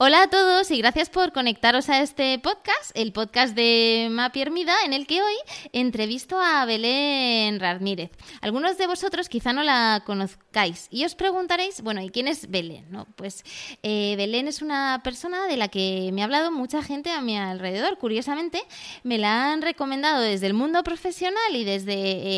Hola 0.00 0.22
a 0.22 0.30
todos 0.30 0.70
y 0.70 0.78
gracias 0.78 1.10
por 1.10 1.32
conectaros 1.32 1.88
a 1.88 2.00
este 2.00 2.38
podcast, 2.38 2.92
el 2.94 3.12
podcast 3.12 3.56
de 3.56 4.06
Mapi 4.12 4.40
Hermida, 4.40 4.72
en 4.84 4.92
el 4.92 5.08
que 5.08 5.20
hoy 5.20 5.34
entrevisto 5.72 6.40
a 6.40 6.64
Belén 6.66 7.58
Ramírez. 7.58 8.12
Algunos 8.40 8.78
de 8.78 8.86
vosotros 8.86 9.28
quizá 9.28 9.52
no 9.52 9.64
la 9.64 10.04
conozcáis 10.06 10.86
y 10.92 11.04
os 11.04 11.16
preguntaréis, 11.16 11.80
bueno, 11.82 12.00
¿y 12.00 12.10
quién 12.10 12.28
es 12.28 12.48
Belén? 12.48 12.86
Pues 13.16 13.42
eh, 13.82 14.14
Belén 14.16 14.46
es 14.46 14.62
una 14.62 15.00
persona 15.02 15.48
de 15.48 15.56
la 15.56 15.66
que 15.66 16.10
me 16.12 16.22
ha 16.22 16.26
hablado 16.26 16.52
mucha 16.52 16.80
gente 16.80 17.10
a 17.10 17.20
mi 17.20 17.36
alrededor. 17.36 17.98
Curiosamente, 17.98 18.62
me 19.02 19.18
la 19.18 19.52
han 19.52 19.62
recomendado 19.62 20.20
desde 20.20 20.46
el 20.46 20.54
mundo 20.54 20.84
profesional 20.84 21.56
y 21.56 21.64
desde 21.64 21.94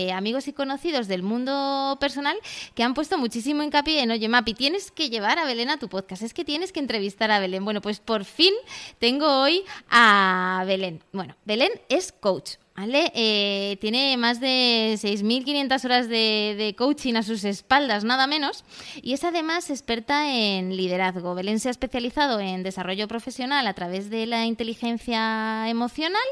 eh, 0.06 0.12
amigos 0.12 0.48
y 0.48 0.54
conocidos 0.54 1.08
del 1.08 1.22
mundo 1.22 1.98
personal 2.00 2.38
que 2.74 2.84
han 2.84 2.94
puesto 2.94 3.18
muchísimo 3.18 3.62
hincapié 3.62 4.00
en, 4.00 4.12
oye, 4.12 4.30
Mapi, 4.30 4.54
tienes 4.54 4.90
que 4.90 5.10
llevar 5.10 5.38
a 5.38 5.44
Belén 5.44 5.68
a 5.68 5.78
tu 5.78 5.90
podcast, 5.90 6.22
es 6.22 6.32
que 6.32 6.46
tienes 6.46 6.72
que 6.72 6.80
entrevistar 6.80 7.30
a 7.30 7.38
Belén. 7.38 7.49
Bueno, 7.58 7.80
pues 7.80 8.00
por 8.00 8.24
fin 8.24 8.52
tengo 8.98 9.42
hoy 9.42 9.64
a 9.90 10.62
Belén. 10.66 11.02
Bueno, 11.12 11.34
Belén 11.44 11.72
es 11.88 12.12
coach. 12.12 12.52
¿Vale? 12.76 13.12
Eh, 13.14 13.76
tiene 13.78 14.16
más 14.16 14.40
de 14.40 14.96
6.500 14.98 15.84
horas 15.84 16.08
de, 16.08 16.74
coaching 16.78 17.12
a 17.14 17.22
sus 17.22 17.44
espaldas, 17.44 18.04
nada 18.04 18.26
menos, 18.26 18.64
y 19.02 19.12
es 19.12 19.22
además 19.22 19.68
experta 19.68 20.32
en 20.32 20.74
liderazgo. 20.74 21.34
Belén 21.34 21.60
se 21.60 21.68
ha 21.68 21.72
especializado 21.72 22.40
en 22.40 22.62
desarrollo 22.62 23.06
profesional 23.06 23.66
a 23.66 23.74
través 23.74 24.08
de 24.08 24.24
la 24.24 24.46
inteligencia 24.46 25.68
emocional, 25.68 26.22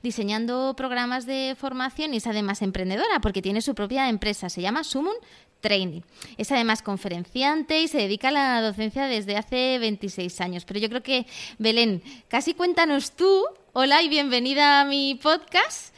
diseñando 0.00 0.74
programas 0.76 1.26
de 1.26 1.56
formación 1.58 2.14
y 2.14 2.18
es 2.18 2.26
además 2.28 2.62
emprendedora 2.62 3.18
porque 3.20 3.42
tiene 3.42 3.60
su 3.60 3.74
propia 3.74 4.08
empresa, 4.08 4.48
se 4.48 4.62
llama 4.62 4.84
Sumun 4.84 5.14
Training. 5.60 6.02
Es 6.36 6.52
además 6.52 6.82
conferenciante 6.82 7.80
y 7.80 7.88
se 7.88 7.98
dedica 7.98 8.28
a 8.28 8.32
la 8.32 8.62
docencia 8.62 9.06
desde 9.06 9.36
hace 9.36 9.78
26 9.78 10.40
años. 10.40 10.64
Pero 10.64 10.80
yo 10.80 10.88
creo 10.88 11.02
que, 11.02 11.26
Belén, 11.58 12.02
casi 12.28 12.54
cuéntanos 12.54 13.12
tú, 13.12 13.44
hola 13.72 14.02
y 14.02 14.08
bienvenida 14.08 14.80
a 14.80 14.84
mi 14.84 15.18
podcast, 15.22 15.94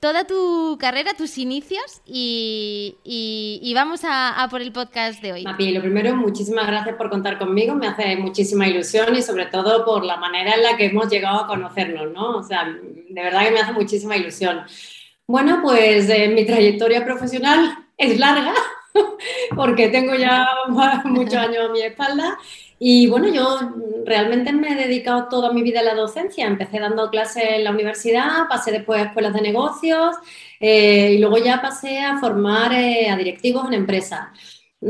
toda 0.00 0.26
tu 0.26 0.78
carrera, 0.80 1.12
tus 1.12 1.36
inicios 1.36 2.00
y, 2.06 2.96
vamos 3.74 4.00
a, 4.04 4.46
por 4.50 4.62
el 4.62 4.72
podcast 4.72 5.22
de 5.22 5.32
hoy. 5.32 5.44
Mapi, 5.44 5.72
lo 5.72 5.82
primero, 5.82 6.16
muchísimas 6.16 6.66
gracias 6.66 6.96
por 6.96 7.10
contar 7.10 7.38
conmigo, 7.38 7.74
me 7.74 7.86
hace 7.86 8.16
muchísima 8.16 8.66
ilusión 8.66 9.14
y 9.14 9.22
sobre 9.22 9.46
todo 9.46 9.84
por 9.84 10.04
la 10.04 10.16
manera 10.16 10.54
en 10.54 10.62
la 10.62 10.76
que 10.76 10.86
hemos 10.86 11.08
llegado 11.10 11.40
a 11.40 11.46
conocernos, 11.46 12.10
¿no? 12.12 12.38
O 12.38 12.42
sea, 12.42 12.64
de 12.64 13.22
verdad 13.22 13.44
que 13.44 13.50
me 13.50 13.60
hace 13.60 13.72
muchísima 13.72 14.16
ilusión. 14.16 14.62
Bueno, 15.26 15.60
pues 15.62 16.08
eh, 16.08 16.28
mi 16.28 16.46
trayectoria 16.46 17.04
profesional 17.04 17.86
es 17.96 18.18
larga, 18.18 18.54
porque 19.56 19.88
tengo 19.88 20.14
ya 20.14 20.46
muchos 21.04 21.34
años 21.34 21.68
a 21.68 21.72
mi 21.72 21.82
espalda. 21.82 22.38
Y 22.78 23.08
bueno, 23.08 23.28
yo 23.28 23.58
realmente 24.06 24.52
me 24.52 24.72
he 24.72 24.74
dedicado 24.74 25.28
toda 25.28 25.52
mi 25.52 25.62
vida 25.62 25.80
a 25.80 25.84
la 25.84 25.94
docencia. 25.94 26.46
Empecé 26.46 26.80
dando 26.80 27.10
clases 27.10 27.44
en 27.50 27.64
la 27.64 27.72
universidad, 27.72 28.48
pasé 28.48 28.72
después 28.72 29.00
a 29.00 29.06
escuelas 29.06 29.34
de 29.34 29.42
negocios 29.42 30.16
eh, 30.58 31.12
y 31.14 31.18
luego 31.18 31.36
ya 31.38 31.60
pasé 31.60 32.00
a 32.00 32.18
formar 32.18 32.72
eh, 32.72 33.10
a 33.10 33.16
directivos 33.16 33.66
en 33.66 33.74
empresas. 33.74 34.28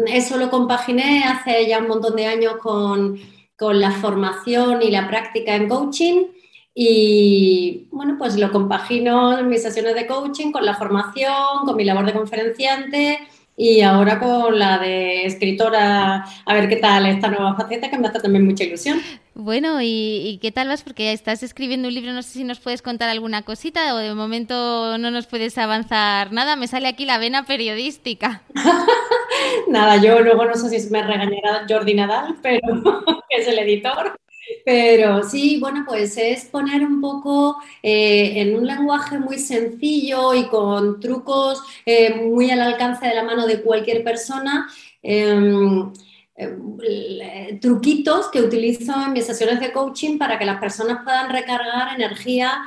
Eso 0.07 0.37
lo 0.37 0.51
compaginé 0.51 1.25
hace 1.25 1.67
ya 1.67 1.79
un 1.79 1.89
montón 1.89 2.15
de 2.15 2.27
años 2.27 2.59
con, 2.59 3.19
con 3.57 3.81
la 3.81 3.91
formación 3.91 4.83
y 4.83 4.91
la 4.93 5.09
práctica 5.09 5.57
en 5.57 5.69
coaching. 5.69 6.27
Y 6.73 7.89
bueno, 7.91 8.15
pues 8.17 8.37
lo 8.37 8.53
compagino 8.53 9.37
en 9.37 9.49
mis 9.49 9.63
sesiones 9.65 9.97
de 9.97 10.07
coaching 10.07 10.53
con 10.53 10.65
la 10.65 10.77
formación, 10.77 11.65
con 11.65 11.77
mi 11.77 11.83
labor 11.85 12.07
de 12.07 12.13
conferenciante 12.13 13.19
y 13.63 13.83
ahora 13.83 14.19
con 14.19 14.59
la 14.59 14.79
de 14.79 15.27
escritora, 15.27 16.25
a 16.47 16.55
ver 16.55 16.67
qué 16.67 16.77
tal 16.77 17.05
esta 17.05 17.29
nueva 17.29 17.55
faceta 17.55 17.91
que 17.91 17.99
me 17.99 18.09
hace 18.09 18.19
también 18.19 18.47
mucha 18.47 18.65
ilusión. 18.65 19.03
Bueno, 19.35 19.81
¿y, 19.83 20.39
qué 20.41 20.51
tal 20.51 20.69
vas? 20.69 20.83
Porque 20.83 21.13
estás 21.13 21.43
escribiendo 21.43 21.89
un 21.89 21.93
libro, 21.93 22.15
no 22.15 22.23
sé 22.23 22.31
si 22.31 22.45
nos 22.45 22.59
puedes 22.59 22.81
contar 22.81 23.11
alguna 23.11 23.43
cosita 23.43 23.95
o 23.95 23.99
de 23.99 24.15
momento 24.15 24.97
no 24.97 25.11
nos 25.11 25.27
puedes 25.27 25.59
avanzar 25.59 26.33
nada. 26.33 26.57
Me 26.57 26.69
sale 26.69 26.89
aquí 26.89 27.05
la 27.05 27.19
vena 27.19 27.45
periodística. 27.45 28.41
nada, 29.69 29.97
yo 29.99 30.21
luego 30.21 30.47
no 30.47 30.55
sé 30.55 30.81
si 30.81 30.91
me 30.91 31.03
regañará 31.03 31.67
Jordi 31.69 31.93
Nadal, 31.93 32.37
pero 32.41 32.61
que 33.29 33.43
es 33.43 33.47
el 33.47 33.59
editor. 33.59 34.19
Pero 34.65 35.23
sí, 35.23 35.59
bueno, 35.61 35.85
pues 35.87 36.17
es 36.17 36.45
poner 36.47 36.83
un 36.85 37.01
poco 37.01 37.57
eh, 37.83 38.41
en 38.41 38.57
un 38.57 38.67
lenguaje 38.67 39.19
muy 39.19 39.39
sencillo 39.39 40.35
y 40.35 40.47
con 40.47 41.01
trucos 41.01 41.63
eh, 41.87 42.15
muy 42.15 42.51
al 42.51 42.61
alcance 42.61 43.07
de 43.07 43.15
la 43.15 43.25
mano 43.25 43.47
de 43.47 43.63
cualquier 43.63 44.05
persona. 44.05 44.69
Em, 45.03 45.93
eh, 46.37 47.59
truquitos 47.61 48.29
que 48.29 48.41
utilizo 48.41 48.95
en 49.05 49.13
mis 49.13 49.27
sesiones 49.27 49.61
de 49.61 49.73
coaching 49.73 50.17
para 50.17 50.39
que 50.39 50.47
las 50.47 50.59
personas 50.59 51.05
puedan 51.05 51.31
recargar 51.31 51.95
energía 51.95 52.63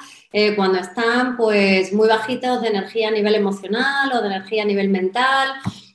cuando 0.55 0.79
están 0.79 1.37
pues 1.37 1.93
muy 1.93 2.07
bajitas 2.07 2.59
de 2.59 2.69
energía 2.69 3.09
a 3.09 3.11
nivel 3.11 3.35
emocional 3.35 4.11
o 4.13 4.21
de 4.21 4.27
energía 4.27 4.63
a 4.63 4.65
nivel 4.65 4.89
mental 4.89 5.47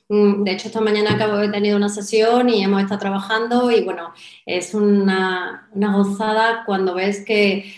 de 0.09 0.51
hecho, 0.51 0.69
esta 0.69 0.81
mañana 0.81 1.11
acabo 1.11 1.37
de 1.37 1.49
tener 1.49 1.75
una 1.75 1.87
sesión 1.87 2.49
y 2.49 2.63
hemos 2.63 2.81
estado 2.81 2.99
trabajando 2.99 3.69
y 3.69 3.83
bueno, 3.83 4.11
es 4.43 4.73
una, 4.73 5.69
gozada 5.75 6.63
cuando 6.65 6.95
ves 6.95 7.23
que, 7.23 7.71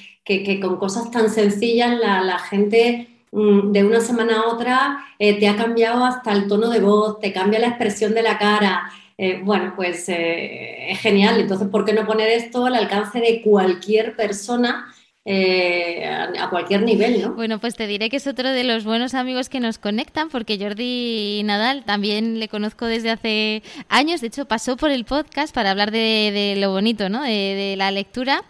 con 0.61 0.77
cosas 0.77 1.11
tan 1.11 1.29
sencillas 1.29 1.99
la, 1.99 2.39
gente 2.39 3.09
mm, 3.33 3.73
de 3.73 3.83
una 3.83 3.99
semana 3.99 4.39
a 4.39 4.47
otra 4.47 5.05
eh, 5.19 5.37
te 5.41 5.49
ha 5.49 5.57
cambiado 5.57 6.05
hasta 6.05 6.31
el 6.31 6.47
tono 6.47 6.69
de 6.69 6.79
voz, 6.79 7.19
te 7.19 7.33
cambia 7.33 7.59
la 7.59 7.67
expresión 7.67 8.13
de 8.13 8.23
la 8.23 8.37
cara. 8.37 8.89
Eh, 9.17 9.41
bueno, 9.43 9.73
pues 9.75 10.07
eh, 10.07 10.91
es 10.91 10.99
genial. 10.99 11.39
Entonces, 11.39 11.67
¿por 11.67 11.83
qué 11.83 11.91
no 11.91 12.07
poner 12.07 12.29
esto 12.29 12.65
al 12.65 12.75
alcance 12.75 13.19
de 13.19 13.41
cualquier 13.41 14.15
persona? 14.15 14.85
Eh, 15.23 16.03
a 16.03 16.49
cualquier 16.49 16.81
nivel, 16.81 17.21
¿no? 17.21 17.33
Bueno, 17.33 17.59
pues 17.59 17.75
te 17.75 17.85
diré 17.85 18.09
que 18.09 18.17
es 18.17 18.25
otro 18.25 18.49
de 18.49 18.63
los 18.63 18.83
buenos 18.83 19.13
amigos 19.13 19.49
que 19.49 19.59
nos 19.59 19.77
conectan, 19.77 20.29
porque 20.29 20.57
Jordi 20.57 21.43
Nadal 21.43 21.85
también 21.85 22.39
le 22.39 22.47
conozco 22.47 22.87
desde 22.87 23.11
hace 23.11 23.61
años, 23.87 24.21
de 24.21 24.27
hecho 24.27 24.45
pasó 24.45 24.77
por 24.77 24.89
el 24.89 25.05
podcast 25.05 25.53
para 25.53 25.69
hablar 25.69 25.91
de, 25.91 26.55
lo 26.57 26.71
bonito, 26.71 27.07
¿no? 27.09 27.21
De, 27.21 27.75
la 27.77 27.91
lectura, 27.91 28.43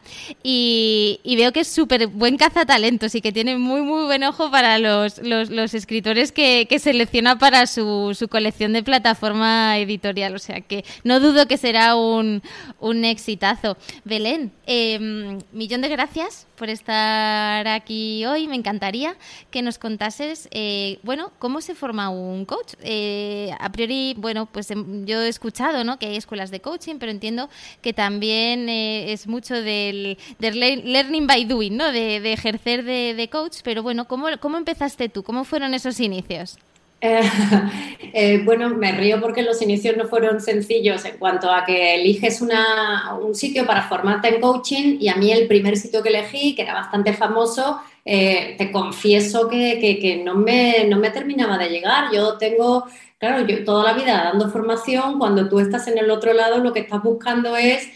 y, 0.44 1.20
veo 1.26 1.52
que 1.52 1.62
es 1.62 1.68
súper 1.68 2.08
buen 2.08 2.38
cazatalentos 2.38 3.16
y 3.16 3.22
que 3.22 3.34
tiene 3.34 3.58
muy, 3.58 3.82
muy 3.82 4.06
buen 4.06 4.24
ojo 4.24 4.50
para 4.50 4.78
los, 4.78 5.18
los, 5.22 5.74
escritores 5.74 6.32
que, 6.32 6.66
selecciona 6.80 7.38
para 7.38 7.68
su, 7.68 8.16
su, 8.18 8.30
colección 8.30 8.72
de 8.72 8.82
plataforma 8.82 9.78
editorial, 9.78 10.36
o 10.36 10.40
sea 10.40 10.62
que 10.62 10.86
no 11.04 11.20
dudo 11.20 11.48
que 11.48 11.58
será 11.58 11.96
un, 11.96 12.42
un 12.80 13.04
exitazo. 13.04 13.76
Belén, 14.06 14.54
eh, 14.68 15.38
millón 15.52 15.82
de 15.82 15.90
gracias 15.90 16.48
por 16.62 16.70
estar 16.70 17.68
aquí 17.68 18.24
hoy. 18.28 18.48
Me 18.48 18.56
encantaría 18.56 19.16
que 19.50 19.64
nos 19.64 19.80
contases, 19.80 20.48
eh, 20.52 21.00
bueno, 21.02 21.32
cómo 21.40 21.60
se 21.60 21.74
forma 21.74 22.12
un 22.12 22.46
coach. 22.46 22.76
Eh, 22.84 23.50
a 23.60 23.72
priori, 23.72 24.14
bueno, 24.16 24.46
pues 24.46 24.70
em, 24.70 25.04
yo 25.08 25.24
he 25.24 25.28
escuchado, 25.28 25.84
¿no? 25.84 25.98
Que 25.98 26.06
hay 26.06 26.18
escuelas 26.18 26.52
de 26.52 26.60
coaching, 26.60 26.98
pero 27.00 27.12
entiendo 27.12 27.50
que 27.82 27.94
también 27.94 28.70
eh, 28.70 29.12
es 29.12 29.26
mucho 29.26 29.56
del, 29.56 30.20
learning 30.40 31.26
by 31.26 31.46
doing, 31.46 31.78
¿no? 31.78 31.92
De, 31.92 32.18
ejercer 32.32 32.84
de, 32.84 33.16
de, 33.16 33.28
coach. 33.28 33.62
Pero 33.64 33.82
bueno, 33.82 34.08
¿cómo, 34.08 34.28
¿cómo 34.40 34.60
empezaste 34.60 35.10
tú? 35.10 35.24
¿Cómo 35.24 35.46
fueron 35.46 35.74
esos 35.74 36.00
inicios? 36.00 36.60
Eh, 38.14 38.42
bueno, 38.44 38.68
me 38.68 38.92
río 38.92 39.22
porque 39.22 39.42
los 39.42 39.62
inicios 39.62 39.96
no 39.96 40.06
fueron 40.06 40.42
sencillos 40.42 41.06
en 41.06 41.18
cuanto 41.18 41.50
a 41.50 41.64
que 41.64 41.96
eliges 41.96 42.42
un 42.42 43.34
sitio 43.34 43.66
para 43.66 43.88
formarte 43.88 44.28
en 44.28 44.42
coaching 44.42 44.98
y 45.00 45.08
a 45.08 45.16
mí 45.16 45.32
el 45.32 45.48
primer 45.48 45.78
sitio 45.78 46.04
que 46.04 46.10
elegí, 46.10 46.54
que 46.54 46.64
era 46.64 46.74
bastante 46.74 47.14
famoso, 47.14 47.80
eh, 48.04 48.56
te 48.58 48.70
confieso 48.70 49.48
que, 49.48 50.22
no, 50.26 50.36
me, 50.36 50.84
no, 50.90 50.98
me, 50.98 51.10
terminaba 51.12 51.58
de 51.58 51.70
llegar. 51.70 52.12
Yo 52.14 52.38
tengo, 52.38 52.86
claro, 53.18 53.48
yo 53.48 53.64
toda 53.64 53.86
la 53.86 53.94
vida 53.94 54.26
dando 54.26 54.50
formación, 54.50 55.18
cuando 55.18 55.48
tú 55.48 55.62
estás 55.62 55.88
en 55.88 55.98
el 55.98 56.12
otro 56.12 56.34
lado 56.34 56.58
lo 56.58 56.74
que 56.74 56.82
estás 56.82 57.02
buscando 57.02 57.56
es 57.56 57.88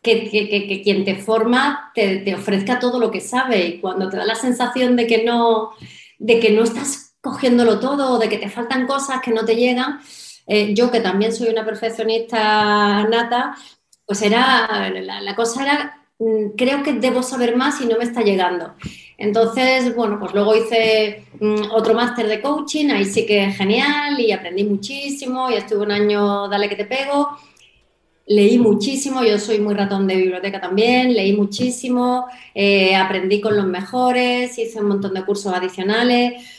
que, 0.00 0.80
quien 0.84 1.04
te 1.04 1.16
forma 1.16 1.90
te, 1.92 2.18
te 2.18 2.36
ofrezca 2.36 2.78
todo 2.78 3.00
lo 3.00 3.10
que 3.10 3.20
sabe 3.20 3.66
y 3.66 3.80
cuando 3.80 4.08
te 4.08 4.16
da 4.16 4.24
la 4.24 4.36
sensación 4.36 4.94
de 4.94 5.08
que 5.08 5.24
no, 5.24 5.72
de 6.20 6.38
que 6.38 6.50
no 6.50 6.62
estás 6.62 7.05
cogiéndolo 7.26 7.80
todo 7.80 8.18
de 8.18 8.28
que 8.28 8.38
te 8.38 8.48
faltan 8.48 8.86
cosas 8.86 9.20
que 9.20 9.32
no 9.32 9.44
te 9.44 9.56
llegan. 9.56 10.00
Eh, 10.46 10.74
yo 10.74 10.90
que 10.92 11.00
también 11.00 11.32
soy 11.32 11.48
una 11.48 11.64
perfeccionista 11.64 13.04
nata, 13.08 13.56
pues 14.06 14.22
era, 14.22 14.88
la, 14.90 15.34
cosa 15.34 15.64
era, 15.64 16.06
mm, 16.20 16.50
creo 16.56 16.84
que 16.84 16.92
debo 16.92 17.22
saber 17.24 17.56
más 17.56 17.80
y 17.80 17.86
no 17.86 17.98
me 17.98 18.04
está 18.04 18.22
llegando. 18.22 18.74
Entonces, 19.18 19.94
bueno, 19.96 20.18
pues 20.20 20.34
luego 20.34 20.54
hice 20.54 21.24
mm, 21.40 21.72
otro 21.72 21.94
máster 21.94 22.28
de 22.28 22.40
coaching, 22.40 22.90
ahí 22.90 23.04
sí 23.04 23.26
que 23.26 23.44
es 23.44 23.56
genial 23.56 24.20
y 24.20 24.30
aprendí 24.30 24.62
muchísimo 24.64 25.50
y 25.50 25.54
estuve 25.54 25.82
un 25.82 25.92
año, 25.92 26.48
dale 26.48 26.68
que 26.68 26.76
te 26.76 26.84
pego. 26.84 27.36
Leí 28.28 28.58
muchísimo, 28.58 29.22
yo 29.24 29.38
soy 29.38 29.60
muy 29.60 29.74
ratón 29.74 30.06
de 30.06 30.16
biblioteca 30.16 30.60
también, 30.60 31.14
leí 31.14 31.32
muchísimo, 31.36 32.26
eh, 32.54 32.94
aprendí 32.96 33.40
con 33.40 33.56
los 33.56 33.66
mejores, 33.66 34.58
hice 34.58 34.80
un 34.80 34.88
montón 34.88 35.14
de 35.14 35.24
cursos 35.24 35.52
adicionales, 35.54 36.55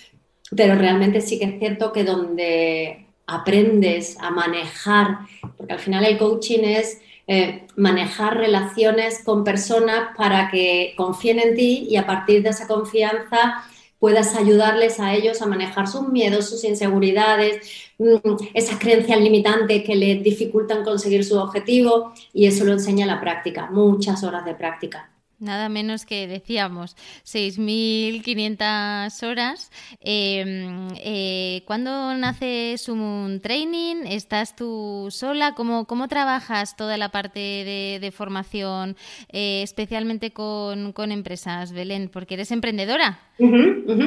pero 0.55 0.75
realmente 0.75 1.21
sí 1.21 1.39
que 1.39 1.45
es 1.45 1.59
cierto 1.59 1.91
que 1.91 2.03
donde 2.03 3.05
aprendes 3.25 4.17
a 4.19 4.31
manejar, 4.31 5.19
porque 5.57 5.73
al 5.73 5.79
final 5.79 6.05
el 6.05 6.17
coaching 6.17 6.63
es 6.63 6.99
eh, 7.27 7.65
manejar 7.75 8.37
relaciones 8.37 9.21
con 9.23 9.43
personas 9.43 10.15
para 10.15 10.49
que 10.49 10.93
confíen 10.95 11.39
en 11.39 11.55
ti 11.55 11.85
y 11.89 11.97
a 11.97 12.05
partir 12.05 12.41
de 12.41 12.49
esa 12.49 12.67
confianza 12.67 13.65
puedas 13.99 14.35
ayudarles 14.35 14.99
a 14.99 15.13
ellos 15.13 15.41
a 15.41 15.45
manejar 15.45 15.87
sus 15.87 16.07
miedos, 16.07 16.49
sus 16.49 16.63
inseguridades, 16.63 17.89
mm, 17.97 18.15
esas 18.53 18.79
creencias 18.79 19.19
limitantes 19.19 19.83
que 19.83 19.95
les 19.95 20.23
dificultan 20.23 20.85
conseguir 20.85 21.25
su 21.25 21.37
objetivo 21.37 22.13
y 22.33 22.45
eso 22.45 22.63
lo 22.63 22.71
enseña 22.71 23.05
la 23.05 23.19
práctica, 23.19 23.69
muchas 23.71 24.23
horas 24.23 24.45
de 24.45 24.55
práctica. 24.55 25.09
Nada 25.39 25.69
menos 25.69 26.07
que 26.07 26.25
decíamos 26.25 26.95
6.500 27.23 29.21
horas. 29.21 29.71
Em, 29.99 30.87
eh, 30.95 31.61
¿Cuándo 31.67 32.15
nace 32.15 32.75
Sumun 32.79 33.39
Training? 33.39 34.07
¿Estás 34.07 34.55
tú 34.55 35.09
sola? 35.11 35.53
¿Cómo, 35.53 35.85
cómo 35.85 36.07
trabajas 36.07 36.75
toda 36.75 36.97
la 36.97 37.09
parte 37.09 37.39
de, 37.39 38.11
formación, 38.11 38.97
eh, 39.29 39.61
especialmente 39.61 40.31
con, 40.31 40.93
empresas, 41.11 41.71
Belén? 41.71 42.09
Porque 42.09 42.33
eres 42.33 42.49
emprendedora. 42.51 43.26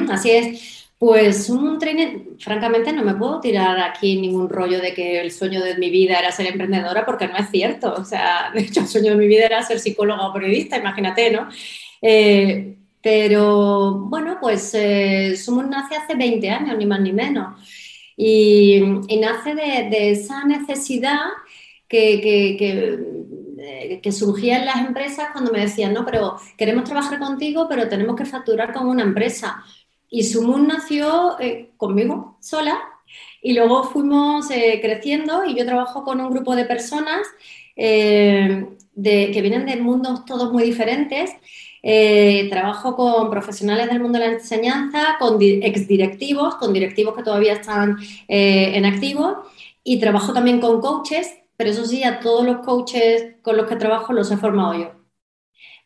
Así 0.09 0.31
es. 0.31 0.81
Pues 0.97 1.49
un 1.49 1.79
training, 1.79 2.37
francamente 2.37 2.93
no 2.93 3.03
me 3.03 3.15
puedo 3.15 3.39
tirar 3.39 3.79
aquí 3.79 4.21
ningún 4.21 4.47
rollo 4.49 4.79
de 4.79 4.93
que 4.93 5.19
el 5.19 5.31
sueño 5.31 5.59
de 5.63 5.75
mi 5.75 5.89
vida 5.89 6.19
era 6.19 6.31
ser 6.31 6.45
emprendedora 6.45 7.05
porque 7.07 7.27
no 7.27 7.35
es 7.37 7.49
cierto. 7.49 7.93
O 7.97 8.05
sea, 8.05 8.51
de 8.53 8.61
hecho 8.61 8.81
el 8.81 8.87
sueño 8.87 9.11
de 9.13 9.17
mi 9.17 9.27
vida 9.27 9.45
era 9.45 9.63
ser 9.63 9.79
psicóloga 9.79 10.27
o 10.27 10.33
periodista, 10.33 10.77
imagínate, 10.77 11.31
¿no? 11.31 11.49
Eh, 12.03 12.75
pero 13.01 13.93
bueno, 14.09 14.37
pues 14.39 14.71
eh, 14.75 15.35
nace 15.69 15.95
hace 15.95 16.15
20 16.15 16.49
años, 16.49 16.77
ni 16.77 16.85
más 16.85 17.01
ni 17.01 17.13
menos. 17.13 17.59
Y, 18.15 18.79
nace 19.19 19.55
de, 19.55 20.11
esa 20.11 20.45
necesidad 20.45 21.25
que, 21.87 22.21
que, 22.21 22.57
que, 22.57 22.99
surgía 24.11 24.57
en 24.59 24.65
las 24.65 24.77
empresas 24.77 25.29
cuando 25.31 25.51
me 25.51 25.59
decían, 25.59 25.93
no, 25.93 26.05
pero 26.05 26.37
queremos 26.57 26.83
trabajar 26.83 27.19
contigo, 27.19 27.67
pero 27.69 27.87
tenemos 27.87 28.15
que 28.15 28.25
facturar 28.25 28.73
como 28.73 28.91
una 28.91 29.03
empresa. 29.03 29.63
Y 30.09 30.23
Sumun 30.23 30.67
nació 30.67 31.39
eh, 31.39 31.71
conmigo, 31.77 32.37
sola, 32.41 32.79
y 33.41 33.53
luego 33.53 33.83
fuimos 33.83 34.51
eh, 34.51 34.79
creciendo 34.81 35.45
y 35.45 35.55
yo 35.55 35.65
trabajo 35.65 36.03
con 36.03 36.21
un 36.21 36.29
grupo 36.29 36.55
de 36.55 36.65
personas 36.65 37.21
eh, 37.75 38.67
que 38.95 39.41
vienen 39.41 39.65
de 39.65 39.77
mundos 39.77 40.25
todos 40.25 40.51
muy 40.51 40.63
diferentes. 40.63 41.31
trabajo 42.49 42.95
con 42.95 43.29
profesionales 43.29 43.87
del 43.87 44.01
mundo 44.01 44.19
de 44.19 44.27
la 44.27 44.33
enseñanza, 44.33 45.15
con 45.19 45.37
exdirectivos, 45.41 46.55
con 46.55 46.73
directivos 46.73 47.15
que 47.15 47.23
todavía 47.23 47.53
están 47.53 47.97
en 48.27 48.85
activo 48.85 49.43
y 49.83 49.99
trabajo 49.99 50.33
también 50.33 50.59
con 50.59 50.79
coaches, 50.79 51.40
pero 51.61 51.73
eso 51.73 51.85
sí, 51.85 52.03
a 52.03 52.19
todos 52.19 52.43
los 52.43 52.65
coaches 52.65 53.35
con 53.43 53.55
los 53.55 53.67
que 53.67 53.75
trabajo 53.75 54.13
los 54.13 54.31
he 54.31 54.37
formado 54.37 54.73
yo. 54.73 54.95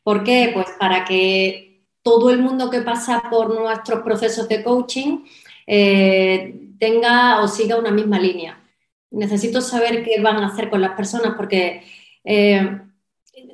¿Por 0.03 0.23
qué? 0.23 0.51
Pues 0.53 0.67
para 0.79 1.03
que 1.03 1.83
todo 2.01 2.29
el 2.29 2.39
mundo 2.39 2.69
que 2.69 2.79
pasa 2.79 3.23
por 3.29 3.53
nuestros 3.53 4.01
procesos 4.01 4.47
de 4.47 4.63
coaching 4.63 5.25
eh, 5.67 6.71
tenga 6.79 7.41
o 7.43 7.49
siga 7.49 7.77
una 7.77 7.91
misma 7.91 8.17
línea. 8.19 8.63
Necesito 9.11 9.59
saber 9.59 10.01
qué 10.05 10.21
van 10.21 10.37
a 10.37 10.47
hacer 10.47 10.69
con 10.69 10.79
las 10.79 10.95
personas 10.95 11.33
porque 11.35 11.83
eh, 12.23 12.79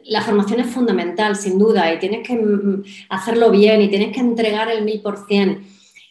la 0.04 0.22
formación 0.22 0.60
es 0.60 0.68
fundamental, 0.68 1.36
sin 1.36 1.58
duda, 1.58 1.92
y 1.92 1.98
tienes 1.98 2.28
que 2.28 2.36
mm, 2.36 2.84
hacerlo 3.10 3.50
bien 3.50 3.82
y 3.82 3.90
tienes 3.90 4.14
que 4.14 4.20
entregar 4.20 4.70
el 4.70 4.86
mil 4.86 5.02
por 5.02 5.26
cien. 5.26 5.66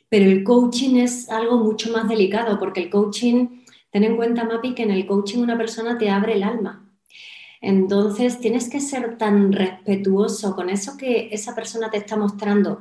Pero 0.08 0.28
el 0.28 0.42
coaching 0.42 0.96
es 0.96 1.30
algo 1.30 1.58
mucho 1.58 1.92
más 1.92 2.08
delicado 2.08 2.58
porque 2.58 2.80
el 2.80 2.90
coaching, 2.90 3.59
ten 3.90 4.04
en 4.04 4.16
cuenta, 4.16 4.44
Mapi, 4.44 4.74
que 4.74 4.82
en 4.84 4.90
el 4.90 5.06
coaching 5.06 5.38
una 5.38 5.58
persona 5.58 5.98
te 5.98 6.10
abre 6.10 6.34
el 6.34 6.42
alma 6.42 6.90
entonces, 7.60 8.40
tienes 8.40 8.70
que 8.70 8.80
ser 8.80 9.18
tan 9.18 9.52
respetuoso 9.52 10.54
con 10.54 10.70
eso 10.70 10.96
que 10.96 11.28
esa 11.30 11.54
persona 11.54 11.90
te 11.90 11.98
está 11.98 12.16
mostrando, 12.16 12.80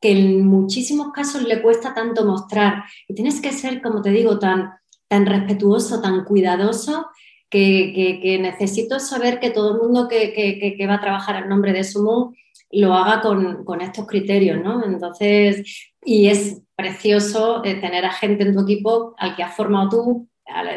que 0.00 0.12
en 0.12 0.46
muchísimos 0.46 1.12
casos 1.12 1.42
le 1.42 1.60
cuesta 1.60 1.92
tanto 1.94 2.24
mostrar. 2.24 2.84
Y 3.08 3.14
tienes 3.14 3.40
que 3.40 3.52
ser, 3.52 3.82
como 3.82 4.00
te 4.00 4.10
digo, 4.10 4.38
tan, 4.38 4.74
tan 5.08 5.26
respetuoso, 5.26 6.00
tan 6.00 6.24
cuidadoso, 6.24 7.06
que, 7.50 8.38
necesito 8.40 8.98
saber 8.98 9.38
que 9.38 9.50
todo 9.50 9.74
el 9.74 9.80
mundo 9.82 10.08
que, 10.08 10.86
va 10.88 10.94
a 10.94 11.00
trabajar 11.00 11.42
en 11.42 11.48
nombre 11.48 11.72
de 11.72 11.84
Sumo 11.84 12.34
lo 12.70 12.94
haga 12.94 13.20
con, 13.20 13.80
estos 13.82 14.06
criterios, 14.06 14.62
¿no? 14.62 14.84
Entonces, 14.84 15.92
y 16.02 16.28
es 16.28 16.62
precioso 16.74 17.62
eh, 17.64 17.74
tener 17.74 18.06
a 18.06 18.12
gente 18.12 18.44
en 18.44 18.54
tu 18.54 18.62
equipo 18.62 19.14
al 19.18 19.36
que 19.36 19.42
has 19.42 19.54
formado 19.54 19.88
tú, 19.90 20.28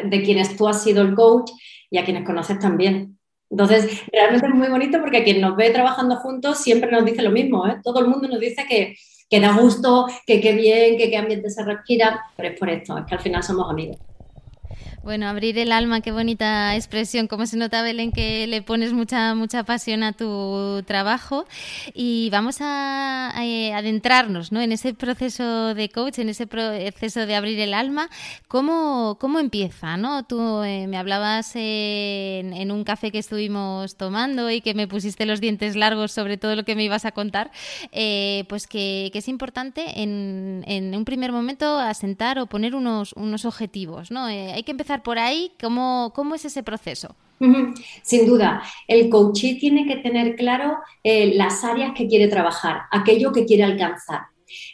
de 0.04 0.22
quienes 0.22 0.56
tú 0.56 0.68
has 0.68 0.82
sido 0.82 1.02
el 1.02 1.14
coach 1.14 1.50
y 1.90 1.98
a 1.98 2.04
quienes 2.04 2.24
conoces 2.24 2.58
también. 2.58 3.18
Entonces, 3.50 4.02
realmente 4.12 4.46
es 4.46 4.54
muy 4.54 4.68
bonito 4.68 5.00
porque 5.00 5.22
quien 5.22 5.40
nos 5.40 5.56
ve 5.56 5.70
trabajando 5.70 6.16
juntos 6.16 6.58
siempre 6.58 6.90
nos 6.90 7.04
dice 7.04 7.22
lo 7.22 7.30
mismo, 7.30 7.66
¿eh? 7.66 7.76
Todo 7.82 8.00
el 8.00 8.08
mundo 8.08 8.28
nos 8.28 8.40
dice 8.40 8.64
que, 8.68 8.96
que 9.30 9.40
da 9.40 9.56
gusto, 9.56 10.06
que 10.26 10.40
qué 10.40 10.52
bien, 10.52 10.96
que 10.98 11.10
qué 11.10 11.16
ambiente 11.16 11.50
se 11.50 11.64
respira, 11.64 12.20
pero 12.36 12.48
es 12.50 12.58
por 12.58 12.68
esto, 12.68 12.98
es 12.98 13.04
que 13.06 13.14
al 13.14 13.20
final 13.20 13.42
somos 13.42 13.70
amigos. 13.70 13.98
Bueno, 15.02 15.28
abrir 15.28 15.56
el 15.58 15.70
alma, 15.70 16.00
qué 16.00 16.10
bonita 16.10 16.74
expresión. 16.74 17.28
Como 17.28 17.46
se 17.46 17.56
nota, 17.56 17.82
Belén, 17.82 18.10
que 18.10 18.46
le 18.46 18.62
pones 18.62 18.92
mucha, 18.92 19.34
mucha 19.34 19.62
pasión 19.62 20.02
a 20.02 20.12
tu 20.12 20.82
trabajo. 20.84 21.46
Y 21.94 22.28
vamos 22.30 22.58
a, 22.60 23.32
eh, 23.42 23.72
adentrarnos 23.72 24.50
¿no? 24.50 24.60
en 24.60 24.72
ese 24.72 24.94
proceso 24.94 25.74
de 25.74 25.88
coach, 25.90 26.18
en 26.18 26.28
ese 26.28 26.46
proceso 26.46 27.26
de 27.26 27.36
abrir 27.36 27.60
el 27.60 27.74
alma. 27.74 28.08
¿Cómo, 28.48 29.16
cómo 29.20 29.38
empieza? 29.38 29.96
¿no? 29.96 30.24
Tú 30.24 30.62
eh, 30.62 30.86
me 30.88 30.96
hablabas 30.96 31.52
en, 31.54 32.70
un 32.70 32.82
café 32.82 33.12
que 33.12 33.18
estuvimos 33.18 33.96
tomando 33.96 34.50
y 34.50 34.60
que 34.60 34.74
me 34.74 34.88
pusiste 34.88 35.24
los 35.24 35.40
dientes 35.40 35.76
largos 35.76 36.10
sobre 36.10 36.36
todo 36.36 36.56
lo 36.56 36.64
que 36.64 36.74
me 36.74 36.82
ibas 36.82 37.04
a 37.04 37.12
contar. 37.12 37.52
Eh, 37.92 38.44
pues 38.48 38.66
que, 38.66 39.12
es 39.14 39.28
importante 39.28 40.02
en, 40.02 40.62
en, 40.66 40.94
un 40.94 41.04
primer 41.06 41.32
momento 41.32 41.78
asentar 41.78 42.38
o 42.38 42.46
poner 42.46 42.74
unos, 42.74 43.12
unos 43.14 43.44
objetivos. 43.44 44.10
¿no? 44.10 44.24
hay 44.24 44.62
que 44.62 44.72
empezar 44.72 44.95
por 45.02 45.18
ahí? 45.18 45.52
¿Cómo, 45.60 46.12
cómo 46.14 46.34
es 46.34 46.44
ese 46.44 46.62
proceso? 46.62 47.14
Sin 48.02 48.26
duda, 48.26 48.62
el 48.88 49.10
coachee 49.10 49.58
tiene 49.58 49.86
que 49.86 49.96
tener 49.96 50.36
claro 50.36 50.78
eh, 51.02 51.34
las 51.34 51.64
áreas 51.64 51.92
que 51.94 52.08
quiere 52.08 52.28
trabajar, 52.28 52.82
aquello 52.90 53.32
que 53.32 53.44
quiere 53.44 53.64
alcanzar. 53.64 54.22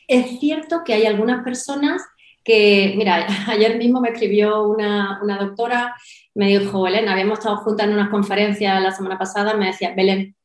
Es 0.06 0.38
cierto 0.38 0.82
que 0.84 0.94
hay 0.94 1.06
algunas 1.06 1.42
personas 1.42 2.02
que, 2.44 2.94
mira, 2.96 3.26
ayer 3.48 3.78
mismo 3.78 4.00
me 4.00 4.10
escribió 4.10 4.62
una, 4.62 5.20
una 5.22 5.38
doctora, 5.38 5.96
me 6.34 6.46
dijo, 6.46 6.82
Belén, 6.82 7.08
habíamos 7.08 7.38
estado 7.38 7.56
juntas 7.58 7.86
en 7.86 7.94
unas 7.94 8.10
conferencias 8.10 8.80
la 8.80 8.92
semana 8.92 9.18
pasada, 9.18 9.54
me 9.54 9.66
decía, 9.66 9.92
Belén, 9.96 10.36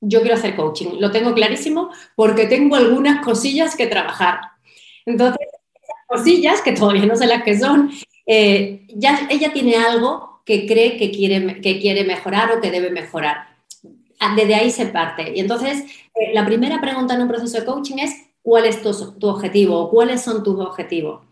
yo 0.00 0.20
quiero 0.20 0.36
hacer 0.36 0.54
coaching, 0.54 1.00
lo 1.00 1.10
tengo 1.10 1.34
clarísimo 1.34 1.90
porque 2.14 2.46
tengo 2.46 2.76
algunas 2.76 3.24
cosillas 3.24 3.74
que 3.74 3.86
trabajar. 3.86 4.40
Entonces, 5.04 5.48
esas 5.74 6.06
cosillas, 6.06 6.62
que 6.62 6.72
todavía 6.72 7.06
no 7.06 7.16
sé 7.16 7.26
las 7.26 7.42
que 7.42 7.58
son, 7.58 7.90
eh, 8.26 8.86
ya 8.88 9.28
ella 9.30 9.52
tiene 9.52 9.76
algo 9.76 10.42
que 10.44 10.66
cree 10.66 10.96
que 10.96 11.10
quiere, 11.10 11.60
que 11.60 11.80
quiere 11.80 12.04
mejorar 12.04 12.52
o 12.52 12.60
que 12.60 12.70
debe 12.70 12.90
mejorar. 12.90 13.56
Ah, 14.18 14.34
desde 14.34 14.54
ahí 14.54 14.70
se 14.70 14.86
parte. 14.86 15.32
Y 15.34 15.40
entonces, 15.40 15.84
eh, 16.14 16.32
la 16.32 16.46
primera 16.46 16.80
pregunta 16.80 17.14
en 17.14 17.22
un 17.22 17.28
proceso 17.28 17.58
de 17.58 17.66
coaching 17.66 17.98
es, 17.98 18.14
¿cuál 18.42 18.64
es 18.64 18.82
tu, 18.82 19.18
tu 19.18 19.28
objetivo? 19.28 19.90
¿Cuáles 19.90 20.22
son 20.22 20.42
tus 20.42 20.58
objetivos? 20.58 21.22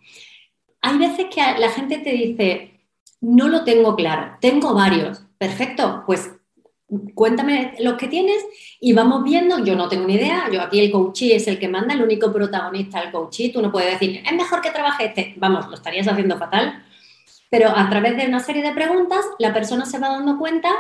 Hay 0.83 0.99
veces 0.99 1.27
que 1.35 1.41
la 1.59 1.71
gente 1.71 1.99
te 1.99 2.11
dice, 2.11 2.81
no 3.21 3.49
lo 3.49 3.65
tengo 3.65 3.97
claro, 3.97 4.37
tengo 4.41 4.75
varios. 4.75 5.25
Perfecto, 5.39 6.03
pues 6.07 6.31
cuéntame 7.15 7.75
los 7.81 7.95
que 7.95 8.09
tienes 8.09 8.45
y 8.81 8.93
vamos 8.93 9.25
viendo, 9.25 9.65
yo 9.65 9.77
no 9.77 9.89
tengo 9.89 10.07
ni 10.07 10.15
idea, 10.15 10.49
yo 10.53 10.61
aquí 10.61 10.81
el 10.81 10.91
coachee 10.91 11.35
es 11.35 11.47
el 11.49 11.59
que 11.59 11.69
manda, 11.69 11.95
el 11.95 12.03
único 12.03 12.33
protagonista 12.33 13.01
el 13.01 13.11
coachee, 13.11 13.53
tú 13.53 13.63
no 13.63 13.73
puedes 13.73 13.99
decir, 13.99 14.23
es 14.25 14.33
mejor 14.33 14.61
que 14.61 14.71
trabaje 14.71 15.07
este, 15.07 15.35
vamos, 15.37 15.69
lo 15.69 15.75
estarías 15.75 16.09
haciendo 16.09 16.39
fatal, 16.39 16.85
pero 17.51 17.69
a 17.69 17.89
través 17.89 18.17
de 18.17 18.27
una 18.27 18.41
serie 18.41 18.63
de 18.63 18.73
preguntas 18.73 19.25
la 19.39 19.53
persona 19.53 19.87
se 19.87 19.99
va 19.99 20.09
dando 20.09 20.39
cuenta 20.39 20.71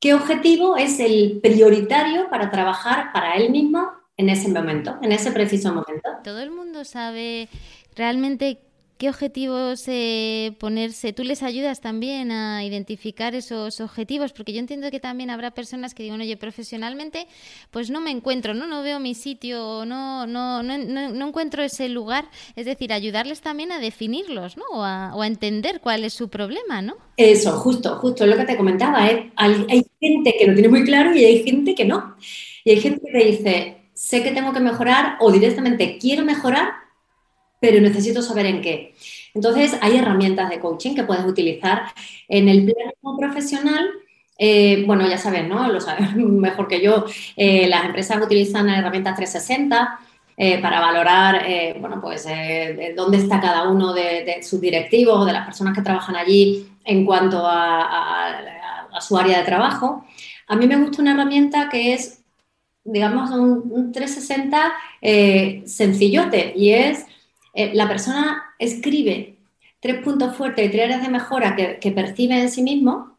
qué 0.00 0.14
objetivo 0.14 0.76
es 0.76 1.00
el 1.00 1.40
prioritario 1.42 2.28
para 2.30 2.50
trabajar 2.50 3.12
para 3.12 3.34
él 3.34 3.50
mismo 3.50 3.90
en 4.16 4.28
ese 4.28 4.48
momento, 4.48 4.96
en 5.02 5.12
ese 5.12 5.30
preciso 5.30 5.68
momento. 5.68 6.08
Todo 6.22 6.40
el 6.40 6.50
mundo 6.50 6.84
sabe 6.84 7.48
realmente 7.94 8.58
qué 8.98 9.08
objetivos 9.08 9.84
eh, 9.88 10.56
ponerse. 10.58 11.12
Tú 11.12 11.24
les 11.24 11.42
ayudas 11.42 11.80
también 11.80 12.30
a 12.30 12.64
identificar 12.64 13.34
esos 13.34 13.80
objetivos, 13.80 14.32
porque 14.32 14.52
yo 14.52 14.60
entiendo 14.60 14.90
que 14.90 15.00
también 15.00 15.30
habrá 15.30 15.50
personas 15.52 15.94
que 15.94 16.02
digan, 16.02 16.20
oye, 16.20 16.36
profesionalmente, 16.36 17.26
pues 17.70 17.90
no 17.90 18.00
me 18.00 18.10
encuentro, 18.10 18.54
no, 18.54 18.66
no 18.66 18.82
veo 18.82 19.00
mi 19.00 19.14
sitio, 19.14 19.84
no, 19.84 20.26
no, 20.26 20.62
no, 20.62 20.78
no, 20.78 21.26
encuentro 21.26 21.62
ese 21.62 21.88
lugar. 21.88 22.28
Es 22.56 22.66
decir, 22.66 22.92
ayudarles 22.92 23.40
también 23.40 23.72
a 23.72 23.78
definirlos, 23.78 24.56
¿no? 24.56 24.64
O 24.72 24.82
a, 24.82 25.14
o 25.14 25.22
a, 25.22 25.26
entender 25.26 25.80
cuál 25.80 26.04
es 26.04 26.14
su 26.14 26.28
problema, 26.28 26.82
¿no? 26.82 26.96
Eso, 27.16 27.52
justo, 27.52 27.96
justo 27.96 28.26
lo 28.26 28.36
que 28.36 28.44
te 28.44 28.56
comentaba. 28.56 29.08
¿eh? 29.08 29.32
Hay, 29.36 29.86
gente 30.00 30.34
que 30.38 30.46
lo 30.46 30.54
tiene 30.54 30.68
muy 30.68 30.84
claro 30.84 31.14
y 31.14 31.24
hay 31.24 31.42
gente 31.42 31.74
que 31.74 31.84
no. 31.84 32.16
Y 32.64 32.70
hay 32.70 32.80
gente 32.80 33.02
que 33.10 33.24
dice, 33.24 33.76
sé 33.94 34.22
que 34.22 34.32
tengo 34.32 34.52
que 34.52 34.60
mejorar 34.60 35.16
o 35.20 35.32
directamente 35.32 35.98
quiero 35.98 36.24
mejorar, 36.24 36.72
pero 37.66 37.80
necesito 37.80 38.22
saber 38.22 38.46
en 38.46 38.60
qué. 38.60 38.94
Entonces, 39.34 39.76
hay 39.80 39.96
herramientas 39.96 40.48
de 40.48 40.60
coaching 40.60 40.94
que 40.94 41.02
puedes 41.02 41.24
utilizar 41.24 41.82
en 42.28 42.48
el 42.48 42.64
plano 42.64 43.18
profesional. 43.18 43.90
Eh, 44.38 44.84
bueno, 44.86 45.04
ya 45.08 45.18
saben, 45.18 45.48
¿no? 45.48 45.66
Lo 45.66 45.80
saben 45.80 46.38
mejor 46.40 46.68
que 46.68 46.80
yo. 46.80 47.04
Eh, 47.36 47.66
las 47.66 47.86
empresas 47.86 48.22
utilizan 48.22 48.68
herramientas 48.68 49.16
360 49.16 49.98
eh, 50.36 50.62
para 50.62 50.78
valorar, 50.78 51.44
bueno, 51.80 52.00
pues 52.00 52.28
dónde 52.94 53.16
está 53.16 53.40
cada 53.40 53.68
uno 53.68 53.92
de, 53.92 54.44
sus 54.44 54.60
directivos 54.60 55.18
o 55.18 55.24
de 55.24 55.32
las 55.32 55.44
personas 55.44 55.74
que 55.74 55.82
trabajan 55.82 56.14
allí 56.14 56.68
en 56.84 57.04
cuanto 57.04 57.42
a, 57.44 59.00
su 59.00 59.18
área 59.18 59.38
de 59.38 59.44
trabajo. 59.44 60.04
A 60.46 60.54
mí 60.54 60.68
me 60.68 60.76
gusta 60.76 61.02
una 61.02 61.14
herramienta 61.14 61.68
que 61.68 61.94
es, 61.94 62.22
digamos, 62.84 63.30
un, 63.30 63.90
360 63.92 64.72
sencillote 65.66 66.52
y 66.54 66.70
es 66.70 67.06
eh, 67.56 67.72
la 67.74 67.88
persona 67.88 68.44
escribe 68.58 69.38
tres 69.80 70.02
puntos 70.04 70.36
fuertes 70.36 70.66
y 70.66 70.68
tres 70.68 70.84
áreas 70.84 71.02
de 71.02 71.08
mejora 71.08 71.56
que, 71.56 71.90
percibe 71.90 72.38
en 72.38 72.50
sí 72.50 72.62
mismo 72.62 73.16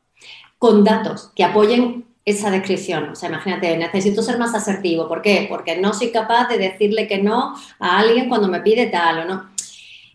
con 0.59 0.83
datos 0.83 1.31
que 1.35 1.43
apoyen 1.43 2.05
esa 2.23 2.51
descripción. 2.51 3.09
O 3.09 3.15
sea, 3.15 3.29
imagínate, 3.29 3.75
necesito 3.77 4.21
ser 4.21 4.37
más 4.37 4.53
asertivo. 4.53 5.07
¿Por 5.07 5.21
qué? 5.21 5.47
Porque 5.49 5.77
no 5.77 5.93
soy 5.93 6.11
capaz 6.11 6.49
de 6.49 6.59
decirle 6.59 7.07
que 7.07 7.17
no 7.17 7.55
a 7.79 7.97
alguien 7.97 8.29
cuando 8.29 8.47
me 8.47 8.61
pide 8.61 8.87
tal 8.87 9.19
o 9.19 9.25
no. 9.25 9.49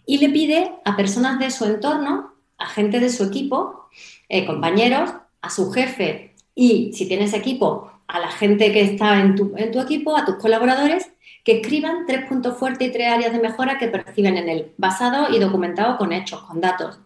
Y 0.06 0.18
le 0.18 0.28
pide 0.28 0.72
a 0.84 0.96
personas 0.96 1.38
de 1.38 1.50
su 1.50 1.64
entorno, 1.64 2.32
a 2.58 2.66
gente 2.66 3.00
de 3.00 3.10
su 3.10 3.24
equipo, 3.24 3.88
eh, 4.28 4.46
compañeros, 4.46 5.10
a 5.40 5.50
su 5.50 5.72
jefe 5.72 6.34
y, 6.54 6.92
si 6.92 7.08
tienes 7.08 7.34
equipo, 7.34 7.90
a 8.06 8.20
la 8.20 8.30
gente 8.30 8.72
que 8.72 8.82
está 8.82 9.20
en 9.20 9.34
tu, 9.34 9.54
en 9.56 9.72
tu 9.72 9.80
equipo, 9.80 10.16
a 10.16 10.24
tus 10.24 10.36
colaboradores, 10.36 11.11
que 11.44 11.60
escriban 11.60 12.06
tres 12.06 12.26
puntos 12.26 12.56
fuertes 12.56 12.88
y 12.88 12.92
tres 12.92 13.08
áreas 13.08 13.32
de 13.32 13.40
mejora 13.40 13.78
que 13.78 13.88
perciben 13.88 14.36
en 14.36 14.48
él, 14.48 14.72
basado 14.76 15.34
y 15.34 15.38
documentado 15.38 15.96
con 15.96 16.12
hechos, 16.12 16.42
con 16.42 16.60
datos. 16.60 17.00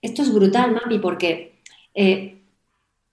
Esto 0.00 0.22
es 0.22 0.32
brutal, 0.32 0.72
Mami, 0.72 0.98
porque 0.98 1.60
eh, 1.94 2.40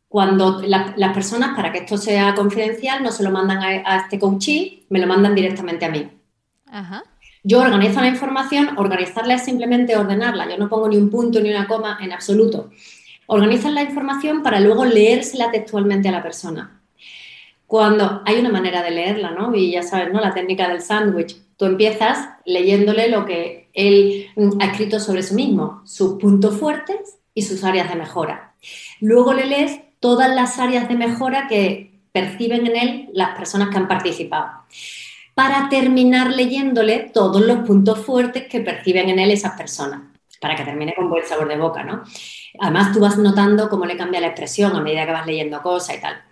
cuando 0.08 0.62
las 0.62 1.14
personas, 1.14 1.56
para 1.56 1.72
que 1.72 1.80
esto 1.80 1.98
sea 1.98 2.34
confidencial, 2.36 3.04
no 3.04 3.12
se 3.12 3.24
lo 3.24 3.32
mandan 3.32 3.60
a, 3.62 3.98
este 3.98 4.20
coachee, 4.20 4.86
me 4.90 5.00
lo 5.00 5.08
mandan 5.08 5.36
directamente 5.36 5.86
a 5.86 5.90
mí. 5.90 6.10
Yo 7.44 7.62
organizo 7.62 8.02
la 8.02 8.08
información, 8.08 8.78
organizarla 8.78 9.36
es 9.36 9.46
simplemente 9.46 9.96
ordenarla, 9.96 10.50
yo 10.50 10.58
no 10.58 10.70
pongo 10.70 10.90
ni 10.90 10.98
un 10.98 11.10
punto 11.10 11.40
ni 11.40 11.50
una 11.50 11.68
coma 11.68 11.98
en 12.02 12.12
absoluto. 12.12 12.72
Organizan 13.28 13.76
la 13.76 13.84
información 13.84 14.42
para 14.44 14.60
luego 14.60 14.86
leérsela 14.86 15.52
textualmente 15.52 16.10
a 16.10 16.12
la 16.12 16.24
persona 16.24 16.79
cuando 17.70 18.24
hay 18.26 18.40
una 18.40 18.50
manera 18.50 18.82
de 18.82 18.90
leerla, 18.90 19.30
¿no? 19.30 19.54
Y 19.54 19.70
ya 19.70 19.84
sabes, 19.84 20.12
¿no? 20.12 20.20
La 20.20 20.34
técnica 20.34 20.68
del 20.68 20.82
sándwich. 20.82 21.38
Tú 21.56 21.66
empiezas 21.66 22.28
leyéndole 22.44 23.10
lo 23.10 23.28
que 23.28 23.70
él 23.74 24.26
ha 24.60 24.66
escrito 24.66 25.00
sobre 25.00 25.22
sí 25.22 25.36
mismo, 25.36 25.84
sus 25.86 26.20
puntos 26.20 26.58
fuertes 26.58 27.20
y 27.36 27.44
sus 27.44 27.64
áreas 27.64 27.88
de 27.88 27.96
mejora. 27.96 28.56
Luego 29.02 29.34
le 29.34 29.46
lees 29.46 29.82
todas 30.00 30.34
las 30.34 30.58
áreas 30.58 30.90
de 30.90 30.96
mejora 30.96 31.48
que 31.48 32.00
perciben 32.12 32.66
en 32.66 32.76
él 32.76 33.10
las 33.14 33.38
personas 33.38 33.70
que 33.70 33.78
han 33.78 33.88
participado. 33.88 34.50
Para 35.36 35.70
terminar 35.70 36.32
leyéndole 36.32 37.12
todos 37.14 37.40
los 37.40 37.60
puntos 37.68 38.00
fuertes 38.00 38.48
que 38.48 38.62
perciben 38.62 39.10
en 39.10 39.20
él 39.20 39.30
esas 39.30 39.56
personas, 39.56 40.02
para 40.42 40.56
que 40.56 40.64
termine 40.64 40.96
con 40.96 41.08
buen 41.08 41.24
sabor 41.24 41.48
de 41.48 41.58
boca, 41.58 41.84
¿no? 41.84 42.02
Además, 42.60 42.94
tú 42.94 43.00
vas 43.00 43.20
notando 43.20 43.70
cómo 43.70 43.86
le 43.86 43.96
cambia 43.96 44.22
la 44.22 44.28
expresión 44.28 44.76
a 44.76 44.82
medida 44.82 45.06
que 45.06 45.12
vas 45.12 45.28
leyendo 45.28 45.62
cosas 45.62 45.98
y 45.98 46.02
tal. 46.02 46.24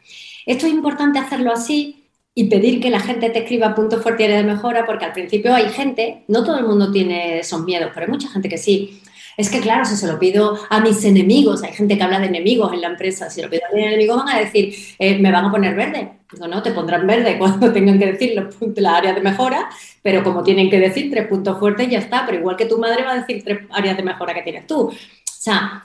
Esto 0.48 0.66
es 0.66 0.72
importante 0.72 1.20
hacerlo 1.20 1.52
así 1.52 2.06
y 2.34 2.46
pedir 2.46 2.80
que 2.80 2.90
la 2.90 3.02
gente 3.02 3.30
te 3.30 3.40
escriba 3.40 3.76
puntos 3.76 4.02
fuertes 4.02 4.30
de 4.30 4.44
mejora, 4.44 4.86
porque 4.86 5.04
al 5.04 5.12
principio 5.12 5.54
hay 5.54 5.70
gente, 5.70 6.24
no 6.30 6.44
todo 6.46 6.58
el 6.58 6.66
mundo 6.66 6.90
tiene 6.92 7.40
esos 7.40 7.64
miedos, 7.66 7.92
pero 7.94 8.06
hay 8.06 8.12
mucha 8.12 8.30
gente 8.30 8.48
que 8.48 8.58
sí. 8.58 9.02
Es 9.36 9.50
que, 9.50 9.60
claro, 9.60 9.84
si 9.84 9.98
se 9.98 10.08
lo 10.08 10.18
pido 10.18 10.58
a 10.70 10.80
mis 10.80 11.04
enemigos, 11.04 11.64
hay 11.64 11.74
gente 11.74 11.98
que 11.98 12.04
habla 12.04 12.20
de 12.20 12.28
enemigos 12.28 12.72
en 12.74 12.82
la 12.82 12.88
empresa, 12.88 13.30
si 13.30 13.42
lo 13.42 13.50
pido 13.50 13.64
a 13.70 13.76
mis 13.76 13.86
enemigos 13.86 14.24
van 14.24 14.30
a 14.36 14.40
decir, 14.40 14.74
eh, 14.98 15.20
me 15.20 15.32
van 15.32 15.46
a 15.46 15.52
poner 15.52 15.76
verde. 15.76 16.12
No, 16.40 16.48
no, 16.48 16.64
te 16.64 16.72
pondrán 16.72 17.06
verde 17.06 17.38
cuando 17.40 17.74
tengan 17.74 18.00
que 18.00 18.06
decir 18.14 18.34
los 18.34 18.56
puntos, 18.56 18.82
las 18.82 18.94
áreas 18.94 19.16
de 19.16 19.22
mejora, 19.22 19.70
pero 20.02 20.24
como 20.24 20.44
tienen 20.44 20.70
que 20.70 20.80
decir 20.80 21.12
tres 21.12 21.28
puntos 21.28 21.60
fuertes, 21.60 21.90
ya 21.90 22.00
está. 22.00 22.26
Pero 22.26 22.40
igual 22.40 22.56
que 22.56 22.66
tu 22.66 22.78
madre 22.78 23.04
va 23.04 23.12
a 23.12 23.20
decir 23.20 23.44
tres 23.44 23.60
áreas 23.72 23.98
de 23.98 24.04
mejora 24.04 24.34
que 24.34 24.44
tienes 24.44 24.66
tú. 24.66 24.88
O 24.88 24.94
sea, 25.24 25.84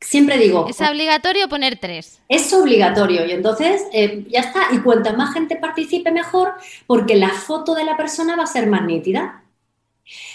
siempre 0.00 0.38
digo... 0.38 0.66
Es 0.68 0.80
obligatorio 0.80 1.48
poner 1.48 1.78
tres. 1.78 2.20
Es 2.28 2.52
obligatorio 2.52 3.26
y 3.26 3.32
entonces 3.32 3.82
eh, 3.92 4.24
ya 4.28 4.40
está. 4.40 4.68
Y 4.72 4.78
cuanta 4.80 5.12
más 5.12 5.34
gente 5.34 5.56
participe, 5.56 6.10
mejor, 6.10 6.54
porque 6.86 7.16
la 7.16 7.30
foto 7.30 7.74
de 7.74 7.84
la 7.84 7.96
persona 7.96 8.36
va 8.36 8.44
a 8.44 8.46
ser 8.46 8.66
más 8.66 8.84
nítida. 8.84 9.44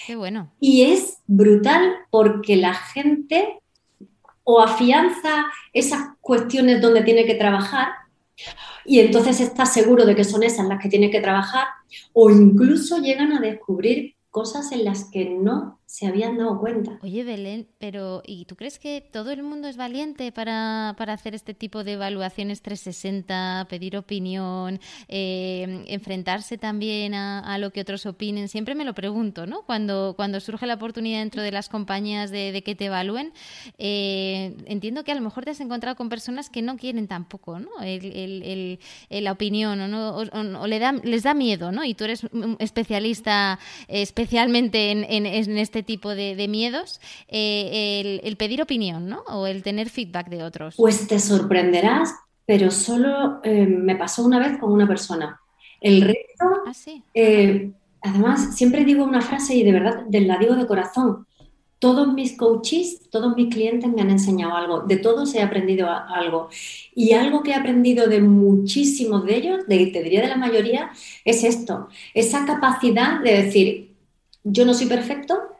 Qué 0.05 0.15
bueno. 0.15 0.51
Y 0.60 0.84
es 0.84 1.17
brutal 1.27 1.96
porque 2.10 2.55
la 2.55 2.74
gente 2.74 3.60
o 4.43 4.62
afianza 4.62 5.46
esas 5.72 6.01
cuestiones 6.22 6.82
donde 6.82 7.01
tiene 7.01 7.25
que 7.25 7.36
trabajar 7.36 7.89
y 8.86 9.00
entonces 9.00 9.39
está 9.39 9.65
seguro 9.65 10.05
de 10.05 10.15
que 10.15 10.24
son 10.24 10.43
esas 10.43 10.67
las 10.67 10.82
que 10.82 10.89
tiene 10.89 11.10
que 11.10 11.22
trabajar 11.22 11.67
o 12.12 12.29
incluso 12.29 12.98
llegan 12.98 13.32
a 13.32 13.39
descubrir 13.39 14.15
cosas 14.29 14.72
en 14.72 14.84
las 14.84 15.10
que 15.10 15.29
no 15.29 15.79
se 15.93 16.07
habían 16.07 16.38
dado 16.39 16.59
cuenta. 16.59 16.97
Oye, 17.03 17.23
Belén, 17.23 17.67
pero 17.77 18.23
¿y 18.25 18.45
tú 18.45 18.55
crees 18.55 18.79
que 18.79 19.00
todo 19.00 19.29
el 19.29 19.43
mundo 19.43 19.67
es 19.67 19.77
valiente 19.77 20.31
para, 20.31 20.89
hacer 20.89 21.35
este 21.35 21.53
tipo 21.53 21.83
de 21.83 21.91
evaluaciones 21.91 22.63
360, 22.63 23.67
pedir 23.69 23.95
opinión, 23.95 24.79
eh, 25.07 25.83
enfrentarse 25.85 26.57
también 26.57 27.13
a, 27.13 27.59
lo 27.59 27.69
que 27.69 27.81
otros 27.81 28.07
opinen? 28.07 28.47
Siempre 28.47 28.73
me 28.73 28.85
lo 28.85 28.95
pregunto, 28.95 29.45
¿no? 29.45 29.67
Cuando, 29.67 30.15
cuando 30.15 30.39
surge 30.39 30.65
la 30.65 30.73
oportunidad 30.73 31.19
dentro 31.19 31.43
de 31.43 31.51
las 31.51 31.69
compañías 31.69 32.31
de, 32.31 32.63
que 32.65 32.73
te 32.73 32.85
evalúen, 32.85 33.31
eh, 33.77 34.55
entiendo 34.65 35.03
que 35.03 35.12
a 35.12 35.15
lo 35.15 35.21
mejor 35.21 35.45
te 35.45 35.51
has 35.51 35.59
encontrado 35.59 35.95
con 35.95 36.09
personas 36.09 36.50
que 36.50 36.63
no 36.63 36.75
quieren 36.75 37.07
tampoco, 37.07 37.59
¿no? 37.59 37.69
la 39.09 39.31
opinión 39.31 39.79
o, 39.79 39.88
no, 39.88 40.17
o, 40.17 40.65
le 40.65 40.79
da, 40.79 40.93
les 40.93 41.21
da 41.21 41.35
miedo, 41.35 41.71
¿no? 41.71 41.85
Y 41.85 41.93
tú 41.93 42.05
eres 42.05 42.25
especialista 42.57 43.59
especialmente 43.88 44.89
en, 44.89 45.03
en 45.07 45.57
este 45.59 45.82
tipo 45.83 46.15
de, 46.15 46.47
miedos, 46.47 46.99
eh, 47.27 48.21
el, 48.23 48.37
pedir 48.37 48.61
opinión, 48.61 49.07
¿no? 49.07 49.23
O 49.27 49.47
el 49.47 49.63
tener 49.63 49.89
feedback 49.89 50.29
de 50.29 50.43
otros. 50.43 50.75
Pues 50.77 51.07
te 51.07 51.19
sorprenderás, 51.19 52.13
pero 52.45 52.71
solo 52.71 53.39
eh, 53.43 53.65
me 53.65 53.95
pasó 53.95 54.23
una 54.23 54.39
vez 54.39 54.57
con 54.59 54.71
una 54.71 54.87
persona. 54.87 55.39
El 55.81 56.01
resto, 56.01 56.45
ah, 56.65 56.71
eh, 57.13 57.71
además, 58.01 58.55
siempre 58.55 58.85
digo 58.85 59.03
una 59.03 59.21
frase 59.21 59.55
y 59.55 59.63
de 59.63 59.71
verdad 59.73 60.05
la 60.09 60.37
digo 60.37 60.55
de 60.55 60.65
corazón. 60.65 61.27
Todos 61.79 62.13
mis 62.13 62.37
coaches, 62.37 63.01
todos 63.09 63.35
mis 63.35 63.53
clientes 63.53 63.91
me 63.91 64.01
han 64.01 64.09
enseñado 64.09 64.55
algo, 64.55 64.81
de 64.83 64.95
todos 64.95 65.35
he 65.35 65.41
aprendido 65.41 65.89
algo. 65.89 66.47
Y 66.95 67.11
algo 67.11 67.43
que 67.43 67.51
he 67.51 67.55
aprendido 67.55 68.07
de 68.07 68.21
muchísimos 68.21 69.25
de 69.25 69.35
ellos, 69.35 69.67
de, 69.67 69.87
te 69.87 70.01
diría 70.01 70.21
de 70.21 70.29
la 70.29 70.37
mayoría, 70.37 70.91
es 71.25 71.43
esto, 71.43 71.89
esa 72.13 72.45
capacidad 72.45 73.19
de 73.19 73.43
decir, 73.43 73.93
yo 74.45 74.65
no 74.65 74.73
soy 74.73 74.87
perfecto, 74.87 75.52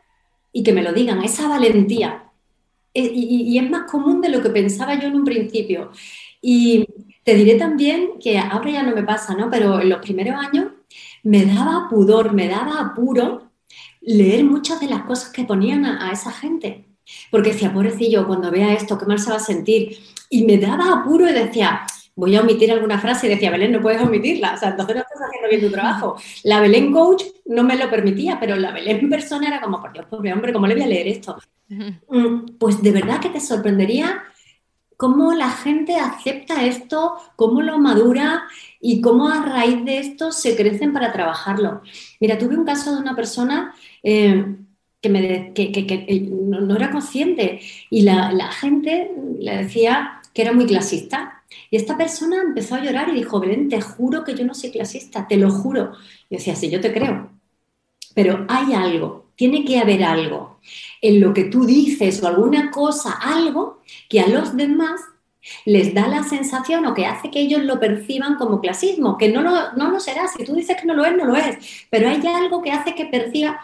y 0.54 0.64
que 0.64 0.72
me 0.72 0.84
lo 0.84 0.94
digan, 0.94 1.22
esa 1.24 1.50
valentía. 1.50 2.32
E, 2.94 3.12
y, 3.14 3.58
es 3.58 3.70
más 3.70 3.90
común 3.92 4.22
de 4.22 4.30
lo 4.30 4.42
que 4.42 4.50
pensaba 4.50 4.98
yo 5.00 5.08
en 5.08 5.16
un 5.16 5.26
principio. 5.26 5.92
Y 6.42 6.86
te 7.24 7.34
diré 7.36 7.56
también 7.56 8.12
que 8.22 8.38
ahora 8.38 8.70
ya 8.70 8.84
no 8.84 8.96
me 8.96 9.04
pasa, 9.04 9.34
¿no? 9.34 9.50
Pero 9.50 9.82
en 9.82 9.90
los 9.90 10.00
primeros 10.00 10.36
años 10.36 10.68
me 11.24 11.46
daba 11.46 11.90
pudor, 11.90 12.34
me 12.34 12.48
daba 12.48 12.80
apuro 12.80 13.52
leer 14.02 14.44
muchas 14.44 14.80
de 14.80 14.88
las 14.88 15.04
cosas 15.04 15.32
que 15.32 15.44
ponían 15.44 15.86
a, 15.86 16.10
a 16.10 16.12
esa 16.12 16.32
gente. 16.32 16.86
Porque 17.32 17.52
decía, 17.52 17.74
pobrecillo, 17.74 18.28
cuando 18.28 18.52
vea 18.52 18.74
esto, 18.74 18.98
¿qué 18.98 19.06
mal 19.06 19.20
se 19.20 19.32
va 19.32 19.38
a 19.38 19.40
sentir? 19.40 19.98
Y 20.30 20.46
me 20.46 20.58
daba 20.58 21.02
apuro 21.02 21.28
y 21.28 21.34
decía, 21.34 21.82
voy 22.16 22.36
a 22.36 22.42
omitir 22.42 22.72
alguna 22.72 23.00
frase 23.00 23.28
y 23.28 23.30
decía, 23.30 23.52
Belén, 23.52 23.72
no 23.72 23.82
puedes 23.82 24.02
omitirla, 24.02 24.54
o 24.54 24.58
sea, 24.58 24.70
entonces 24.70 24.96
no 24.96 25.02
estás 25.02 25.22
haciendo 25.22 25.50
bien 25.50 25.62
tu 25.62 25.72
trabajo. 25.72 26.16
La 26.44 26.60
Belén 26.60 26.92
coach 26.92 27.24
no 27.46 27.64
me 27.64 27.76
lo 27.76 27.90
permitía, 27.90 28.40
pero 28.40 28.56
la 28.56 28.72
Belén 28.72 29.10
persona 29.10 29.48
era 29.48 29.62
como, 29.62 29.82
por 29.82 29.94
Dios, 29.94 30.06
pobre 30.06 30.34
hombre, 30.34 30.54
¿cómo 30.54 30.68
le 30.68 30.76
voy 30.76 30.84
a 30.84 30.88
leer 30.88 31.08
esto? 31.08 31.38
Mm, 31.70 32.58
pues 32.60 32.82
de 32.82 32.92
verdad 32.92 33.20
que 33.20 33.30
te 33.30 33.40
sorprendería 33.40 34.24
cómo 34.98 35.34
la 35.34 35.50
gente 35.50 35.96
acepta 35.96 36.66
esto, 36.66 37.16
cómo 37.36 37.62
lo 37.62 37.78
madura 37.80 38.44
y 38.80 39.02
cómo 39.02 39.28
a 39.28 39.44
raíz 39.44 39.84
de 39.84 39.98
esto 39.98 40.32
se 40.32 40.56
crecen 40.56 40.94
para 40.94 41.12
trabajarlo. 41.12 41.82
Mira, 42.20 42.38
tuve 42.38 42.58
un 42.58 42.66
caso 42.66 42.94
de 42.94 43.02
una 43.02 43.16
persona 43.16 43.74
eh, 44.02 44.56
que, 45.02 45.10
me, 45.10 45.54
que, 45.54 46.28
no, 46.32 46.76
era 46.76 46.92
consciente. 46.92 47.60
Y 47.90 48.04
la, 48.04 48.32
la, 48.32 48.52
gente 48.52 49.12
le 49.40 49.58
decía 49.58 50.22
que 50.34 50.42
era 50.44 50.54
muy 50.54 50.66
clasista. 50.66 51.43
Y 51.70 51.78
esta 51.78 51.98
persona 51.98 52.42
empezó 52.42 52.76
a 52.76 52.84
llorar 52.84 53.10
y 53.10 53.14
dijo, 53.14 53.40
Belén, 53.40 53.70
te 53.70 53.82
juro 53.82 54.24
que 54.24 54.36
yo 54.36 54.46
no 54.46 54.54
soy 54.54 54.72
clasista, 54.72 55.28
te 55.28 55.38
lo 55.38 55.50
juro. 55.50 55.94
Y 56.30 56.38
decía, 56.38 56.56
sí, 56.56 56.70
yo 56.70 56.82
te 56.82 56.94
creo. 56.94 57.32
Pero 58.14 58.46
hay 58.48 58.74
algo, 58.74 59.32
tiene 59.36 59.66
que 59.66 59.80
haber 59.80 60.04
algo 60.04 60.60
en 61.02 61.20
lo 61.20 61.34
que 61.34 61.46
tú 61.46 61.66
dices 61.66 62.22
o 62.22 62.28
alguna 62.28 62.72
cosa, 62.72 63.14
algo 63.22 63.82
que 64.10 64.22
a 64.22 64.28
los 64.28 64.56
demás 64.56 65.02
les 65.66 65.94
da 65.94 66.08
la 66.08 66.24
sensación 66.24 66.86
o 66.86 66.94
que 66.94 67.06
hace 67.06 67.30
que 67.30 67.42
ellos 67.42 67.64
lo 67.64 67.80
perciban 67.80 68.36
como 68.36 68.62
clasismo, 68.62 69.18
que 69.18 69.30
no 69.30 69.42
lo, 69.42 69.74
no 69.74 70.00
será, 70.00 70.28
si 70.28 70.44
tú 70.46 70.56
dices 70.56 70.78
que 70.80 70.88
no 70.88 70.94
lo 70.94 71.06
es, 71.06 71.16
no 71.16 71.26
lo 71.26 71.36
es, 71.36 71.58
pero 71.90 72.10
hay 72.10 72.26
algo 72.28 72.62
que 72.62 72.72
hace 72.72 72.96
que 72.96 73.06
perciba, 73.06 73.60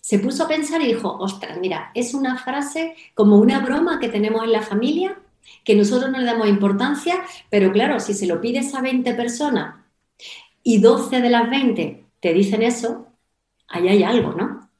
se 0.00 0.18
puso 0.18 0.44
a 0.44 0.48
pensar 0.48 0.82
y 0.82 0.86
dijo, 0.86 1.16
ostras, 1.18 1.58
mira, 1.58 1.90
es 1.94 2.12
una 2.12 2.36
frase 2.36 2.94
como 3.14 3.38
una 3.38 3.60
broma 3.60 3.98
que 3.98 4.08
tenemos 4.08 4.44
en 4.44 4.52
la 4.52 4.62
familia, 4.62 5.18
que 5.64 5.74
nosotros 5.74 6.10
no 6.10 6.18
le 6.18 6.26
damos 6.26 6.48
importancia, 6.48 7.22
pero 7.50 7.72
claro, 7.72 8.00
si 8.00 8.14
se 8.14 8.26
lo 8.26 8.40
pides 8.40 8.74
a 8.74 8.82
20 8.82 9.14
personas 9.14 9.76
y 10.62 10.78
12 10.78 11.20
de 11.20 11.30
las 11.30 11.50
20 11.50 12.04
te 12.20 12.32
dicen 12.32 12.62
eso, 12.62 13.06
ahí 13.68 13.88
hay 13.88 14.02
algo, 14.02 14.32
¿no? 14.32 14.70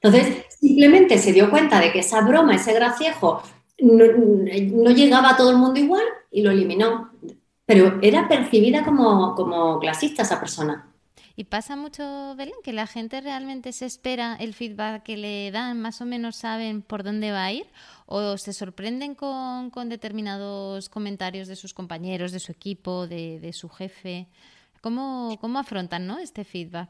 Entonces, 0.00 0.44
simplemente 0.60 1.16
se 1.16 1.32
dio 1.32 1.48
cuenta 1.48 1.80
de 1.80 1.90
que 1.90 2.00
esa 2.00 2.20
broma, 2.20 2.56
ese 2.56 2.74
graciejo, 2.74 3.42
no, 3.80 4.90
llegaba 4.90 5.30
a 5.30 5.36
todo 5.36 5.50
el 5.50 5.56
mundo 5.56 5.80
igual 5.80 6.04
y 6.30 6.42
lo 6.42 6.50
eliminó. 6.50 7.10
Pero 7.64 7.98
era 8.02 8.28
percibida 8.28 8.84
como, 8.84 9.34
como 9.34 9.78
clasista 9.78 10.22
esa 10.22 10.38
persona. 10.38 10.93
¿Y 11.36 11.44
pasa 11.44 11.74
mucho, 11.74 12.34
Belén, 12.36 12.54
que 12.62 12.72
la 12.72 12.86
gente 12.86 13.20
realmente 13.20 13.72
se 13.72 13.86
espera 13.86 14.36
el 14.38 14.54
feedback 14.54 15.02
que 15.02 15.16
le 15.16 15.50
dan, 15.50 15.80
más 15.80 16.00
o 16.00 16.04
menos 16.04 16.36
saben 16.36 16.80
por 16.80 17.02
dónde 17.02 17.32
va 17.32 17.44
a 17.46 17.52
ir? 17.52 17.66
¿O 18.06 18.36
se 18.38 18.52
sorprenden 18.52 19.16
con, 19.16 19.88
determinados 19.88 20.88
comentarios 20.88 21.48
de 21.48 21.56
sus 21.56 21.74
compañeros, 21.74 22.30
de 22.30 22.38
su 22.38 22.52
equipo, 22.52 23.08
de, 23.08 23.50
su 23.52 23.68
jefe? 23.68 24.28
¿Cómo, 24.80 25.36
¿Cómo, 25.40 25.58
afrontan 25.58 26.06
¿no? 26.06 26.18
este 26.18 26.44
feedback? 26.44 26.88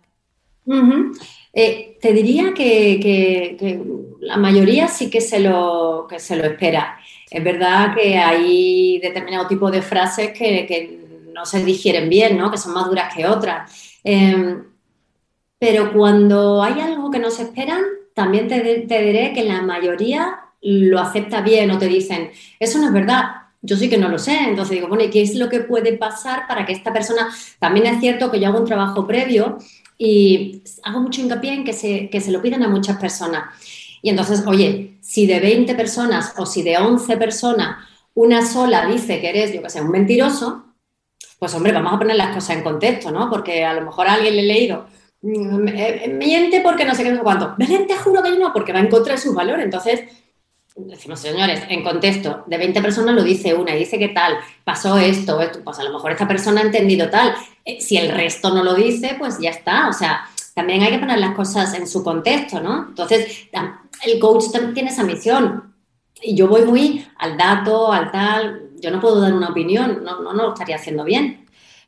Eh, 1.52 1.98
te 2.00 2.12
diría 2.12 2.52
que, 2.54 3.82
la 4.20 4.36
mayoría 4.36 4.88
sí 4.88 5.08
que 5.08 5.22
se, 5.22 5.40
lo, 5.40 6.06
que 6.08 6.18
se 6.18 6.36
lo 6.36 6.44
espera. 6.44 6.98
Es 7.30 7.42
verdad 7.42 7.94
que 7.94 8.18
hay 8.18 8.98
determinado 8.98 9.46
tipo 9.46 9.70
de 9.70 9.80
frases 9.80 10.32
que, 10.32 11.03
no 11.34 11.44
se 11.44 11.64
digieren 11.64 12.08
bien, 12.08 12.38
¿no? 12.38 12.50
que 12.50 12.58
son 12.58 12.72
más 12.72 12.86
duras 12.86 13.12
que 13.14 13.26
otras. 13.26 13.70
Em, 14.04 14.64
pero 15.58 15.92
cuando 15.92 16.62
hay 16.62 16.80
algo 16.80 17.10
que 17.10 17.18
no 17.18 17.30
se 17.30 17.42
esperan, 17.42 17.82
también 18.14 18.48
te, 18.48 18.62
diré 18.62 19.32
que 19.34 19.44
la 19.44 19.62
mayoría 19.62 20.40
lo 20.62 21.00
acepta 21.00 21.42
bien 21.42 21.70
o 21.70 21.78
te 21.78 21.88
dicen, 21.88 22.30
eso 22.60 22.78
no 22.78 22.86
es 22.86 22.92
verdad, 22.92 23.24
yo 23.60 23.76
sí 23.76 23.88
que 23.88 23.98
no 23.98 24.08
lo 24.08 24.18
sé. 24.18 24.38
Entonces 24.48 24.76
digo, 24.76 24.88
bueno, 24.88 25.04
¿y 25.04 25.10
qué 25.10 25.22
es 25.22 25.34
lo 25.34 25.48
que 25.48 25.60
puede 25.60 25.94
pasar 25.94 26.46
para 26.46 26.64
que 26.64 26.72
esta 26.72 26.92
persona, 26.92 27.28
también 27.58 27.86
es 27.86 28.00
cierto 28.00 28.30
que 28.30 28.40
yo 28.40 28.48
hago 28.48 28.60
un 28.60 28.66
trabajo 28.66 29.06
previo 29.06 29.58
y 29.98 30.62
hago 30.82 31.00
mucho 31.00 31.20
hincapié 31.20 31.54
en 31.54 31.64
que 31.64 31.72
se, 31.72 32.08
que 32.10 32.20
se 32.20 32.30
lo 32.30 32.40
piden 32.40 32.62
a 32.62 32.68
muchas 32.68 32.98
personas. 32.98 33.44
Y 34.02 34.10
entonces, 34.10 34.44
oye, 34.46 34.98
si 35.00 35.26
de 35.26 35.40
20 35.40 35.74
personas 35.74 36.34
o 36.36 36.46
si 36.46 36.62
de 36.62 36.76
11 36.78 37.16
personas 37.16 37.76
una 38.14 38.46
sola 38.46 38.86
dice 38.86 39.20
que 39.20 39.28
eres, 39.28 39.52
yo 39.52 39.62
que 39.62 39.70
sé, 39.70 39.80
un 39.80 39.90
mentiroso, 39.90 40.64
pues 41.44 41.54
hombre, 41.56 41.72
vamos 41.72 41.92
a 41.92 41.98
poner 41.98 42.16
las 42.16 42.34
cosas 42.34 42.56
en 42.56 42.62
contexto, 42.62 43.10
¿no? 43.10 43.28
Porque 43.28 43.66
a 43.66 43.74
lo 43.74 43.82
mejor 43.82 44.08
a 44.08 44.14
alguien 44.14 44.34
le 44.34 44.40
he 44.40 44.46
leído, 44.46 44.86
mm, 45.20 45.68
eh, 45.68 46.08
miente 46.18 46.62
porque 46.62 46.86
no 46.86 46.94
sé 46.94 47.02
qué, 47.02 47.10
no 47.10 47.18
sé 47.18 47.22
cuánto. 47.22 47.54
Belén, 47.58 47.86
te 47.86 47.98
juro 47.98 48.22
que 48.22 48.30
no, 48.30 48.50
porque 48.50 48.72
va 48.72 48.78
en 48.78 48.88
contra 48.88 49.12
de 49.12 49.20
sus 49.20 49.34
valores. 49.34 49.62
Entonces, 49.62 50.04
decimos, 50.74 51.20
señores, 51.20 51.60
en 51.68 51.84
contexto, 51.84 52.44
de 52.46 52.56
20 52.56 52.80
personas 52.80 53.14
lo 53.14 53.22
dice 53.22 53.52
una 53.52 53.76
y 53.76 53.80
dice 53.80 53.98
que 53.98 54.08
tal, 54.08 54.38
pasó 54.64 54.96
esto, 54.96 55.38
esto, 55.38 55.60
pues 55.62 55.78
a 55.78 55.84
lo 55.84 55.92
mejor 55.92 56.12
esta 56.12 56.26
persona 56.26 56.62
ha 56.62 56.64
entendido 56.64 57.10
tal. 57.10 57.34
Eh, 57.62 57.78
si 57.78 57.98
el 57.98 58.10
resto 58.10 58.48
no 58.54 58.64
lo 58.64 58.72
dice, 58.72 59.16
pues 59.18 59.38
ya 59.38 59.50
está. 59.50 59.88
O 59.88 59.92
sea, 59.92 60.24
también 60.54 60.80
hay 60.80 60.92
que 60.92 60.98
poner 60.98 61.18
las 61.18 61.34
cosas 61.34 61.74
en 61.74 61.86
su 61.86 62.02
contexto, 62.02 62.58
¿no? 62.60 62.86
Entonces, 62.88 63.48
el 64.06 64.18
coach 64.18 64.50
también 64.50 64.72
tiene 64.72 64.88
esa 64.88 65.04
misión. 65.04 65.74
Y 66.22 66.34
yo 66.34 66.48
voy 66.48 66.64
muy 66.64 67.06
al 67.18 67.36
dato, 67.36 67.92
al 67.92 68.10
tal, 68.10 68.70
yo 68.84 68.90
no 68.90 69.00
puedo 69.00 69.18
dar 69.18 69.32
una 69.32 69.48
opinión, 69.48 70.04
no, 70.04 70.20
no, 70.20 70.34
no 70.34 70.42
lo 70.42 70.52
estaría 70.52 70.76
haciendo 70.76 71.04
bien. 71.04 71.43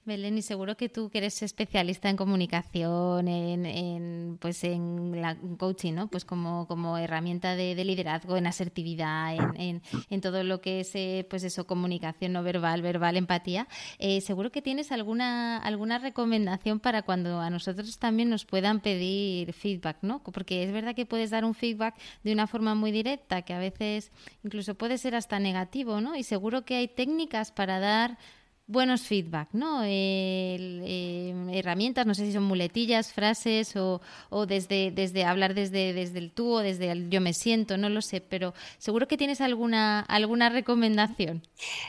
Belén, 0.07 0.39
y 0.39 0.43
seguro 0.43 0.77
que 0.77 0.89
tú 0.89 1.11
que 1.11 1.19
eres 1.19 1.43
especialista 1.43 2.09
en 2.09 2.17
comunicación, 2.17 3.27
en, 3.27 4.39
pues 4.41 4.63
en 4.63 5.21
la 5.21 5.37
coaching, 5.59 5.95
¿no? 5.95 6.07
Pues 6.07 6.25
como, 6.25 6.69
como 6.69 6.97
herramienta 6.97 7.57
de, 7.57 7.75
liderazgo, 7.85 8.37
en 8.37 8.47
asertividad, 8.47 9.35
en, 9.57 9.83
en, 10.09 10.21
todo 10.21 10.45
lo 10.45 10.61
que 10.61 10.79
es, 10.81 10.95
eh, 10.95 11.27
pues 11.29 11.43
eso, 11.43 11.67
comunicación 11.67 12.35
no 12.35 12.45
verbal, 12.45 12.83
verbal, 12.83 13.17
empatía. 13.17 13.67
Eh, 13.99 14.21
seguro 14.21 14.53
que 14.53 14.63
tienes 14.63 14.93
alguna, 14.93 15.59
alguna 15.59 15.99
recomendación 15.99 16.79
para 16.79 17.03
cuando 17.03 17.41
a 17.41 17.51
nosotros 17.51 17.99
también 17.99 18.31
nos 18.31 18.45
puedan 18.45 18.79
pedir 18.79 19.53
feedback, 19.55 19.99
¿no? 20.03 20.23
Porque 20.23 20.63
es 20.63 20.71
verdad 20.71 20.95
que 20.95 21.05
puedes 21.05 21.31
dar 21.31 21.45
un 21.45 21.55
feedback 21.55 21.97
de 22.23 22.33
una 22.33 22.47
forma 22.47 22.77
muy 22.77 22.93
directa, 22.93 23.43
que 23.43 23.55
a 23.55 23.59
veces 23.59 24.13
incluso 24.45 24.77
puede 24.77 24.99
ser 24.99 25.17
hasta 25.17 25.41
negativo, 25.41 26.01
¿no? 26.01 26.15
Y 26.15 26.23
seguro 26.23 26.65
que 26.65 26.77
hay 26.77 26.87
técnicas 26.87 27.51
para 27.51 27.81
dar 27.81 28.19
buenos 28.69 29.03
feedback, 29.03 29.49
¿no? 29.53 29.83
Em, 29.85 31.49
herramientas, 31.51 32.07
no 32.07 32.15
sé 32.15 32.27
si 32.27 32.33
son 32.33 32.45
muletillas, 32.45 33.13
frases 33.13 33.77
o, 33.77 34.01
o, 34.29 34.47
desde, 34.47 34.91
desde 34.91 35.25
hablar 35.25 35.55
desde, 35.55 35.93
desde 35.93 36.19
el 36.19 36.33
tú 36.33 36.51
o 36.51 36.59
desde 36.61 36.91
el 36.91 37.09
yo 37.09 37.21
me 37.21 37.33
siento, 37.33 37.77
no 37.77 37.89
lo 37.89 38.03
sé, 38.03 38.21
pero 38.21 38.55
seguro 38.79 39.07
que 39.07 39.17
tienes 39.17 39.41
alguna, 39.41 40.01
alguna 40.01 40.49
recomendación. 40.49 41.43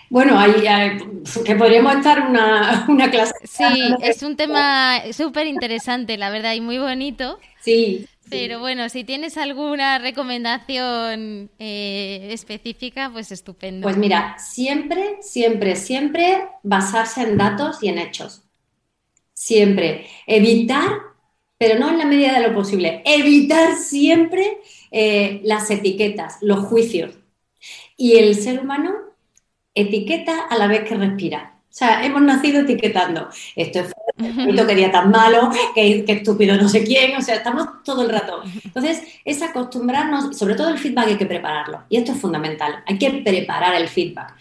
Bueno, 0.10 0.40
ahí 0.40 0.54
que 1.46 1.56
podríamos 1.56 1.96
estar 1.96 2.28
una, 2.30 2.86
una 2.90 3.10
clase. 3.10 3.34
Sí, 3.44 3.64
es 4.02 4.22
un 4.22 4.36
tema 4.36 5.02
súper 5.14 5.48
interesante, 5.48 6.18
la 6.18 6.30
verdad, 6.30 6.54
y 6.54 6.62
muy 6.62 6.78
bonito. 6.78 7.40
Sí. 7.62 8.08
Pero 8.30 8.60
bueno, 8.60 8.90
si 8.90 9.04
tienes 9.04 9.38
alguna 9.38 10.00
recomendación 10.00 11.50
eh, 11.60 12.30
específica, 12.32 13.10
pues 13.12 13.32
estupendo. 13.32 13.84
Pues 13.84 13.98
mira, 13.98 14.38
siempre, 14.38 15.18
siempre, 15.22 15.76
siempre 15.76 16.48
basarse 16.64 17.22
en 17.22 17.38
datos 17.38 17.82
y 17.82 17.90
en 17.90 18.00
hechos. 18.00 18.44
Siempre. 19.34 20.08
Evitar, 20.26 20.90
pero 21.58 21.80
no 21.80 21.90
en 21.90 21.98
la 21.98 22.06
medida 22.06 22.34
de 22.34 22.48
lo 22.48 22.54
posible, 22.54 23.02
evitar 23.06 23.76
siempre 23.76 24.58
eh, 24.92 25.42
las 25.44 25.70
etiquetas, 25.70 26.38
los 26.42 26.60
juicios. 26.66 27.16
Y 27.96 28.18
el 28.18 28.36
ser 28.36 28.60
humano 28.60 28.94
etiqueta 29.74 30.48
a 30.50 30.58
la 30.58 30.68
vez 30.68 30.88
que 30.88 30.96
respira. 30.96 31.54
O 31.70 31.74
sea, 31.78 32.04
hemos 32.04 32.24
nacido 32.24 32.62
etiquetando. 32.62 33.30
Esto 33.56 33.80
es 33.80 33.94
día 34.18 34.92
tan 34.92 35.12
malo, 35.12 35.50
qué, 35.76 36.04
estúpido 36.08 36.58
no 36.58 36.68
sé 36.68 36.84
quién. 36.84 37.16
O 37.18 37.22
sea, 37.22 37.36
estamos 37.36 37.84
todo 37.84 38.04
el 38.04 38.10
rato. 38.10 38.42
Entonces, 38.64 39.02
es 39.24 39.42
acostumbrarnos, 39.42 40.38
sobre 40.38 40.56
todo 40.56 40.70
el 40.70 40.78
feedback 40.78 41.08
hay 41.08 41.18
que 41.18 41.26
prepararlo. 41.26 41.84
Y 41.90 41.98
esto 41.98 42.14
es 42.14 42.20
fundamental. 42.20 42.84
Hay 42.86 42.98
que 42.98 43.12
preparar 43.12 43.76
el 43.76 43.88
feedback. 43.88 44.36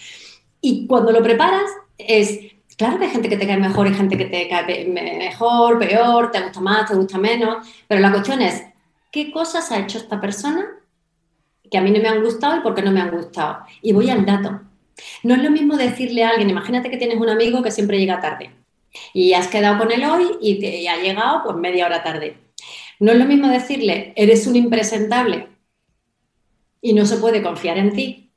Y 0.60 0.86
cuando 0.86 1.12
lo 1.12 1.22
preparas, 1.22 1.70
es. 1.98 2.40
Claro 2.76 2.98
que 2.98 3.06
hay 3.06 3.10
gente 3.10 3.30
que 3.30 3.38
te 3.38 3.46
cae 3.46 3.56
mejor 3.56 3.86
y 3.86 3.94
gente 3.94 4.18
que 4.18 4.26
te 4.26 4.48
cae 4.50 4.86
mejor, 4.86 5.78
peor, 5.78 6.30
te 6.30 6.42
gusta 6.42 6.60
más, 6.60 6.86
te 6.86 6.94
gusta 6.94 7.16
menos. 7.16 7.66
Pero 7.88 8.02
la 8.02 8.10
cuestión 8.10 8.42
es, 8.42 8.64
¿qué 9.10 9.30
cosas 9.30 9.72
ha 9.72 9.78
hecho 9.78 9.96
esta 9.96 10.20
persona 10.20 10.66
que 11.70 11.78
a 11.78 11.80
mí 11.80 11.90
no 11.90 12.00
me 12.00 12.08
han 12.08 12.22
gustado 12.22 12.58
y 12.58 12.60
por 12.60 12.74
qué 12.74 12.82
no 12.82 12.92
me 12.92 13.00
han 13.00 13.10
gustado? 13.10 13.60
Y 13.80 13.94
voy 13.94 14.10
al 14.10 14.26
dato. 14.26 14.60
No 15.22 15.34
es 15.34 15.42
lo 15.42 15.50
mismo 15.50 15.74
decirle 15.76 16.22
a 16.24 16.30
alguien, 16.30 16.50
imagínate 16.50 16.90
que 16.90 16.98
tienes 16.98 17.18
un 17.18 17.30
amigo 17.30 17.62
que 17.62 17.70
siempre 17.70 17.98
llega 17.98 18.20
tarde 18.20 18.50
y 19.12 19.32
has 19.32 19.48
quedado 19.48 19.78
con 19.78 19.92
él 19.92 20.04
hoy 20.04 20.26
y, 20.40 20.60
te, 20.60 20.88
ha 20.88 20.96
llegado 20.96 21.42
pues 21.44 21.56
media 21.56 21.86
hora 21.86 22.02
tarde. 22.02 22.36
No 23.00 23.12
es 23.12 23.18
lo 23.18 23.24
mismo 23.24 23.48
decirle, 23.48 24.12
eres 24.16 24.46
un 24.46 24.56
impresentable 24.56 25.48
y 26.80 26.92
no 26.92 27.04
se 27.06 27.16
puede 27.16 27.42
confiar 27.42 27.78
en 27.78 27.92
ti, 27.92 28.30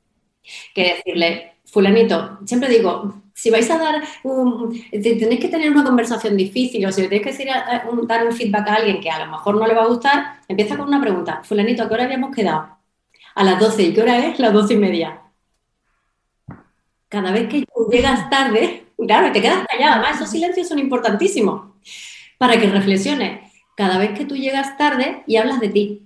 que 0.74 0.94
decirle, 0.94 1.54
fulanito, 1.64 2.38
siempre 2.44 2.68
digo, 2.68 3.22
si 3.34 3.50
vais 3.50 3.70
a 3.70 3.78
dar 3.78 4.02
un, 4.24 4.82
tenéis 4.90 5.40
que 5.40 5.48
tener 5.48 5.70
una 5.70 5.84
conversación 5.84 6.36
difícil 6.36 6.84
o 6.84 6.92
si 6.92 7.02
tenéis 7.02 7.22
que 7.22 7.44
dar 7.44 8.26
un 8.26 8.32
feedback 8.32 8.68
a 8.68 8.74
alguien 8.74 9.00
que 9.00 9.10
a 9.10 9.24
lo 9.24 9.30
mejor 9.30 9.56
no 9.56 9.66
le 9.66 9.74
va 9.74 9.82
a 9.82 9.88
gustar, 9.88 10.40
empieza 10.48 10.76
con 10.76 10.88
una 10.88 11.00
pregunta, 11.00 11.42
fulanito, 11.44 11.82
¿a 11.82 11.88
qué 11.88 11.94
hora 11.94 12.04
habíamos 12.04 12.34
quedado? 12.34 12.76
A 13.34 13.44
las 13.44 13.58
12, 13.60 13.82
¿y 13.82 13.94
qué 13.94 14.02
hora 14.02 14.26
es? 14.26 14.38
Las 14.38 14.52
12 14.52 14.74
y 14.74 14.76
media 14.76 15.20
cada 17.10 17.32
vez 17.32 17.48
que 17.48 17.66
llegas 17.90 18.30
tarde, 18.30 18.86
claro, 19.06 19.28
y 19.28 19.32
te 19.32 19.42
quedas 19.42 19.66
callada, 19.66 19.94
además 19.94 20.16
esos 20.16 20.30
silencios 20.30 20.68
son 20.68 20.78
importantísimos 20.78 21.70
para 22.38 22.58
que 22.58 22.68
reflexiones. 22.68 23.50
Cada 23.74 23.98
vez 23.98 24.16
que 24.16 24.24
tú 24.24 24.36
llegas 24.36 24.76
tarde 24.76 25.22
y 25.26 25.36
hablas 25.36 25.60
de 25.60 25.68
ti, 25.68 26.02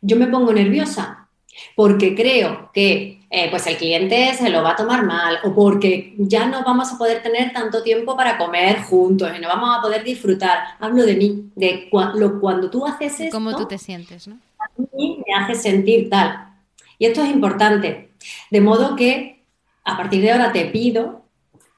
yo 0.00 0.16
me 0.16 0.26
pongo 0.26 0.52
nerviosa 0.52 1.28
porque 1.74 2.14
creo 2.14 2.70
que 2.72 3.20
eh, 3.30 3.50
pues 3.50 3.66
el 3.66 3.76
cliente 3.76 4.34
se 4.34 4.50
lo 4.50 4.62
va 4.62 4.72
a 4.72 4.76
tomar 4.76 5.04
mal 5.04 5.38
o 5.44 5.54
porque 5.54 6.14
ya 6.18 6.46
no 6.46 6.62
vamos 6.62 6.92
a 6.92 6.98
poder 6.98 7.22
tener 7.22 7.52
tanto 7.52 7.82
tiempo 7.82 8.16
para 8.16 8.38
comer 8.38 8.82
juntos 8.82 9.30
y 9.36 9.40
no 9.40 9.48
vamos 9.48 9.76
a 9.76 9.80
poder 9.80 10.04
disfrutar. 10.04 10.58
Hablo 10.78 11.04
de 11.04 11.16
mí, 11.16 11.50
de 11.54 11.88
cuando 11.90 12.70
tú 12.70 12.86
haces 12.86 13.20
esto. 13.20 13.36
Cómo 13.36 13.56
tú 13.56 13.66
te 13.66 13.78
sientes, 13.78 14.28
¿no? 14.28 14.38
a 14.58 14.96
mí 14.96 15.22
me 15.26 15.34
hace 15.34 15.54
sentir 15.54 16.08
tal. 16.08 16.54
Y 16.98 17.06
esto 17.06 17.22
es 17.22 17.30
importante. 17.30 18.10
De 18.50 18.60
modo 18.60 18.96
que 18.96 19.44
a 19.84 19.96
partir 19.96 20.22
de 20.22 20.32
ahora 20.32 20.52
te 20.52 20.64
pido 20.66 21.25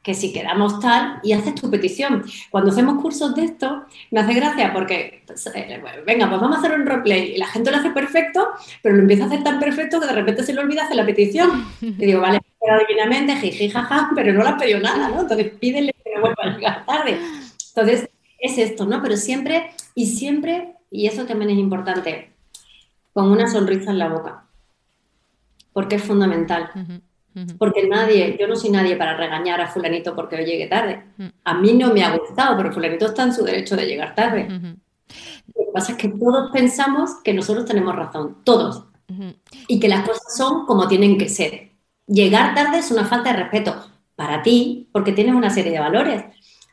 que 0.08 0.14
si 0.14 0.32
quedamos 0.32 0.80
tal 0.80 1.20
y 1.22 1.34
haces 1.34 1.54
tu 1.54 1.70
petición. 1.70 2.24
Cuando 2.50 2.70
hacemos 2.70 3.02
cursos 3.02 3.34
de 3.34 3.44
esto, 3.44 3.84
me 4.10 4.20
hace 4.20 4.32
gracia 4.32 4.72
porque, 4.72 5.22
pues, 5.26 5.46
eh, 5.54 5.82
venga, 6.06 6.30
pues 6.30 6.40
vamos 6.40 6.56
a 6.56 6.60
hacer 6.60 6.80
un 6.80 6.86
roleplay 6.86 7.34
y 7.34 7.36
la 7.36 7.46
gente 7.46 7.70
lo 7.70 7.76
hace 7.76 7.90
perfecto, 7.90 8.48
pero 8.82 8.94
lo 8.94 9.02
empieza 9.02 9.24
a 9.24 9.26
hacer 9.26 9.44
tan 9.44 9.60
perfecto 9.60 10.00
que 10.00 10.06
de 10.06 10.14
repente 10.14 10.42
se 10.44 10.54
le 10.54 10.62
olvida 10.62 10.84
hacer 10.84 10.96
la 10.96 11.04
petición. 11.04 11.66
Y 11.82 12.06
digo, 12.06 12.22
vale, 12.22 12.40
quedado 12.58 12.80
divinamente, 12.88 13.36
jiji, 13.36 13.68
jaja, 13.68 14.10
pero 14.14 14.32
no 14.32 14.42
le 14.42 14.48
has 14.48 14.58
pedido 14.58 14.80
nada, 14.80 15.10
¿no? 15.10 15.20
Entonces 15.20 15.52
pídele 15.60 15.94
que 16.02 16.18
vuelva 16.18 16.42
a 16.42 16.56
llegar 16.56 16.86
tarde. 16.86 17.18
Entonces, 17.68 18.08
es 18.38 18.56
esto, 18.56 18.86
¿no? 18.86 19.02
Pero 19.02 19.14
siempre, 19.18 19.72
y 19.94 20.06
siempre, 20.06 20.72
y 20.90 21.06
eso 21.06 21.26
también 21.26 21.50
es 21.50 21.58
importante, 21.58 22.32
con 23.12 23.30
una 23.30 23.46
sonrisa 23.46 23.90
en 23.90 23.98
la 23.98 24.08
boca, 24.08 24.44
porque 25.74 25.96
es 25.96 26.02
fundamental. 26.02 26.70
Porque 27.58 27.86
nadie, 27.88 28.36
yo 28.38 28.46
no 28.46 28.56
soy 28.56 28.70
nadie 28.70 28.96
para 28.96 29.16
regañar 29.16 29.60
a 29.60 29.68
fulanito 29.68 30.14
porque 30.14 30.36
hoy 30.36 30.44
llegue 30.44 30.66
tarde. 30.66 31.02
A 31.44 31.54
mí 31.54 31.72
no 31.74 31.92
me 31.92 32.04
ha 32.04 32.16
gustado, 32.16 32.56
pero 32.56 32.72
fulanito 32.72 33.06
está 33.06 33.24
en 33.24 33.32
su 33.32 33.44
derecho 33.44 33.76
de 33.76 33.86
llegar 33.86 34.14
tarde. 34.14 34.48
Lo 34.48 35.64
que 35.64 35.72
pasa 35.72 35.92
es 35.92 35.98
que 35.98 36.08
todos 36.08 36.50
pensamos 36.50 37.16
que 37.22 37.34
nosotros 37.34 37.64
tenemos 37.64 37.94
razón, 37.94 38.38
todos. 38.44 38.84
Y 39.66 39.80
que 39.80 39.88
las 39.88 40.06
cosas 40.06 40.36
son 40.36 40.66
como 40.66 40.86
tienen 40.88 41.18
que 41.18 41.28
ser. 41.28 41.70
Llegar 42.06 42.54
tarde 42.54 42.78
es 42.78 42.90
una 42.90 43.04
falta 43.04 43.32
de 43.32 43.38
respeto 43.38 43.74
para 44.16 44.42
ti, 44.42 44.88
porque 44.92 45.12
tienes 45.12 45.34
una 45.34 45.50
serie 45.50 45.72
de 45.72 45.80
valores. 45.80 46.24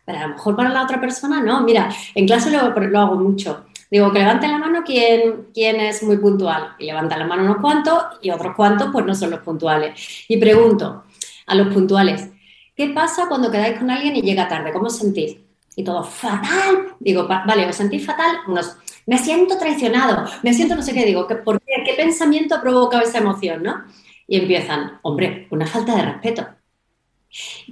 Pero 0.05 0.19
a 0.19 0.21
lo 0.23 0.29
mejor 0.29 0.55
para 0.55 0.69
la 0.69 0.83
otra 0.83 0.99
persona 0.99 1.41
no. 1.41 1.61
Mira, 1.61 1.89
en 2.13 2.25
clase 2.25 2.51
lo, 2.51 2.69
lo 2.69 2.99
hago 2.99 3.15
mucho. 3.15 3.65
Digo, 3.95 4.11
que 4.11 4.19
levante 4.19 4.45
la 4.49 4.57
mano 4.57 4.83
quien, 4.83 5.45
es 5.55 6.03
muy 6.03 6.17
puntual. 6.17 6.75
Y 6.79 6.85
levanta 6.85 7.15
la 7.15 7.25
mano 7.25 7.43
unos 7.43 7.61
cuantos 7.61 8.03
y 8.21 8.29
otros 8.29 8.53
cuantos 8.53 8.89
pues 8.91 9.05
no 9.05 9.15
son 9.15 9.29
los 9.31 9.39
puntuales. 9.39 10.25
Y 10.27 10.35
pregunto 10.35 11.05
a 11.45 11.55
los 11.55 11.73
puntuales, 11.73 12.29
¿qué 12.75 12.89
pasa 12.89 13.29
cuando 13.29 13.49
quedáis 13.49 13.79
con 13.79 13.89
alguien 13.89 14.17
y 14.17 14.21
llega 14.21 14.49
tarde? 14.49 14.73
¿Cómo 14.73 14.87
os 14.87 14.97
sentís? 14.97 15.37
Y 15.77 15.85
todo, 15.85 16.03
fatal. 16.03 16.97
Digo, 16.99 17.25
vale, 17.25 17.69
¿os 17.69 17.75
sentís 17.77 18.05
fatal? 18.05 18.39
Unos, 18.49 18.75
me 19.05 19.17
siento 19.17 19.57
traicionado, 19.57 20.29
me 20.43 20.53
siento 20.53 20.75
no 20.75 20.81
sé 20.81 20.91
qué. 20.91 21.05
Digo, 21.05 21.25
¿por 21.45 21.61
qué? 21.61 21.81
¿Qué 21.85 21.93
pensamiento 21.93 22.55
ha 22.55 22.61
provocado 22.61 23.01
esa 23.01 23.19
emoción, 23.19 23.63
no? 23.63 23.85
Y 24.27 24.35
empiezan, 24.41 24.99
hombre, 25.03 25.47
una 25.51 25.67
falta 25.67 25.95
de 25.95 26.01
respeto. 26.01 26.45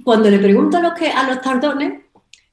Cuando 0.02 0.30
le 0.30 0.38
pregunto 0.38 0.78
a 0.78 1.20
a 1.20 1.28
los 1.28 1.42
tardones, 1.42 2.00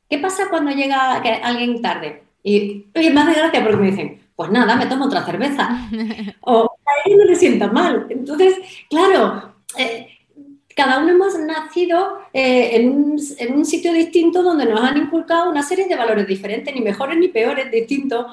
¿qué 0.10 0.18
pasa 0.18 0.50
cuando 0.50 0.72
llega 0.72 1.22
alguien 1.42 1.82
tarde? 1.82 2.31
Y, 2.44 2.88
y 2.94 3.10
me 3.10 3.22
hace 3.22 3.40
gracia 3.40 3.64
porque 3.64 3.78
me 3.78 3.92
dicen, 3.92 4.22
pues 4.36 4.52
nada, 4.52 4.76
me 4.76 4.88
tomo 4.88 5.06
otra 5.06 5.26
cerveza. 5.26 5.90
o 6.42 6.72
a 6.86 7.10
él 7.10 7.18
no 7.18 7.26
le 7.26 7.36
sienta 7.36 7.68
mal. 7.68 8.08
Entonces, 8.10 8.58
claro, 8.90 9.54
eh, 9.78 10.08
cada 10.76 11.00
uno 11.00 11.10
hemos 11.10 11.38
nacido 11.40 12.20
eh, 12.34 12.76
en, 12.78 12.90
un, 12.90 13.20
en, 13.38 13.54
un, 13.54 13.66
sitio 13.66 13.94
distinto 13.94 14.42
donde 14.42 14.66
nos 14.66 14.82
han 14.82 14.98
inculcado 14.98 15.50
una 15.50 15.64
serie 15.64 15.88
de 15.88 15.96
valores 15.96 16.28
diferentes, 16.28 16.74
ni 16.74 16.82
mejores 16.82 17.18
ni 17.18 17.28
peores, 17.28 17.72
distintos, 17.72 18.26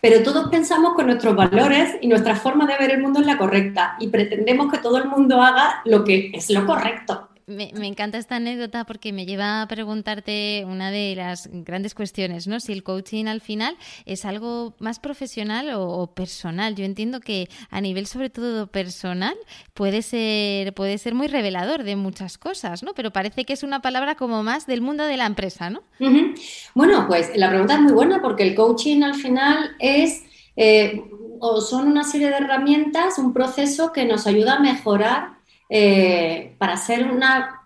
pero 0.00 0.22
todos 0.22 0.48
pensamos 0.50 0.94
que 0.96 1.04
nuestros 1.04 1.34
valores 1.34 1.96
y 2.00 2.06
nuestra 2.06 2.36
forma 2.36 2.66
de 2.66 2.76
ver 2.78 2.92
el 2.92 3.02
mundo 3.02 3.20
es 3.20 3.26
la 3.26 3.38
correcta 3.38 3.96
y 3.98 4.08
pretendemos 4.08 4.70
que 4.70 4.78
todo 4.78 4.98
el 4.98 5.08
mundo 5.08 5.42
haga 5.42 5.80
lo 5.84 6.04
que 6.04 6.30
es 6.32 6.50
lo 6.50 6.64
correcto. 6.66 7.25
Me, 7.48 7.70
encanta 7.86 8.18
esta 8.18 8.36
anécdota 8.36 8.84
porque 8.84 9.12
me 9.12 9.24
lleva 9.24 9.62
a 9.62 9.68
preguntarte 9.68 10.64
una 10.66 10.90
de 10.90 11.14
las 11.14 11.48
grandes 11.52 11.94
cuestiones, 11.94 12.48
¿no? 12.48 12.58
Si 12.58 12.72
el 12.72 12.82
coaching 12.82 13.26
al 13.26 13.40
final 13.40 13.76
es 14.04 14.24
algo 14.24 14.74
más 14.80 14.98
profesional 14.98 15.70
o, 15.76 16.08
personal. 16.08 16.74
Yo 16.74 16.84
entiendo 16.84 17.20
que 17.20 17.48
a 17.70 17.80
nivel 17.80 18.08
sobre 18.08 18.30
todo 18.30 18.66
personal 18.66 19.36
puede 19.74 20.02
ser, 20.02 20.74
puede 20.74 20.98
ser 20.98 21.14
muy 21.14 21.28
revelador 21.28 21.84
de 21.84 21.94
muchas 21.94 22.36
cosas, 22.36 22.82
¿no? 22.82 22.94
Pero 22.94 23.12
parece 23.12 23.44
que 23.44 23.52
es 23.52 23.62
una 23.62 23.80
palabra 23.80 24.16
como 24.16 24.42
más 24.42 24.66
del 24.66 24.80
mundo 24.80 25.04
de 25.04 25.16
la 25.16 25.26
empresa, 25.26 25.70
¿no? 25.70 25.84
Bueno, 26.74 27.06
pues 27.06 27.30
la 27.36 27.48
pregunta 27.48 27.74
es 27.74 27.80
muy 27.80 27.92
buena 27.92 28.20
porque 28.20 28.42
el 28.42 28.56
coaching 28.56 29.02
al 29.04 29.14
final 29.14 29.76
es 29.78 30.24
eh, 30.56 31.00
o 31.38 31.60
son 31.60 31.86
una 31.86 32.02
serie 32.02 32.26
de 32.26 32.38
herramientas, 32.38 33.18
un 33.18 33.32
proceso 33.32 33.92
que 33.92 34.04
nos 34.04 34.26
ayuda 34.26 34.56
a 34.56 34.58
mejorar 34.58 35.35
eh, 35.68 36.54
para 36.58 36.76
ser 36.76 37.10
una, 37.10 37.62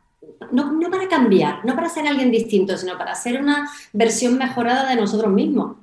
no, 0.51 0.73
no, 0.73 0.91
para 0.91 1.09
cambiar, 1.09 1.65
no 1.65 1.75
para 1.75 1.89
ser 1.89 2.07
alguien 2.07 2.31
distinto, 2.31 2.77
sino 2.77 2.97
para 2.97 3.15
ser 3.15 3.41
una 3.41 3.71
versión 3.93 4.39
mejorada 4.39 4.89
de 4.89 4.97
nosotros 4.97 5.33
mismos. 5.33 5.77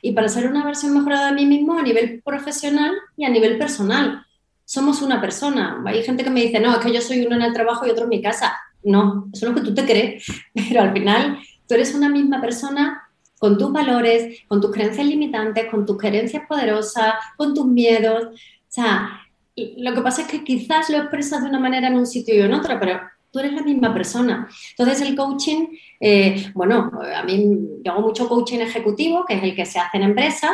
Y 0.00 0.12
para 0.12 0.28
ser 0.28 0.48
una 0.48 0.64
versión 0.64 0.94
mejorada 0.94 1.28
de 1.28 1.34
mí 1.34 1.46
mismo 1.46 1.78
a 1.78 1.82
nivel 1.82 2.22
profesional 2.24 2.92
y 3.16 3.24
a 3.24 3.28
nivel 3.28 3.56
personal. 3.58 4.26
Somos 4.64 5.00
una 5.00 5.20
persona. 5.20 5.80
Hay 5.86 6.02
gente 6.02 6.24
que 6.24 6.30
me 6.30 6.42
dice, 6.42 6.58
no, 6.58 6.72
es 6.72 6.78
que 6.78 6.92
yo 6.92 7.00
soy 7.00 7.24
uno 7.24 7.36
en 7.36 7.42
el 7.42 7.52
trabajo 7.52 7.86
y 7.86 7.90
otro 7.90 8.04
en 8.04 8.10
mi 8.10 8.22
casa. 8.22 8.52
No, 8.82 9.28
eso 9.32 9.46
es 9.46 9.52
lo 9.52 9.54
que 9.54 9.64
tú 9.64 9.74
te 9.74 9.84
crees, 9.84 10.26
pero 10.54 10.82
al 10.82 10.92
final 10.92 11.38
tú 11.68 11.74
eres 11.74 11.94
una 11.94 12.08
misma 12.08 12.40
persona 12.40 13.08
con 13.38 13.58
tus 13.58 13.72
valores, 13.72 14.40
con 14.48 14.60
tus 14.60 14.70
creencias 14.70 15.06
limitantes, 15.06 15.68
con 15.70 15.84
tus 15.84 15.98
creencias 15.98 16.44
poderosas, 16.48 17.14
con 17.36 17.54
tus 17.54 17.66
miedos. 17.66 18.24
O 18.24 18.68
sea, 18.68 19.21
lo 19.56 19.94
que 19.94 20.00
pasa 20.00 20.22
es 20.22 20.28
que 20.28 20.44
quizás 20.44 20.88
lo 20.90 20.98
expresas 20.98 21.42
de 21.42 21.48
una 21.48 21.60
manera 21.60 21.88
en 21.88 21.94
un 21.94 22.06
sitio 22.06 22.34
y 22.34 22.40
en 22.40 22.54
otro, 22.54 22.78
pero 22.80 23.00
tú 23.30 23.38
eres 23.38 23.52
la 23.52 23.62
misma 23.62 23.92
persona. 23.92 24.48
Entonces 24.76 25.00
el 25.06 25.16
coaching, 25.16 25.68
eh, 26.00 26.50
bueno, 26.54 26.90
a 27.14 27.22
mí 27.24 27.58
yo 27.82 27.92
hago 27.92 28.02
mucho 28.02 28.28
coaching 28.28 28.60
ejecutivo, 28.60 29.24
que 29.26 29.34
es 29.34 29.42
el 29.42 29.54
que 29.54 29.66
se 29.66 29.78
hace 29.78 29.96
en 29.96 30.04
empresa, 30.04 30.52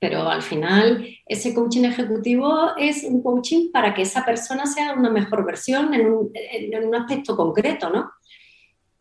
pero 0.00 0.28
al 0.28 0.42
final 0.42 1.06
ese 1.26 1.54
coaching 1.54 1.84
ejecutivo 1.84 2.76
es 2.76 3.04
un 3.04 3.22
coaching 3.22 3.70
para 3.72 3.94
que 3.94 4.02
esa 4.02 4.24
persona 4.24 4.66
sea 4.66 4.94
una 4.94 5.10
mejor 5.10 5.44
versión 5.44 5.92
en 5.94 6.06
un, 6.06 6.94
aspecto 6.94 7.36
concreto, 7.36 7.90
¿no? 7.90 8.10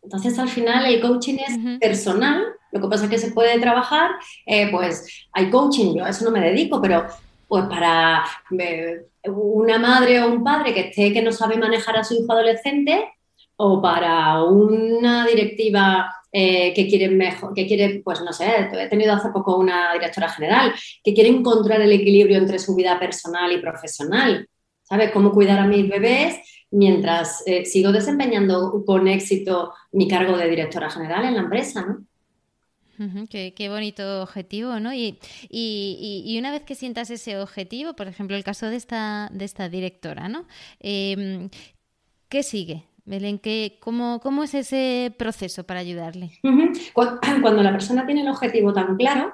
Entonces 0.02 0.38
al 0.40 0.50
final 0.50 0.86
el 0.86 1.02
coaching 1.02 1.36
es 1.36 1.80
personal, 1.80 2.44
lo 2.72 2.82
que 2.82 2.88
pasa 2.88 3.06
es 3.06 3.10
que 3.10 3.18
se 3.18 3.32
puede 3.32 3.60
trabajar, 3.60 4.12
eh, 4.46 4.70
pues 4.72 5.06
hay 5.34 5.50
coaching, 5.50 5.96
yo 5.96 6.06
a 6.06 6.10
eso 6.10 6.26
no 6.26 6.32
me 6.32 6.42
dedico, 6.42 6.82
pero 6.82 7.06
pues 7.48 7.66
para 7.66 8.24
una 9.26 9.78
madre 9.78 10.22
o 10.22 10.32
un 10.32 10.44
padre 10.44 10.74
que 10.74 10.90
esté 10.90 11.14
que 11.14 11.22
no 11.22 11.32
sabe 11.32 11.58
manejar 11.58 11.98
a 11.98 12.04
su 12.04 12.16
hijo 12.16 12.32
adolescente 12.32 13.14
o 13.56 13.82
para 13.82 14.44
una 14.44 15.26
directiva 15.26 16.14
eh, 16.32 16.74
que 16.74 16.88
quiere 16.88 17.10
mejor, 17.10 17.54
que 17.54 17.66
quiere, 17.66 18.02
pues 18.04 18.22
no 18.22 18.34
sé, 18.34 18.70
he 18.72 18.88
tenido 18.88 19.14
hace 19.14 19.30
poco 19.30 19.58
una 19.58 19.94
directora 19.94 20.30
general 20.30 20.74
que 21.04 21.14
quiere 21.14 21.30
encontrar 21.30 21.82
el 21.82 21.92
equilibrio 21.92 22.38
entre 22.38 22.60
su 22.60 22.76
vida 22.76 23.00
personal 23.00 23.52
y 23.52 23.62
profesional. 23.62 24.48
¿Sabes? 24.84 25.12
Cómo 25.12 25.32
cuidar 25.32 25.60
a 25.60 25.68
mis 25.68 25.90
bebés 25.90 26.38
mientras 26.72 27.44
eh, 27.46 27.66
sigo 27.66 27.92
desempeñando 27.92 28.84
con 28.86 29.08
éxito 29.08 29.74
mi 29.92 30.08
cargo 30.08 30.38
de 30.38 30.50
directora 30.50 30.90
general 30.90 31.26
en 31.26 31.36
la 31.36 31.42
empresa, 31.42 31.86
¿no? 31.86 32.06
Qué, 33.30 33.70
bonito 33.70 34.22
objetivo, 34.22 34.80
¿no? 34.80 34.94
Y, 34.94 35.18
una 36.40 36.52
vez 36.52 36.64
que 36.64 36.76
sientas 36.76 37.10
ese 37.10 37.38
objetivo, 37.40 37.96
por 37.96 38.08
ejemplo, 38.08 38.36
el 38.36 38.44
caso 38.44 38.68
de 38.68 38.76
esta, 38.76 39.30
de 39.32 39.46
esta 39.46 39.70
directora, 39.70 40.30
¿no? 40.30 40.46
Em, 40.80 41.50
¿Qué 42.30 42.44
sigue? 42.44 42.84
Belén, 43.06 43.40
cómo, 43.80 44.20
¿cómo, 44.20 44.44
es 44.44 44.54
ese 44.54 45.14
proceso 45.18 45.64
para 45.64 45.80
ayudarle? 45.80 46.32
Cuando 46.94 47.64
la 47.64 47.72
persona 47.72 48.06
tiene 48.06 48.22
el 48.22 48.28
objetivo 48.28 48.74
tan 48.74 48.98
claro 48.98 49.34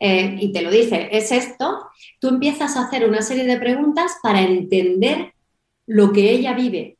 eh, 0.00 0.36
y 0.38 0.52
te 0.52 0.60
lo 0.60 0.70
dice, 0.70 1.08
es 1.10 1.32
esto, 1.32 1.88
tú 2.20 2.28
empiezas 2.28 2.76
a 2.76 2.86
hacer 2.86 3.08
una 3.08 3.22
serie 3.22 3.44
de 3.44 3.58
preguntas 3.58 4.18
para 4.22 4.42
entender 4.42 5.32
lo 5.86 6.12
que 6.12 6.30
ella 6.30 6.52
vive, 6.52 6.97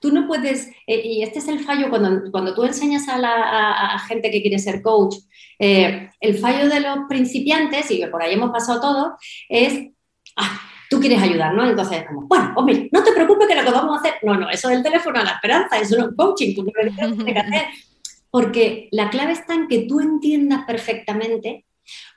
Tú 0.00 0.12
no 0.12 0.26
puedes, 0.26 0.68
eh, 0.86 1.02
y 1.04 1.22
este 1.22 1.38
es 1.40 1.48
el 1.48 1.60
fallo 1.60 1.90
cuando, 1.90 2.30
cuando 2.30 2.54
tú 2.54 2.64
enseñas 2.64 3.08
a 3.08 3.18
la 3.18 4.02
gente 4.06 4.30
que 4.30 4.42
quiere 4.42 4.58
ser 4.58 4.82
coach, 4.82 5.16
eh, 5.58 6.10
el 6.20 6.38
fallo 6.38 6.68
de 6.68 6.80
los 6.80 6.98
principiantes, 7.08 7.90
y 7.90 7.98
que 7.98 8.06
por 8.08 8.22
ahí 8.22 8.34
hemos 8.34 8.50
pasado 8.50 8.80
todo, 8.80 9.16
es, 9.48 9.90
ah, 10.36 10.60
tú 10.88 11.00
quieres 11.00 11.20
ayudar, 11.20 11.54
¿no? 11.54 11.68
Entonces, 11.68 12.04
como, 12.06 12.26
bueno, 12.26 12.52
hombre, 12.56 12.88
no 12.92 13.02
te 13.02 13.12
preocupes 13.12 13.48
que 13.48 13.54
lo 13.54 13.64
que 13.64 13.70
vamos 13.70 13.96
a 13.96 14.00
hacer, 14.00 14.14
no, 14.22 14.34
no, 14.34 14.48
eso 14.48 14.70
es 14.70 14.76
el 14.76 14.82
teléfono 14.82 15.18
a 15.18 15.24
la 15.24 15.32
esperanza, 15.32 15.78
eso 15.78 15.96
no 15.98 16.08
es 16.08 16.16
coaching, 16.16 16.54
tú 16.54 16.64
no 16.64 16.72
que 17.24 17.32
hacer. 17.38 17.66
Porque 18.30 18.88
la 18.92 19.10
clave 19.10 19.32
está 19.32 19.54
en 19.54 19.68
que 19.68 19.86
tú 19.88 20.00
entiendas 20.00 20.64
perfectamente 20.64 21.64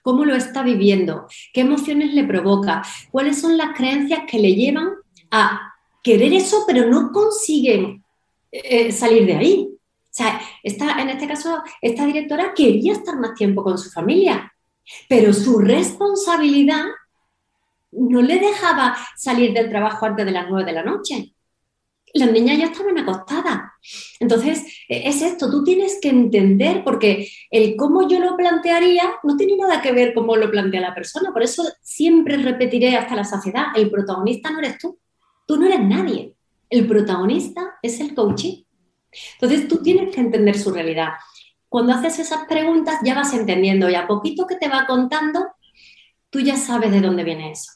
cómo 0.02 0.26
lo 0.26 0.36
está 0.36 0.62
viviendo, 0.63 1.28
qué 1.54 1.62
emociones 1.62 2.13
le 2.13 2.26
provoca, 2.26 2.82
cuáles 3.12 3.39
son 3.39 3.58
las 3.58 3.76
creencias 3.76 4.21
que 4.30 4.39
le 4.39 4.54
llevan 4.54 4.89
a 5.32 5.71
querer 6.04 6.34
eso, 6.34 6.64
pero 6.68 6.88
no 6.88 7.12
consiguen 7.12 8.04
eh, 8.52 8.92
salir 8.92 9.26
de 9.26 9.36
ahí. 9.36 9.68
O 9.72 10.14
sea, 10.14 10.42
esta, 10.62 11.02
en 11.02 11.10
este 11.10 11.28
caso, 11.28 11.62
esta 11.82 12.06
directora 12.06 12.54
quería 12.54 12.94
estar 12.94 13.18
más 13.18 13.34
tiempo 13.34 13.64
con 13.64 13.78
su 13.78 13.90
familia, 13.90 14.54
pero 15.08 15.32
su 15.32 15.60
responsabilidad 15.60 16.84
no 17.92 18.22
le 18.22 18.40
dejaba 18.40 18.98
salir 19.16 19.54
del 19.54 19.70
trabajo 19.70 20.06
antes 20.06 20.26
de 20.26 20.32
las 20.32 20.48
nueve 20.50 20.66
de 20.66 20.74
la 20.74 20.84
noche. 20.84 21.34
las 22.14 22.30
niñas 22.30 22.58
ya 22.58 22.66
estaban 22.66 22.98
acostadas. 22.98 23.72
Entonces, 24.20 24.66
e, 24.90 25.08
es 25.08 25.22
esto, 25.22 25.50
tú 25.50 25.64
tienes 25.64 26.00
que 26.02 26.10
entender, 26.10 26.84
porque 26.84 27.30
el 27.50 27.78
cómo 27.78 28.08
yo 28.10 28.20
lo 28.20 28.36
plantearía 28.36 29.14
no 29.24 29.38
tiene 29.38 29.56
nada 29.56 29.82
que 29.82 29.94
ver 29.94 30.14
cómo 30.14 30.36
lo 30.36 30.52
plantea 30.52 30.82
la 30.82 30.94
persona. 30.94 31.32
Por 31.32 31.44
eso 31.44 31.64
siempre 31.82 32.36
repetiré 32.36 32.98
hasta 32.98 33.16
la 33.16 33.24
saciedad, 33.24 33.68
el 33.76 33.90
protagonista 33.90 34.52
no 34.52 34.60
eres 34.60 34.78
tú, 34.78 35.00
tú 35.52 35.58
no 35.58 35.66
eres 35.66 35.82
nadie. 35.82 36.34
El 36.70 36.88
protagonista 36.88 37.78
es 37.82 38.00
el 38.00 38.16
coaching. 38.16 38.64
Entonces, 39.34 39.68
tú 39.68 39.84
tienes 39.84 40.16
que 40.16 40.22
entender 40.22 40.58
su 40.58 40.72
realidad. 40.72 41.10
Cuando 41.68 41.92
haces 41.92 42.20
esas 42.20 42.48
preguntas 42.48 43.02
ya 43.04 43.16
vas 43.16 43.34
entendiendo 43.34 43.90
y 43.90 43.96
a 43.96 44.08
poquito 44.08 44.48
que 44.48 44.56
te 44.56 44.70
va 44.70 44.86
contando, 44.86 45.46
tú 46.30 46.40
ya 46.40 46.56
sabes 46.56 46.92
de 46.92 47.02
dónde 47.02 47.26
viene 47.26 47.52
eso. 47.52 47.70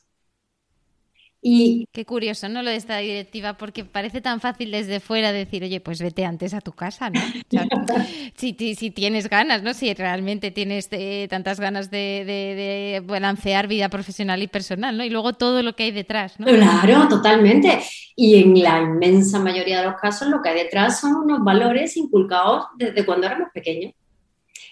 Y 1.48 1.88
Qué 1.92 2.06
curioso, 2.06 2.50
¿no? 2.50 2.64
Lo 2.64 2.72
de 2.72 2.76
esta 2.76 2.98
directiva, 2.98 3.54
porque 3.54 3.86
parece 3.86 4.20
tan 4.20 4.42
fácil 4.42 4.72
desde 4.72 5.00
fuera 5.00 5.32
decir, 5.32 5.64
oye, 5.64 5.80
pues 5.80 6.02
vete 6.02 6.26
antes 6.26 6.56
a 6.56 6.60
tu 6.60 6.72
casa, 6.72 7.12
¿no? 7.12 7.22
si, 8.36 8.54
tienes 8.54 9.30
ganas, 9.30 9.62
¿no? 9.62 9.76
Si 9.76 9.94
realmente 9.94 10.50
tienes 10.50 10.88
eh, 10.90 11.28
tantas 11.30 11.60
ganas 11.60 11.92
de, 11.92 13.04
balancear 13.06 13.68
vida 13.68 13.90
profesional 13.90 14.42
y 14.42 14.48
personal, 14.48 14.98
¿no? 14.98 15.06
Y 15.06 15.12
luego 15.12 15.34
todo 15.34 15.62
lo 15.62 15.76
que 15.76 15.84
hay 15.84 15.92
detrás, 15.92 16.40
¿no? 16.40 16.48
Claro, 16.48 17.08
totalmente. 17.08 17.80
Y 18.16 18.42
en 18.42 18.64
la 18.64 18.82
inmensa 18.82 19.38
mayoría 19.38 19.82
de 19.82 19.86
los 19.86 20.02
casos 20.02 20.28
lo 20.30 20.42
que 20.42 20.50
hay 20.50 20.64
detrás 20.64 21.00
son 21.00 21.14
unos 21.16 21.44
valores 21.44 21.96
inculcados 21.96 22.66
desde 22.76 23.06
cuando 23.06 23.28
éramos 23.28 23.50
pequeños 23.54 23.94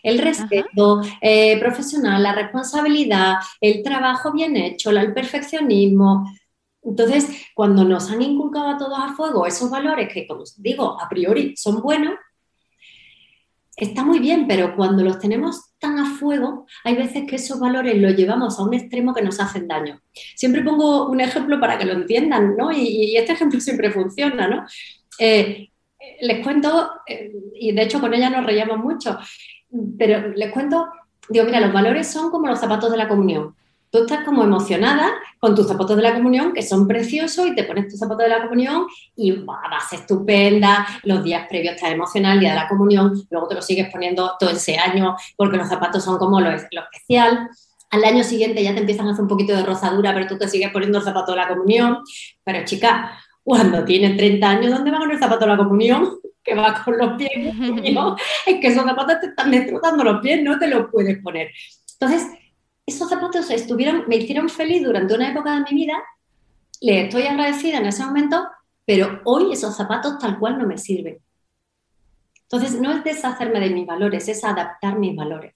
el 0.02 0.20
respeto 0.20 1.02
eh, 1.22 1.58
profesional, 1.60 2.22
la 2.22 2.34
responsabilidad, 2.34 3.36
el 3.62 3.82
trabajo 3.84 4.34
bien 4.34 4.58
hecho, 4.58 4.90
el 4.90 5.14
perfeccionismo, 5.14 6.30
entonces, 6.84 7.30
cuando 7.54 7.84
nos 7.84 8.12
han 8.12 8.22
inculcado 8.22 8.68
a 8.68 8.78
todos 8.78 9.00
a 9.00 9.14
fuego 9.14 9.46
esos 9.46 9.70
valores 9.70 10.12
que, 10.14 10.28
como 10.28 10.44
digo, 10.58 11.00
a 11.00 11.08
priori 11.08 11.56
son 11.56 11.82
buenos, 11.82 12.16
está 13.76 14.04
muy 14.04 14.20
bien, 14.20 14.46
pero 14.48 14.76
cuando 14.76 15.04
los 15.04 15.18
tenemos 15.20 15.74
tan 15.80 15.98
a 15.98 16.06
fuego, 16.06 16.66
hay 16.84 16.96
veces 16.96 17.24
que 17.28 17.38
esos 17.38 17.60
valores 17.60 18.00
los 18.00 18.16
llevamos 18.16 18.60
a 18.60 18.64
un 18.64 18.74
extremo 18.74 19.14
que 19.14 19.22
nos 19.22 19.40
hacen 19.40 19.68
daño. 19.68 20.02
Siempre 20.36 20.62
pongo 20.62 21.10
un 21.10 21.22
ejemplo 21.22 21.60
para 21.60 21.78
que 21.78 21.86
lo 21.86 21.94
entiendan, 21.94 22.56
¿no? 22.58 22.72
Y, 22.72 23.16
este 23.18 23.34
ejemplo 23.34 23.60
siempre 23.62 23.92
funciona, 23.92 24.48
¿no? 24.48 24.66
Eh, 25.20 25.70
les 26.22 26.44
cuento, 26.44 26.92
eh, 27.08 27.32
y 27.56 27.72
de 27.72 27.82
hecho 27.82 28.02
con 28.02 28.14
ella 28.14 28.30
nos 28.30 28.46
reíamos 28.46 28.78
mucho, 28.78 29.18
pero 29.98 30.30
les 30.30 30.52
cuento, 30.52 30.90
digo, 31.30 31.46
mira, 31.46 31.62
los 31.62 31.72
valores 31.72 32.08
son 32.08 32.30
como 32.30 32.48
los 32.48 32.60
zapatos 32.60 32.92
de 32.92 32.98
la 32.98 33.08
comunión 33.08 33.56
tú 33.94 34.00
estás 34.00 34.26
como 34.26 34.44
emocionada 34.44 35.14
con 35.38 35.54
tus 35.54 35.68
zapatos 35.68 35.96
de 35.96 36.02
la 36.02 36.16
comunión, 36.16 36.52
que 36.52 36.64
son 36.64 36.88
preciosos, 36.88 37.46
y 37.46 37.54
te 37.54 37.64
pones 37.64 37.88
tus 37.88 38.00
zapatos 38.00 38.24
de 38.24 38.30
la 38.30 38.42
comunión 38.42 38.88
y 39.16 39.34
vas 39.34 39.94
estupenda, 39.94 40.88
los 41.04 41.24
días 41.24 41.46
previos 41.48 41.76
estás 41.76 41.92
emocional, 41.92 42.34
el 42.34 42.40
día 42.40 42.50
de 42.50 42.56
la 42.56 42.68
comunión, 42.68 43.14
luego 43.30 43.48
te 43.48 43.54
lo 43.54 43.62
sigues 43.62 43.92
poniendo 43.92 44.36
todo 44.40 44.50
ese 44.50 44.80
año 44.80 45.16
porque 45.38 45.58
los 45.58 45.70
zapatos 45.70 46.04
son 46.04 46.18
como 46.18 46.42
lo, 46.42 46.50
especial. 46.50 47.48
Al 47.92 48.04
año 48.04 48.24
siguiente 48.24 48.64
ya 48.64 48.74
te 48.74 48.80
empiezan 48.80 49.08
a 49.08 49.12
hacer 49.12 49.22
un 49.22 49.28
poquito 49.28 49.56
de 49.56 49.62
rozadura, 49.62 50.12
pero 50.12 50.26
tú 50.26 50.40
te 50.40 50.48
sigues 50.48 50.72
poniendo 50.72 50.98
el 50.98 51.04
zapato 51.04 51.34
de 51.34 51.38
la 51.38 51.48
comunión. 51.48 52.00
Pero 52.44 52.66
chica, 52.66 53.16
cuando 53.44 53.86
tienes 53.86 54.18
30 54.18 54.50
años, 54.50 54.72
¿dónde 54.72 54.90
va 54.90 54.98
con 54.98 55.12
el 55.12 55.20
zapato 55.20 55.42
de 55.42 55.52
la 55.52 55.58
comunión? 55.58 56.18
Que 56.44 56.56
va 56.56 56.84
con 56.84 56.98
los 56.98 57.16
pies. 57.16 57.30
es 58.48 58.60
que 58.60 58.68
esos 58.68 58.86
zapatos 58.86 59.20
te 59.20 59.28
están 59.28 59.52
destrozando 59.52 60.04
los 60.04 60.20
pies, 60.20 60.42
no 60.42 60.58
te 60.58 60.68
los 60.68 60.90
puedes 60.90 61.22
poner. 61.22 61.52
Entonces, 62.00 62.28
esos 62.86 63.10
zapatos 63.10 63.50
estuvieron, 63.50 64.04
me 64.08 64.18
hicieron 64.18 64.50
feliz 64.50 64.84
durante 64.84 65.14
una 65.14 65.32
época 65.32 65.54
de 65.54 65.62
mi 65.62 65.84
vida, 65.84 66.02
le 66.82 67.06
estoy 67.06 67.24
agradecida 67.24 67.78
en 67.78 67.86
ese 67.86 68.06
momento, 68.06 68.46
pero 68.86 69.22
hoy 69.24 69.54
esos 69.54 69.76
zapatos 69.76 70.20
tal 70.20 70.38
cual 70.38 70.58
no 70.58 70.68
me 70.68 70.78
sirven. 70.78 71.20
Entonces, 72.44 72.80
no 72.80 72.92
es 72.92 73.04
deshacerme 73.04 73.60
de 73.60 73.70
mis 73.70 73.88
valores, 73.88 74.28
es 74.28 74.44
adaptar 74.44 75.00
mis 75.00 75.16
valores. 75.16 75.56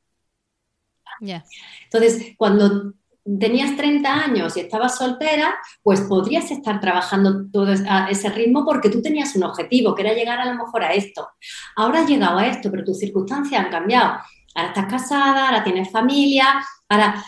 Entonces, 1.83 2.33
cuando 2.37 2.93
tenías 3.39 3.75
30 3.75 4.13
años 4.13 4.55
y 4.55 4.61
estabas 4.61 4.97
soltera, 4.97 5.55
pues 5.83 6.01
podrías 6.01 6.49
estar 6.49 6.79
trabajando 6.79 7.49
todo 7.51 7.73
ese 7.73 8.29
ritmo 8.29 8.63
porque 8.65 8.89
tú 8.89 9.01
tenías 9.01 9.35
un 9.35 9.43
objetivo, 9.43 9.93
que 9.93 10.03
era 10.03 10.13
llegar 10.13 10.39
a 10.39 10.45
lo 10.45 10.55
mejor 10.55 10.83
a 10.83 10.93
esto. 10.93 11.27
Ahora 11.75 12.01
has 12.01 12.09
llegado 12.09 12.37
a 12.37 12.47
esto, 12.47 12.71
pero 12.71 12.85
tus 12.85 12.99
circunstancias 12.99 13.65
han 13.65 13.69
cambiado. 13.69 14.19
Ahora 14.55 14.69
estás 14.69 14.85
casada, 14.85 15.47
ahora 15.47 15.63
tienes 15.63 15.91
familia, 15.91 16.45
ahora 16.89 17.23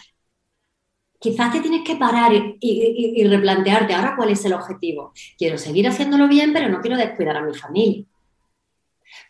quizás 1.19 1.51
te 1.51 1.59
tienes 1.59 1.81
que 1.83 1.95
parar 1.95 2.31
y, 2.33 3.23
replantearte 3.25 3.93
ahora 3.93 4.15
cuál 4.15 4.29
es 4.29 4.43
el 4.45 4.53
objetivo. 4.53 5.13
Quiero 5.37 5.57
seguir 5.57 5.87
haciéndolo 5.87 6.27
bien, 6.27 6.53
pero 6.53 6.69
no 6.69 6.81
quiero 6.81 6.97
descuidar 6.97 7.37
a 7.37 7.41
mi 7.41 7.53
familia. 7.53 8.05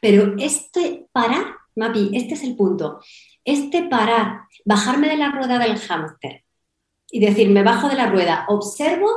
Pero 0.01 0.35
este 0.37 1.07
parar, 1.11 1.55
Mapi, 1.75 2.11
este 2.13 2.35
es 2.35 2.43
el 2.43 2.55
punto. 2.55 2.99
Este 3.43 3.83
parar, 3.83 4.41
bajarme 4.65 5.09
de 5.09 5.17
la 5.17 5.31
rueda 5.31 5.57
del 5.57 5.77
hámster 5.77 6.43
y 7.11 7.19
decir, 7.19 7.49
me 7.49 7.63
bajo 7.63 7.89
de 7.89 7.95
la 7.95 8.07
rueda, 8.07 8.45
observo, 8.49 9.09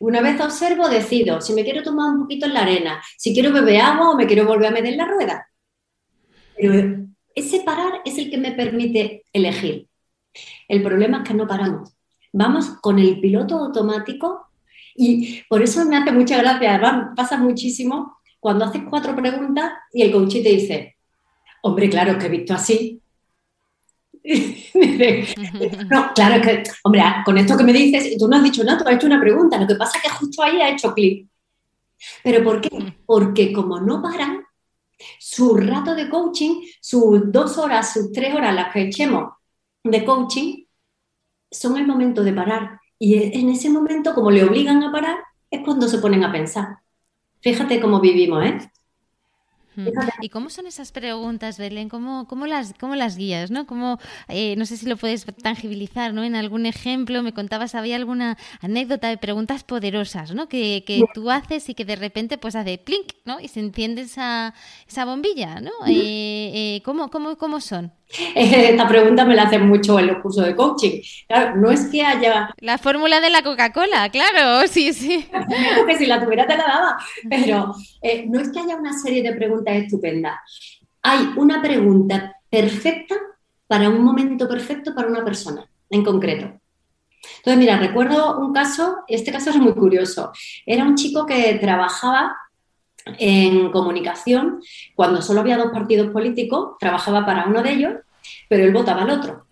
una 0.00 0.20
vez 0.20 0.40
observo, 0.40 0.88
decido 0.88 1.40
si 1.40 1.52
me 1.52 1.62
quiero 1.62 1.82
tomar 1.84 2.10
un 2.10 2.22
poquito 2.22 2.46
en 2.46 2.54
la 2.54 2.62
arena, 2.62 3.02
si 3.16 3.32
quiero 3.32 3.52
beber 3.52 3.80
agua 3.80 4.10
o 4.10 4.16
me 4.16 4.26
quiero 4.26 4.46
volver 4.46 4.68
a 4.68 4.72
meter 4.72 4.92
en 4.92 4.98
la 4.98 5.06
rueda. 5.06 5.46
Pero 6.56 7.06
ese 7.34 7.60
parar 7.60 8.00
es 8.04 8.18
el 8.18 8.30
que 8.30 8.38
me 8.38 8.52
permite 8.52 9.24
elegir. 9.32 9.88
El 10.68 10.82
problema 10.82 11.18
es 11.18 11.28
que 11.28 11.34
no 11.34 11.46
paramos. 11.46 11.94
Vamos 12.32 12.70
con 12.80 12.98
el 12.98 13.20
piloto 13.20 13.56
automático 13.56 14.48
y 14.94 15.42
por 15.48 15.62
eso 15.62 15.84
me 15.84 15.96
hace 15.96 16.12
mucha 16.12 16.38
gracia. 16.38 16.74
Además, 16.74 17.10
pasa 17.14 17.36
muchísimo 17.36 18.18
cuando 18.40 18.64
haces 18.64 18.82
cuatro 18.88 19.14
preguntas 19.14 19.72
y 19.92 20.02
el 20.02 20.12
coach 20.12 20.32
te 20.32 20.48
dice, 20.48 20.96
hombre, 21.62 21.88
claro, 21.90 22.18
que 22.18 22.26
he 22.26 22.30
visto 22.30 22.54
así. 22.54 23.00
no, 25.90 26.12
claro 26.14 26.40
que, 26.42 26.62
hombre, 26.84 27.02
con 27.24 27.38
esto 27.38 27.56
que 27.56 27.64
me 27.64 27.72
dices, 27.72 28.16
tú 28.16 28.28
no 28.28 28.36
has 28.36 28.44
dicho 28.44 28.62
nada, 28.64 28.78
tú 28.78 28.88
has 28.88 28.94
hecho 28.94 29.06
una 29.06 29.20
pregunta. 29.20 29.58
Lo 29.58 29.66
que 29.66 29.74
pasa 29.74 29.98
es 29.98 30.04
que 30.04 30.10
justo 30.10 30.42
ahí 30.42 30.60
ha 30.60 30.70
hecho 30.70 30.94
clic. 30.94 31.28
¿Pero 32.24 32.42
por 32.42 32.60
qué? 32.60 32.70
Porque 33.06 33.52
como 33.52 33.80
no 33.80 34.02
paran, 34.02 34.44
su 35.18 35.56
rato 35.56 35.94
de 35.94 36.08
coaching, 36.08 36.62
sus 36.80 37.30
dos 37.30 37.58
horas, 37.58 37.92
sus 37.92 38.12
tres 38.12 38.34
horas, 38.34 38.54
las 38.54 38.72
que 38.72 38.82
echemos 38.82 39.32
de 39.84 40.04
coaching, 40.04 40.64
son 41.50 41.76
el 41.76 41.86
momento 41.86 42.22
de 42.22 42.32
parar. 42.32 42.80
Y 42.98 43.38
en 43.38 43.48
ese 43.50 43.68
momento, 43.68 44.14
como 44.14 44.30
le 44.30 44.44
obligan 44.44 44.82
a 44.82 44.92
parar, 44.92 45.18
es 45.50 45.60
cuando 45.64 45.88
se 45.88 45.98
ponen 45.98 46.24
a 46.24 46.32
pensar. 46.32 46.78
Fíjate 47.40 47.80
cómo 47.80 48.00
vivimos, 48.00 48.44
¿eh? 48.44 48.58
¿Y 50.20 50.28
cómo 50.28 50.50
son 50.50 50.66
esas 50.66 50.92
preguntas, 50.92 51.58
Belén? 51.58 51.88
¿Cómo, 51.88 52.26
cómo, 52.28 52.46
las, 52.46 52.74
cómo 52.78 52.94
las 52.94 53.16
guías? 53.16 53.50
¿no? 53.50 53.66
¿Cómo, 53.66 53.98
eh, 54.28 54.54
no 54.56 54.66
sé 54.66 54.76
si 54.76 54.86
lo 54.86 54.96
puedes 54.96 55.24
tangibilizar 55.42 56.12
¿no? 56.12 56.24
en 56.24 56.36
algún 56.36 56.66
ejemplo. 56.66 57.22
Me 57.22 57.32
contabas, 57.32 57.74
había 57.74 57.96
alguna 57.96 58.36
anécdota 58.60 59.08
de 59.08 59.16
preguntas 59.16 59.64
poderosas 59.64 60.34
¿no? 60.34 60.48
que, 60.48 60.84
que 60.86 61.02
tú 61.14 61.30
haces 61.30 61.68
y 61.68 61.74
que 61.74 61.84
de 61.84 61.96
repente 61.96 62.38
pues 62.38 62.54
hace 62.54 62.78
plink 62.78 63.12
¿no? 63.24 63.40
y 63.40 63.48
se 63.48 63.60
enciende 63.60 64.02
esa, 64.02 64.54
esa 64.86 65.04
bombilla. 65.04 65.60
¿no? 65.60 65.70
Eh, 65.86 66.52
eh, 66.76 66.82
¿cómo, 66.84 67.10
cómo, 67.10 67.36
¿Cómo 67.36 67.60
son? 67.60 67.92
Esta 68.34 68.88
pregunta 68.88 69.24
me 69.24 69.34
la 69.34 69.44
hacen 69.44 69.66
mucho 69.66 69.98
en 69.98 70.08
los 70.08 70.18
cursos 70.18 70.44
de 70.44 70.54
coaching. 70.54 71.00
Claro, 71.26 71.56
no 71.56 71.70
es 71.70 71.86
que 71.86 72.02
haya... 72.02 72.54
La 72.58 72.78
fórmula 72.78 73.20
de 73.20 73.30
la 73.30 73.42
Coca-Cola, 73.42 74.10
claro, 74.10 74.66
sí, 74.68 74.92
sí. 74.92 75.28
que 75.86 75.98
si 75.98 76.06
la 76.06 76.22
tuviera 76.22 76.46
te 76.46 76.56
la 76.56 76.64
daba, 76.64 76.96
pero 77.28 77.74
eh, 78.02 78.26
no 78.28 78.40
es 78.40 78.50
que 78.50 78.60
haya 78.60 78.76
una 78.76 78.92
serie 78.98 79.22
de 79.22 79.34
preguntas 79.34 79.74
estupendas. 79.74 80.34
Hay 81.02 81.32
una 81.36 81.62
pregunta 81.62 82.36
perfecta 82.48 83.16
para 83.66 83.88
un 83.88 84.02
momento 84.04 84.48
perfecto 84.48 84.94
para 84.94 85.08
una 85.08 85.24
persona 85.24 85.64
en 85.88 86.04
concreto. 86.04 86.60
Entonces, 87.36 87.58
mira, 87.58 87.78
recuerdo 87.78 88.38
un 88.38 88.52
caso, 88.52 88.98
este 89.08 89.32
caso 89.32 89.50
es 89.50 89.56
muy 89.56 89.74
curioso. 89.74 90.32
Era 90.66 90.84
un 90.84 90.96
chico 90.96 91.24
que 91.24 91.54
trabajaba 91.54 92.36
en 93.18 93.70
comunicación, 93.70 94.60
cuando 94.94 95.22
solo 95.22 95.40
había 95.40 95.56
dos 95.56 95.72
partidos 95.72 96.10
políticos, 96.10 96.76
trabajaba 96.78 97.26
para 97.26 97.46
uno 97.46 97.62
de 97.62 97.72
ellos, 97.72 97.94
pero 98.48 98.64
él 98.64 98.72
votaba 98.72 99.02
al 99.02 99.10
otro. 99.10 99.46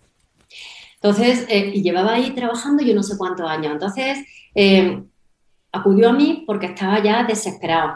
Entonces, 1.02 1.46
eh, 1.48 1.72
y 1.74 1.82
llevaba 1.82 2.12
ahí 2.12 2.30
trabajando 2.32 2.82
yo 2.82 2.94
no 2.94 3.02
sé 3.02 3.16
cuántos 3.16 3.48
años. 3.48 3.72
Entonces, 3.72 4.18
eh, 4.54 5.02
acudió 5.72 6.10
a 6.10 6.12
mí 6.12 6.44
porque 6.46 6.66
estaba 6.66 7.02
ya 7.02 7.24
desesperado, 7.24 7.94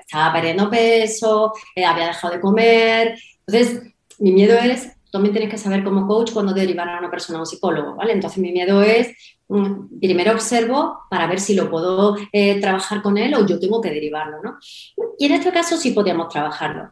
estaba 0.00 0.32
perdiendo 0.32 0.68
peso, 0.68 1.52
eh, 1.74 1.84
había 1.84 2.08
dejado 2.08 2.34
de 2.34 2.40
comer. 2.40 3.18
Entonces, 3.46 3.82
mi 4.18 4.32
miedo 4.32 4.56
es, 4.58 4.92
también 5.10 5.32
tienes 5.32 5.50
que 5.50 5.58
saber 5.58 5.82
como 5.82 6.06
coach 6.06 6.32
cuando 6.32 6.52
derivar 6.52 6.88
a 6.88 6.98
una 6.98 7.10
persona 7.10 7.38
a 7.38 7.42
un 7.42 7.46
psicólogo, 7.46 7.94
¿vale? 7.94 8.12
Entonces, 8.12 8.38
mi 8.38 8.52
miedo 8.52 8.82
es 8.82 9.14
primero 10.00 10.32
observo 10.32 11.00
para 11.08 11.26
ver 11.26 11.40
si 11.40 11.54
lo 11.54 11.70
puedo 11.70 12.16
eh, 12.32 12.60
trabajar 12.60 13.02
con 13.02 13.16
él 13.16 13.34
o 13.34 13.46
yo 13.46 13.60
tengo 13.60 13.80
que 13.80 13.90
derivarlo, 13.90 14.42
¿no? 14.42 14.58
Y 15.18 15.26
en 15.26 15.32
este 15.32 15.52
caso 15.52 15.76
sí 15.76 15.92
podíamos 15.92 16.28
trabajarlo. 16.28 16.90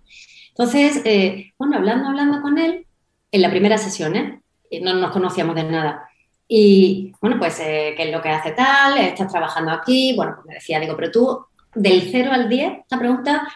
Entonces, 0.51 1.03
eh, 1.05 1.53
bueno, 1.59 1.77
hablando, 1.77 2.09
hablando 2.09 2.41
con 2.43 2.59
él, 2.59 2.87
en 3.33 3.43
la 3.43 3.51
primera 3.51 3.77
sesión, 3.77 4.15
¿eh? 4.15 4.41
No 4.83 4.95
nos 4.95 5.11
conocíamos 5.11 5.55
de 5.57 5.65
nada. 5.65 6.09
Y 6.47 7.13
bueno, 7.21 7.39
pues, 7.39 7.57
¿qué 7.57 7.97
es 7.97 8.13
lo 8.13 8.23
que 8.23 8.29
hace 8.29 8.53
tal? 8.53 8.99
¿Estás 8.99 9.31
trabajando 9.31 9.73
aquí? 9.73 10.15
Bueno, 10.15 10.35
pues 10.37 10.47
me 10.47 10.55
decía, 10.55 10.79
digo, 10.79 10.95
pero 10.97 11.11
tú 11.11 11.47
del 11.75 12.09
0 12.11 12.31
al 12.33 12.49
10, 12.49 12.73
esta 12.81 12.99
pregunta, 12.99 13.49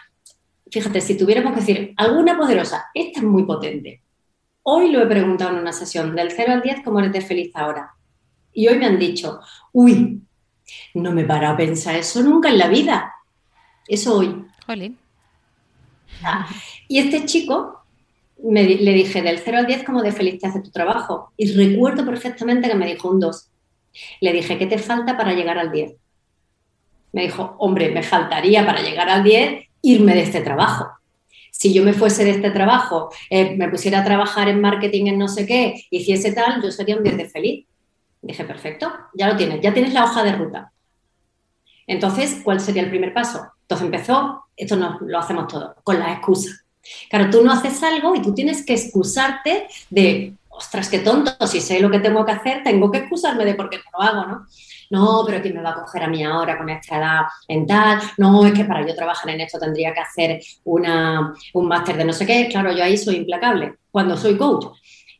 fíjate, 0.69 1.01
si 1.01 1.17
tuviéramos 1.17 1.53
que 1.53 1.59
decir 1.59 1.93
alguna 1.97 2.37
poderosa, 2.37 2.87
esta 2.93 3.19
es 3.19 3.25
muy 3.25 3.43
potente. 3.43 4.01
Hoy 4.63 4.91
lo 4.91 5.01
he 5.01 5.07
preguntado 5.07 5.51
en 5.51 5.59
una 5.59 5.71
sesión, 5.71 6.15
del 6.15 6.31
0 6.31 6.53
al 6.53 6.61
10, 6.61 6.81
¿cómo 6.83 6.99
eres 6.99 7.13
de 7.13 7.21
feliz 7.21 7.51
ahora? 7.55 7.93
Y 8.59 8.67
hoy 8.67 8.77
me 8.77 8.87
han 8.87 8.99
dicho, 8.99 9.39
uy, 9.71 10.21
no 10.93 11.13
me 11.13 11.23
para 11.23 11.51
a 11.51 11.55
pensar 11.55 11.95
eso 11.95 12.21
nunca 12.21 12.49
en 12.49 12.57
la 12.57 12.67
vida. 12.67 13.13
Eso 13.87 14.17
hoy. 14.17 14.47
Ah, 16.21 16.45
y 16.89 16.99
este 16.99 17.23
chico, 17.23 17.85
me, 18.43 18.65
le 18.65 18.91
dije, 18.91 19.21
del 19.21 19.39
0 19.39 19.59
al 19.59 19.65
10, 19.65 19.85
¿cómo 19.85 20.01
de 20.01 20.11
feliz 20.11 20.41
te 20.41 20.47
hace 20.47 20.59
tu 20.59 20.71
trabajo? 20.71 21.31
Y 21.37 21.53
recuerdo 21.53 22.05
perfectamente 22.05 22.67
que 22.67 22.75
me 22.75 22.85
dijo 22.85 23.09
un 23.09 23.21
2. 23.21 23.49
Le 24.19 24.33
dije, 24.33 24.57
¿qué 24.57 24.65
te 24.65 24.77
falta 24.77 25.15
para 25.15 25.31
llegar 25.31 25.57
al 25.57 25.71
10? 25.71 25.93
Me 27.13 27.21
dijo, 27.21 27.55
hombre, 27.59 27.91
me 27.91 28.03
faltaría 28.03 28.65
para 28.65 28.81
llegar 28.81 29.07
al 29.07 29.23
10 29.23 29.67
irme 29.83 30.15
de 30.15 30.23
este 30.23 30.41
trabajo. 30.41 30.85
Si 31.49 31.73
yo 31.73 31.81
me 31.85 31.93
fuese 31.93 32.25
de 32.25 32.31
este 32.31 32.51
trabajo, 32.51 33.09
eh, 33.29 33.55
me 33.55 33.69
pusiera 33.69 34.01
a 34.01 34.03
trabajar 34.03 34.49
en 34.49 34.59
marketing 34.59 35.05
en 35.05 35.17
no 35.17 35.29
sé 35.29 35.45
qué, 35.45 35.85
hiciese 35.91 36.33
tal, 36.33 36.61
yo 36.61 36.71
sería 36.71 36.97
un 36.97 37.03
10 37.03 37.15
de 37.15 37.29
feliz. 37.29 37.68
Dije, 38.21 38.43
perfecto, 38.43 38.91
ya 39.13 39.27
lo 39.27 39.37
tienes, 39.37 39.61
ya 39.61 39.73
tienes 39.73 39.93
la 39.93 40.05
hoja 40.05 40.23
de 40.23 40.33
ruta. 40.33 40.71
Entonces, 41.87 42.41
¿cuál 42.43 42.59
sería 42.59 42.83
el 42.83 42.89
primer 42.89 43.13
paso? 43.13 43.51
Entonces 43.61 43.85
empezó, 43.85 44.45
esto 44.55 44.75
no, 44.75 44.97
lo 45.01 45.19
hacemos 45.19 45.47
todo, 45.47 45.75
con 45.83 45.99
la 45.99 46.13
excusa. 46.13 46.51
Claro, 47.09 47.29
tú 47.29 47.43
no 47.43 47.51
haces 47.51 47.81
algo 47.83 48.15
y 48.15 48.21
tú 48.21 48.33
tienes 48.33 48.65
que 48.65 48.73
excusarte 48.73 49.67
de, 49.89 50.33
ostras, 50.49 50.89
qué 50.89 50.99
tonto, 50.99 51.31
si 51.47 51.61
sé 51.61 51.79
lo 51.79 51.89
que 51.89 51.99
tengo 51.99 52.25
que 52.25 52.31
hacer, 52.31 52.63
tengo 52.63 52.91
que 52.91 52.99
excusarme 52.99 53.45
de 53.45 53.55
por 53.55 53.69
qué 53.69 53.77
no 53.77 53.83
lo 53.93 54.01
hago, 54.01 54.25
¿no? 54.25 54.45
No, 54.91 55.23
pero 55.25 55.41
¿quién 55.41 55.55
me 55.55 55.61
va 55.61 55.69
a 55.69 55.83
coger 55.83 56.03
a 56.03 56.07
mí 56.07 56.23
ahora 56.23 56.57
con 56.57 56.67
esta 56.69 56.97
edad 56.97 57.21
en 57.47 57.67
tal? 57.67 57.99
No, 58.17 58.43
es 58.45 58.53
que 58.53 58.65
para 58.65 58.85
yo 58.85 58.95
trabajar 58.95 59.29
en 59.29 59.41
esto 59.41 59.59
tendría 59.59 59.93
que 59.93 59.99
hacer 59.99 60.41
una, 60.63 61.33
un 61.53 61.67
máster 61.67 61.95
de 61.95 62.05
no 62.05 62.13
sé 62.13 62.25
qué. 62.25 62.47
Claro, 62.49 62.71
yo 62.71 62.83
ahí 62.83 62.97
soy 62.97 63.17
implacable 63.17 63.75
cuando 63.91 64.17
soy 64.17 64.35
coach. 64.35 64.65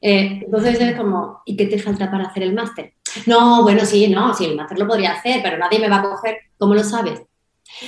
Eh, 0.01 0.41
entonces 0.45 0.79
es 0.79 0.95
como, 0.95 1.41
¿y 1.45 1.57
qué 1.57 1.65
te 1.65 1.79
falta 1.79 2.09
para 2.09 2.25
hacer 2.25 2.43
el 2.43 2.53
máster? 2.53 2.93
No, 3.25 3.63
bueno, 3.63 3.85
sí, 3.85 4.07
no, 4.07 4.33
sí, 4.33 4.45
el 4.45 4.55
máster 4.55 4.79
lo 4.79 4.87
podría 4.87 5.13
hacer, 5.13 5.41
pero 5.43 5.57
nadie 5.57 5.79
me 5.79 5.89
va 5.89 5.97
a 5.97 6.03
coger. 6.03 6.37
¿Cómo 6.57 6.73
lo 6.73 6.83
sabes? 6.83 7.21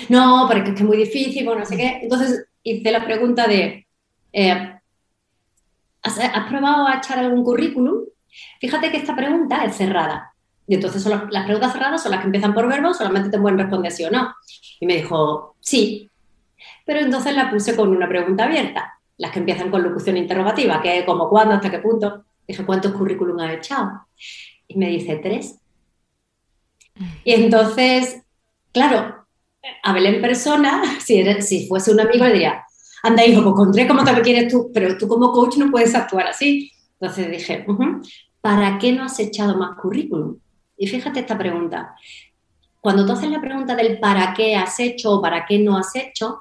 No, 0.09 0.45
porque 0.47 0.69
es 0.69 0.75
que 0.75 0.81
es 0.81 0.87
muy 0.87 0.97
difícil, 0.97 1.45
bueno, 1.45 1.61
no 1.61 1.65
sé 1.65 1.77
qué. 1.77 1.99
Entonces 2.01 2.45
hice 2.63 2.91
la 2.91 3.03
pregunta 3.03 3.47
de, 3.47 3.87
eh, 4.33 4.79
¿has, 6.03 6.49
probado 6.49 6.87
a 6.87 6.97
echar 6.97 7.19
algún 7.19 7.43
currículum? 7.43 8.05
Fíjate 8.59 8.91
que 8.91 8.97
esta 8.97 9.15
pregunta 9.15 9.63
es 9.65 9.75
cerrada. 9.75 10.33
Y 10.67 10.75
entonces 10.75 11.03
son 11.03 11.27
las, 11.29 11.43
preguntas 11.45 11.73
cerradas 11.73 12.01
son 12.01 12.11
las 12.11 12.21
que 12.21 12.27
empiezan 12.27 12.53
por 12.53 12.67
verbo, 12.67 12.93
solamente 12.93 13.29
te 13.29 13.39
pueden 13.39 13.57
responder 13.57 13.91
sí 13.91 14.05
o 14.05 14.11
no. 14.11 14.33
Y 14.79 14.85
me 14.85 14.95
dijo, 14.95 15.55
sí. 15.59 16.09
Pero 16.85 16.99
entonces 16.99 17.35
la 17.35 17.49
puse 17.49 17.75
con 17.75 17.89
una 17.89 18.07
pregunta 18.07 18.45
abierta, 18.45 18.99
las 19.21 19.29
que 19.31 19.37
empiezan 19.37 19.69
con 19.69 19.83
locución 19.83 20.17
interrogativa, 20.17 20.81
que 20.81 20.97
es 20.97 21.05
como 21.05 21.29
cuándo, 21.29 21.53
hasta 21.53 21.69
qué 21.69 21.77
punto. 21.77 22.25
Dije, 22.47 22.65
¿cuántos 22.65 22.91
currículum 22.93 23.39
has 23.39 23.53
echado? 23.53 24.07
Y 24.67 24.75
me 24.79 24.87
dice, 24.89 25.17
tres. 25.17 25.59
Y 27.23 27.33
entonces, 27.33 28.23
claro, 28.71 29.27
a 29.83 29.99
en 29.99 30.21
persona, 30.21 30.81
si, 30.99 31.67
fuese 31.67 31.91
un 31.91 31.99
amigo, 31.99 32.25
le 32.25 32.33
diría, 32.33 32.65
anda 33.03 33.23
hijo, 33.23 33.43
pues 33.43 33.53
con 33.53 33.71
tres, 33.71 33.87
¿cómo 33.87 34.03
te 34.03 34.21
quieres 34.21 34.51
tú? 34.51 34.71
Pero 34.73 34.97
tú 34.97 35.07
como 35.07 35.31
coach 35.31 35.57
no 35.57 35.69
puedes 35.69 35.93
actuar 35.93 36.25
así. 36.25 36.71
Entonces 36.99 37.29
dije, 37.29 37.63
¿para 38.41 38.79
qué 38.79 38.91
no 38.91 39.03
has 39.03 39.19
echado 39.19 39.55
más 39.55 39.77
currículum? 39.79 40.39
Y 40.77 40.87
fíjate 40.87 41.19
esta 41.19 41.37
pregunta. 41.37 41.93
Cuando 42.79 43.05
tú 43.05 43.11
haces 43.11 43.29
la 43.29 43.39
pregunta 43.39 43.75
del 43.75 43.99
para 43.99 44.33
qué 44.33 44.55
has 44.55 44.79
hecho 44.79 45.11
o 45.11 45.21
para 45.21 45.45
qué 45.45 45.59
no 45.59 45.77
has 45.77 45.95
hecho, 45.95 46.39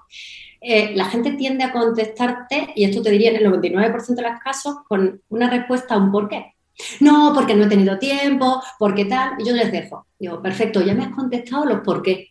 eh, 0.61 0.92
la 0.94 1.07
gente 1.07 1.33
tiende 1.33 1.64
a 1.64 1.73
contestarte, 1.73 2.73
y 2.75 2.85
esto 2.85 3.03
te 3.03 3.11
diría 3.11 3.31
en 3.31 3.37
el 3.37 3.53
99% 3.53 4.14
de 4.14 4.23
los 4.23 4.40
casos, 4.40 4.77
con 4.87 5.23
una 5.29 5.49
respuesta 5.49 5.94
a 5.94 5.99
un 5.99 6.12
por 6.12 6.29
qué. 6.29 6.55
No, 7.01 7.33
porque 7.35 7.55
no 7.55 7.64
he 7.64 7.68
tenido 7.68 7.99
tiempo, 7.99 8.62
porque 8.79 9.05
tal. 9.05 9.35
Y 9.38 9.44
yo 9.46 9.55
les 9.55 9.73
dejo. 9.73 10.07
Digo, 10.18 10.40
perfecto, 10.42 10.83
ya 10.83 10.94
me 10.94 11.05
has 11.05 11.14
contestado 11.14 11.64
los 11.64 11.81
por 11.81 12.03
qué. 12.03 12.29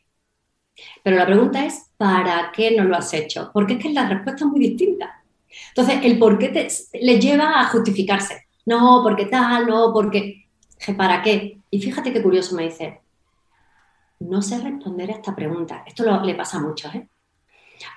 Pero 1.03 1.17
la 1.17 1.25
pregunta 1.25 1.65
es, 1.65 1.91
¿para 1.97 2.51
qué 2.53 2.75
no 2.75 2.83
lo 2.85 2.95
has 2.95 3.13
hecho? 3.13 3.51
Porque 3.53 3.73
es 3.73 3.79
que 3.79 3.89
la 3.89 4.07
respuesta 4.07 4.45
es 4.45 4.51
muy 4.51 4.59
distinta. 4.59 5.23
Entonces, 5.69 5.99
el 6.03 6.17
por 6.19 6.37
qué 6.37 6.49
te, 6.49 6.67
le 6.99 7.19
lleva 7.19 7.59
a 7.59 7.65
justificarse. 7.65 8.47
No, 8.65 9.01
porque 9.03 9.25
tal, 9.25 9.67
no, 9.67 9.91
porque... 9.93 10.45
¿Para 10.95 11.21
qué? 11.21 11.59
Y 11.69 11.81
fíjate 11.81 12.13
qué 12.13 12.21
curioso 12.21 12.55
me 12.55 12.63
dice. 12.63 13.01
No 14.19 14.41
sé 14.41 14.59
responder 14.59 15.09
a 15.11 15.15
esta 15.15 15.35
pregunta. 15.35 15.83
Esto 15.85 16.21
le 16.21 16.35
pasa 16.35 16.59
mucho, 16.59 16.89
¿eh? 16.89 17.07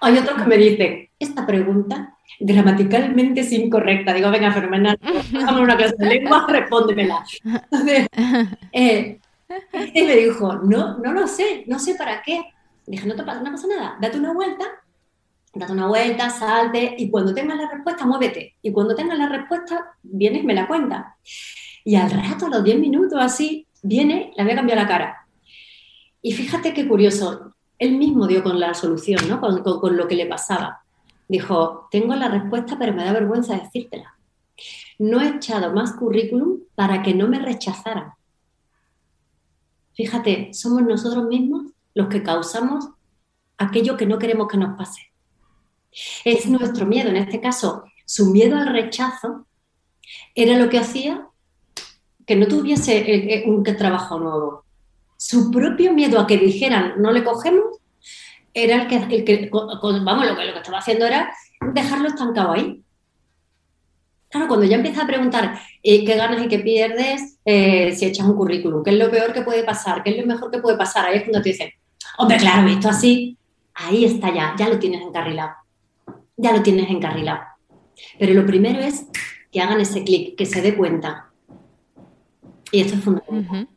Hay 0.00 0.18
otros 0.18 0.40
que 0.40 0.48
me 0.48 0.56
dicen, 0.56 1.08
esta 1.18 1.46
pregunta 1.46 2.16
gramaticalmente 2.40 3.40
es 3.40 3.52
incorrecta. 3.52 4.12
Digo, 4.12 4.30
venga, 4.30 4.52
fenomenal, 4.52 4.98
a 5.46 5.60
una 5.60 5.76
clase 5.76 5.96
de 5.98 6.06
lengua, 6.06 6.46
respóndemela. 6.48 7.24
Entonces, 7.44 8.06
eh, 8.72 9.20
y 9.94 10.02
me 10.02 10.16
dijo, 10.16 10.54
no, 10.54 10.98
no 10.98 11.12
lo 11.12 11.26
sé, 11.26 11.64
no 11.66 11.78
sé 11.78 11.94
para 11.94 12.22
qué. 12.22 12.42
Dije, 12.86 13.06
no, 13.06 13.14
te 13.14 13.22
pasa, 13.22 13.40
no 13.40 13.50
pasa 13.50 13.66
nada, 13.68 13.96
date 14.00 14.18
una 14.18 14.32
vuelta, 14.32 14.64
date 15.54 15.72
una 15.72 15.86
vuelta, 15.86 16.30
salte 16.30 16.94
y 16.98 17.10
cuando 17.10 17.34
tengas 17.34 17.56
la 17.56 17.70
respuesta, 17.70 18.06
muévete. 18.06 18.56
Y 18.62 18.72
cuando 18.72 18.94
tengas 18.94 19.18
la 19.18 19.28
respuesta, 19.28 19.94
vienes 20.02 20.42
y 20.42 20.46
me 20.46 20.54
la 20.54 20.66
cuenta. 20.66 21.16
Y 21.84 21.96
al 21.96 22.10
rato, 22.10 22.46
a 22.46 22.50
los 22.50 22.64
10 22.64 22.78
minutos 22.78 23.18
así, 23.20 23.66
viene, 23.82 24.32
le 24.36 24.42
voy 24.42 24.52
a 24.52 24.56
cambiar 24.56 24.78
la 24.78 24.88
cara. 24.88 25.26
Y 26.20 26.32
fíjate 26.32 26.72
qué 26.72 26.86
curioso, 26.86 27.51
él 27.82 27.98
mismo 27.98 28.28
dio 28.28 28.44
con 28.44 28.60
la 28.60 28.74
solución, 28.74 29.28
¿no? 29.28 29.40
Con, 29.40 29.62
con, 29.62 29.96
lo 29.96 30.06
que 30.06 30.14
le 30.14 30.26
pasaba. 30.26 30.84
Dijo, 31.28 31.88
tengo 31.90 32.14
la 32.14 32.28
respuesta, 32.28 32.76
pero 32.78 32.92
me 32.92 33.04
da 33.04 33.12
vergüenza 33.12 33.58
decírtela. 33.58 34.16
No 35.00 35.20
he 35.20 35.30
echado 35.30 35.72
más 35.72 35.94
currículum 35.94 36.60
para 36.76 37.02
que 37.02 37.12
no 37.12 37.26
me 37.26 37.40
rechazaran. 37.40 38.12
Fíjate, 39.94 40.54
somos 40.54 40.82
nosotros 40.82 41.24
mismos 41.24 41.72
los 41.94 42.06
que 42.06 42.22
causamos 42.22 42.88
aquello 43.58 43.96
que 43.96 44.06
no 44.06 44.18
queremos 44.18 44.46
que 44.46 44.58
nos 44.58 44.78
pase. 44.78 45.12
Es 46.24 46.46
nuestro 46.46 46.86
miedo, 46.86 47.08
en 47.10 47.16
este 47.16 47.40
caso, 47.40 47.82
su 48.06 48.30
miedo 48.30 48.56
al 48.56 48.68
rechazo 48.68 49.46
era 50.36 50.56
lo 50.56 50.70
que 50.70 50.78
hacía 50.78 51.26
que 52.24 52.36
no 52.36 52.46
tuviese 52.46 52.98
eh, 52.98 53.34
eh, 53.34 53.50
un 53.50 53.64
trabajo 53.64 54.20
nuevo. 54.20 54.64
Su 55.24 55.52
propio 55.52 55.92
miedo 55.92 56.18
a 56.18 56.26
que 56.26 56.36
dijeran 56.36 56.94
no 56.98 57.12
le 57.12 57.22
cogemos 57.22 57.78
era 58.52 58.82
el 58.82 58.88
que, 58.88 58.96
el 58.96 59.24
que 59.24 59.48
vamos, 59.52 60.26
lo 60.26 60.36
que, 60.36 60.44
lo 60.46 60.52
que 60.52 60.58
estaba 60.58 60.78
haciendo 60.78 61.06
era 61.06 61.32
dejarlo 61.72 62.08
estancado 62.08 62.50
ahí. 62.50 62.82
Claro, 64.28 64.48
cuando 64.48 64.66
ya 64.66 64.76
empiezas 64.78 65.04
a 65.04 65.06
preguntar 65.06 65.60
eh, 65.80 66.04
qué 66.04 66.16
ganas 66.16 66.42
y 66.42 66.48
qué 66.48 66.58
pierdes 66.58 67.38
si 67.44 68.04
echas 68.04 68.26
un 68.26 68.34
currículum, 68.34 68.82
qué 68.82 68.90
es 68.90 68.98
lo 68.98 69.12
peor 69.12 69.32
que 69.32 69.42
puede 69.42 69.62
pasar, 69.62 70.02
qué 70.02 70.10
es 70.10 70.18
lo 70.18 70.26
mejor 70.26 70.50
que 70.50 70.58
puede 70.58 70.76
pasar, 70.76 71.06
ahí 71.06 71.18
es 71.18 71.22
cuando 71.22 71.40
te 71.40 71.50
dicen, 71.50 71.70
hombre, 72.18 72.38
claro, 72.38 72.66
visto 72.66 72.88
así, 72.88 73.38
ahí 73.74 74.04
está 74.04 74.34
ya, 74.34 74.56
ya 74.58 74.68
lo 74.68 74.80
tienes 74.80 75.02
encarrilado, 75.02 75.52
ya 76.36 76.52
lo 76.52 76.64
tienes 76.64 76.90
encarrilado. 76.90 77.42
Pero 78.18 78.34
lo 78.34 78.44
primero 78.44 78.80
es 78.80 79.06
que 79.52 79.60
hagan 79.60 79.80
ese 79.80 80.02
clic, 80.02 80.36
que 80.36 80.46
se 80.46 80.60
dé 80.62 80.76
cuenta. 80.76 81.30
Y 82.72 82.80
esto 82.80 82.96
es 82.96 83.04
fundamental. 83.04 83.68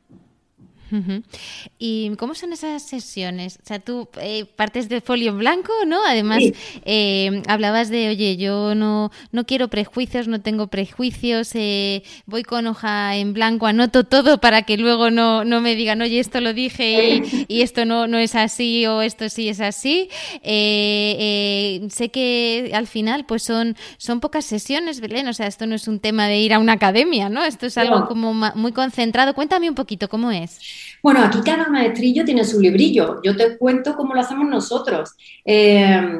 ¿Y 1.79 2.11
cómo 2.17 2.35
son 2.35 2.53
esas 2.53 2.83
sesiones? 2.83 3.59
O 3.63 3.65
sea, 3.65 3.79
tú 3.79 4.07
eh, 4.21 4.45
partes 4.45 4.89
de 4.89 5.01
folio 5.01 5.31
en 5.31 5.39
blanco, 5.39 5.73
¿no? 5.85 6.05
Además, 6.05 6.43
eh, 6.85 7.41
hablabas 7.47 7.89
de, 7.89 8.09
oye, 8.09 8.37
yo 8.37 8.75
no, 8.75 9.11
no 9.31 9.45
quiero 9.45 9.67
prejuicios, 9.69 10.27
no 10.27 10.41
tengo 10.41 10.67
prejuicios, 10.67 11.51
eh, 11.55 12.03
voy 12.25 12.43
con 12.43 12.67
hoja 12.67 13.15
en 13.15 13.33
blanco, 13.33 13.67
anoto 13.67 14.03
todo 14.03 14.39
para 14.39 14.63
que 14.63 14.77
luego 14.77 15.11
no, 15.11 15.43
no 15.43 15.61
me 15.61 15.75
digan, 15.75 16.01
oye, 16.01 16.19
esto 16.19 16.41
lo 16.41 16.53
dije 16.53 17.23
y, 17.47 17.61
esto 17.61 17.85
no, 17.85 18.07
no 18.07 18.17
es 18.17 18.35
así 18.35 18.85
o 18.85 19.01
esto 19.01 19.29
sí 19.29 19.49
es 19.49 19.59
así. 19.59 20.09
sé 20.43 22.09
que 22.11 22.71
al 22.73 22.87
final, 22.87 23.25
pues 23.25 23.43
son, 23.43 23.75
son 23.97 24.19
pocas 24.19 24.45
sesiones, 24.45 24.99
Belén, 24.99 25.27
o 25.27 25.33
sea, 25.33 25.47
esto 25.47 25.65
no 25.65 25.75
es 25.75 25.87
un 25.87 25.99
tema 25.99 26.27
de 26.27 26.39
ir 26.39 26.53
a 26.53 26.59
una 26.59 26.73
academia, 26.73 27.29
¿no? 27.29 27.43
Esto 27.43 27.65
es 27.65 27.77
algo 27.77 28.07
como 28.07 28.33
muy 28.33 28.71
concentrado. 28.71 29.33
Cuéntame 29.33 29.69
un 29.69 29.75
poquito, 29.75 30.09
¿cómo 30.09 30.31
es? 30.31 30.59
Bueno, 31.01 31.21
aquí 31.23 31.39
cada 31.41 31.67
maestrillo 31.69 32.25
tiene 32.25 32.43
su 32.43 32.59
librillo. 32.59 33.21
Yo 33.23 33.35
te 33.35 33.57
cuento 33.57 33.95
cómo 33.95 34.13
lo 34.13 34.21
hacemos 34.21 34.47
nosotros. 34.47 35.15
Eh, 35.43 36.19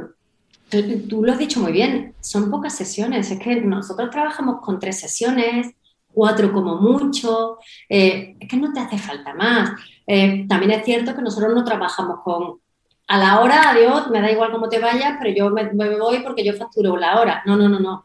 tú, 0.70 1.24
lo 1.24 1.32
has 1.32 1.40
dicho 1.40 1.60
muy 1.60 1.72
bien, 1.72 2.14
son 2.20 2.50
pocas 2.50 2.76
sesiones. 2.76 3.32
Es 3.32 3.40
que 3.40 3.62
nosotros 3.62 4.10
trabajamos 4.10 4.62
con 4.62 4.80
tres 4.80 5.00
sesiones, 5.00 5.74
cuatro 6.14 6.52
como 6.52 6.76
mucho. 6.76 7.58
Eh, 7.90 8.36
es 8.40 8.48
que 8.48 8.58
no 8.58 8.74
te 8.74 8.80
hace 8.80 8.98
falta 8.98 9.34
más. 9.34 9.72
Eh, 10.08 10.46
también 10.48 10.72
es 10.72 10.86
cierto 10.86 11.16
que 11.16 11.22
nosotros 11.22 11.54
no 11.54 11.64
trabajamos 11.64 12.20
con 12.24 12.60
a 13.08 13.20
la 13.20 13.40
hora, 13.40 13.70
adiós, 13.70 14.10
me 14.10 14.20
da 14.20 14.32
igual 14.32 14.52
cómo 14.52 14.68
te 14.68 14.80
vayas, 14.80 15.18
pero 15.20 15.36
yo 15.36 15.52
me, 15.52 15.70
voy 15.98 16.20
porque 16.24 16.44
yo 16.44 16.54
facturo 16.54 16.98
la 16.98 17.20
hora. 17.20 17.44
No, 17.46 17.56
no, 17.56 17.70
no, 17.70 17.80
no. 17.80 18.04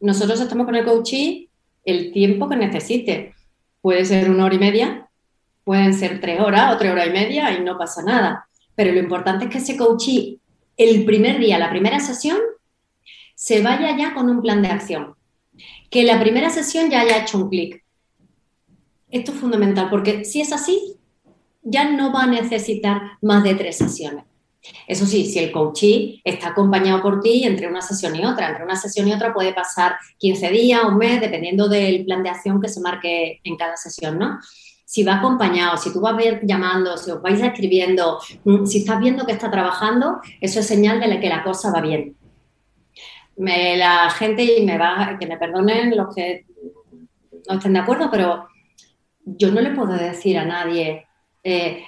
Nosotros 0.00 0.40
estamos 0.40 0.66
con 0.66 0.74
el 0.74 0.84
coaching 0.84 1.46
el 1.84 2.12
tiempo 2.12 2.48
que 2.48 2.56
necesite. 2.56 3.34
Puede 3.80 4.04
ser 4.04 4.30
una 4.30 4.44
hora 4.44 4.54
y 4.54 4.58
media, 4.58 5.09
pueden 5.64 5.94
ser 5.94 6.20
tres 6.20 6.40
horas 6.40 6.74
o 6.74 6.78
tres 6.78 6.92
horas 6.92 7.06
y 7.08 7.10
media 7.10 7.52
y 7.52 7.62
no 7.62 7.78
pasa 7.78 8.02
nada. 8.02 8.46
pero 8.74 8.92
lo 8.92 9.00
importante 9.00 9.44
es 9.44 9.50
que 9.50 9.58
ese 9.58 9.76
coachee, 9.76 10.38
el 10.76 11.04
primer 11.04 11.38
día, 11.38 11.58
la 11.58 11.68
primera 11.68 12.00
sesión, 12.00 12.38
se 13.34 13.62
vaya 13.62 13.96
ya 13.96 14.14
con 14.14 14.30
un 14.30 14.40
plan 14.40 14.62
de 14.62 14.68
acción. 14.68 15.14
Que 15.90 16.04
la 16.04 16.18
primera 16.18 16.48
sesión 16.48 16.88
ya 16.88 17.00
haya 17.00 17.18
hecho 17.18 17.36
un 17.36 17.50
clic. 17.50 17.84
Esto 19.10 19.32
es 19.32 19.38
fundamental, 19.38 19.90
porque 19.90 20.24
si 20.24 20.40
es 20.40 20.52
así, 20.52 20.96
ya 21.62 21.90
no 21.90 22.12
va 22.12 22.22
a 22.22 22.26
necesitar 22.26 23.02
más 23.20 23.42
de 23.44 23.54
tres 23.54 23.76
sesiones. 23.76 24.24
Eso 24.86 25.06
sí, 25.06 25.24
si 25.24 25.38
el 25.38 25.52
coachee 25.52 26.20
está 26.24 26.48
acompañado 26.48 27.00
por 27.00 27.20
ti 27.20 27.44
entre 27.44 27.66
una 27.66 27.80
sesión 27.80 28.14
y 28.16 28.24
otra, 28.24 28.48
entre 28.48 28.64
una 28.64 28.76
sesión 28.76 29.08
y 29.08 29.12
otra 29.12 29.32
puede 29.32 29.54
pasar 29.54 29.96
15 30.18 30.50
días, 30.50 30.84
un 30.84 30.98
mes, 30.98 31.20
dependiendo 31.20 31.68
del 31.68 32.04
plan 32.04 32.22
de 32.22 32.30
acción 32.30 32.60
que 32.60 32.68
se 32.68 32.80
marque 32.80 33.40
en 33.44 33.56
cada 33.56 33.76
sesión, 33.76 34.18
¿no? 34.18 34.38
Si 34.90 35.04
va 35.04 35.18
acompañado, 35.18 35.76
si 35.76 35.92
tú 35.92 36.00
vas 36.00 36.16
llamando, 36.42 36.96
si 36.96 37.12
os 37.12 37.22
vais 37.22 37.40
escribiendo, 37.40 38.18
mm, 38.44 38.66
si 38.66 38.78
estás 38.78 38.98
viendo 38.98 39.24
que 39.24 39.30
está 39.30 39.48
trabajando, 39.48 40.18
eso 40.40 40.58
es 40.58 40.66
señal 40.66 40.98
de 40.98 41.20
que 41.20 41.28
la 41.28 41.44
cosa 41.44 41.70
va 41.70 41.80
bien. 41.80 42.16
la 43.36 44.10
gente, 44.10 44.42
y 44.42 44.66
me 44.66 44.76
va, 44.76 45.16
que 45.18 45.28
me 45.28 45.36
perdonen 45.38 45.96
los 45.96 46.12
que 46.12 46.44
no 47.48 47.56
estén 47.56 47.72
de 47.72 47.78
acuerdo, 47.78 48.10
pero 48.10 48.48
yo 49.24 49.52
no 49.52 49.60
le 49.60 49.70
puedo 49.70 49.92
decir 49.92 50.36
a 50.36 50.44
nadie, 50.44 51.06
eh, 51.44 51.84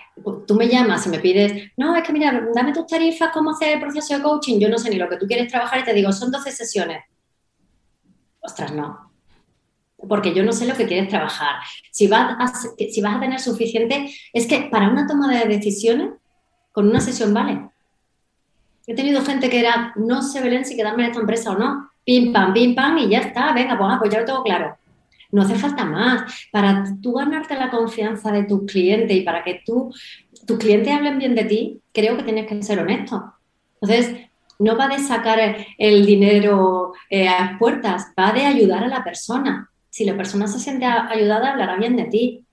tú 0.47 0.55
me 0.55 0.69
llamas 0.69 1.05
y 1.07 1.11
me 1.11 1.19
pides, 1.19 1.73
no, 1.77 1.97
es 1.97 2.05
que 2.05 2.13
mira, 2.13 2.49
dame 2.55 2.73
tus 2.73 2.87
tarifas, 2.87 3.33
cómo 3.33 3.51
hacer 3.51 3.75
el 3.75 3.81
proceso 3.81 4.17
de 4.17 4.23
coaching, 4.23 4.61
yo 4.61 4.69
no 4.69 4.79
sé 4.79 4.91
ni 4.91 4.97
lo 4.97 5.09
que 5.09 5.17
tú 5.17 5.27
quieres 5.27 5.51
trabajar 5.51 5.81
y 5.81 5.85
te 5.85 5.93
digo, 5.93 6.13
son 6.13 6.31
12 6.31 6.53
sesiones. 6.53 7.03
Ostras, 8.41 8.73
no. 8.73 9.12
Porque 10.09 10.35
yo 10.35 10.43
no 10.43 10.53
sé 10.53 10.67
lo 10.67 10.75
que 10.75 10.87
quieres 10.87 11.09
trabajar. 11.09 11.57
Si 11.91 12.07
vas 12.07 12.37
a, 12.39 12.53
si 12.91 13.01
vas 13.01 13.17
a 13.17 13.21
tener 13.21 13.39
suficiente, 13.39 14.11
es 14.33 14.47
que 14.47 14.69
para 14.71 14.89
una 14.89 15.07
toma 15.07 15.33
de 15.33 15.47
decisiones, 15.47 16.11
con 16.73 16.89
una 16.89 17.01
sesión 17.01 17.33
vale. 17.33 17.69
He 18.87 18.95
tenido 18.95 19.23
gente 19.23 19.49
que 19.49 19.61
era, 19.61 19.93
no 19.97 20.23
sé, 20.23 20.41
Belén, 20.41 20.65
si 20.65 20.77
quedarme 20.77 21.05
en 21.05 21.11
esta 21.11 21.21
empresa 21.21 21.53
o 21.53 21.59
no. 21.59 21.91
Pim, 22.05 22.33
pam, 22.33 22.53
pim, 22.53 22.75
pam, 22.75 22.99
y 22.99 23.09
ya 23.09 23.21
está. 23.21 23.53
Venga, 23.53 23.79
pues, 23.79 23.91
ah, 23.93 23.97
pues 23.99 24.11
ya 24.11 24.21
lo 24.21 24.25
tengo 24.25 24.43
claro. 24.43 24.77
No 25.31 25.43
hace 25.43 25.55
falta 25.55 25.85
más. 25.85 26.49
Para 26.51 26.85
tú 27.01 27.13
ganarte 27.13 27.55
la 27.55 27.71
confianza 27.71 28.33
de 28.33 28.45
tus 28.45 28.65
clientes 28.65 29.17
y 29.17 29.21
para 29.21 29.45
que 29.45 29.63
tú, 29.65 29.95
tus 30.47 30.59
clientes 30.59 30.93
hablen 30.93 31.19
bien 31.19 31.35
de 31.35 31.45
ti, 31.45 31.81
creo 31.93 32.17
que 32.17 32.25
tienes 32.25 32.47
que 32.47 32.63
ser 32.63 32.81
honesto. 32.81 33.35
Entonces, 33.81 34.17
no 34.59 34.77
va 34.77 34.89
de 34.89 34.99
sacar 34.99 35.39
el 35.79 36.07
dinero 36.07 36.93
eh, 37.09 37.29
a 37.29 37.57
puertas, 37.59 38.13
va 38.19 38.33
de 38.33 38.47
ayudar 38.47 38.85
a 38.85 38.89
la 38.89 39.05
persona. 39.05 39.71
Si 39.93 40.07
la 40.07 40.17
persona 40.17 40.47
se 40.49 40.59
siente 40.59 40.87
ayudada, 40.87 41.51
hablará 41.51 41.77
bien 41.77 41.97
de 41.97 42.05
ti. 42.05 42.47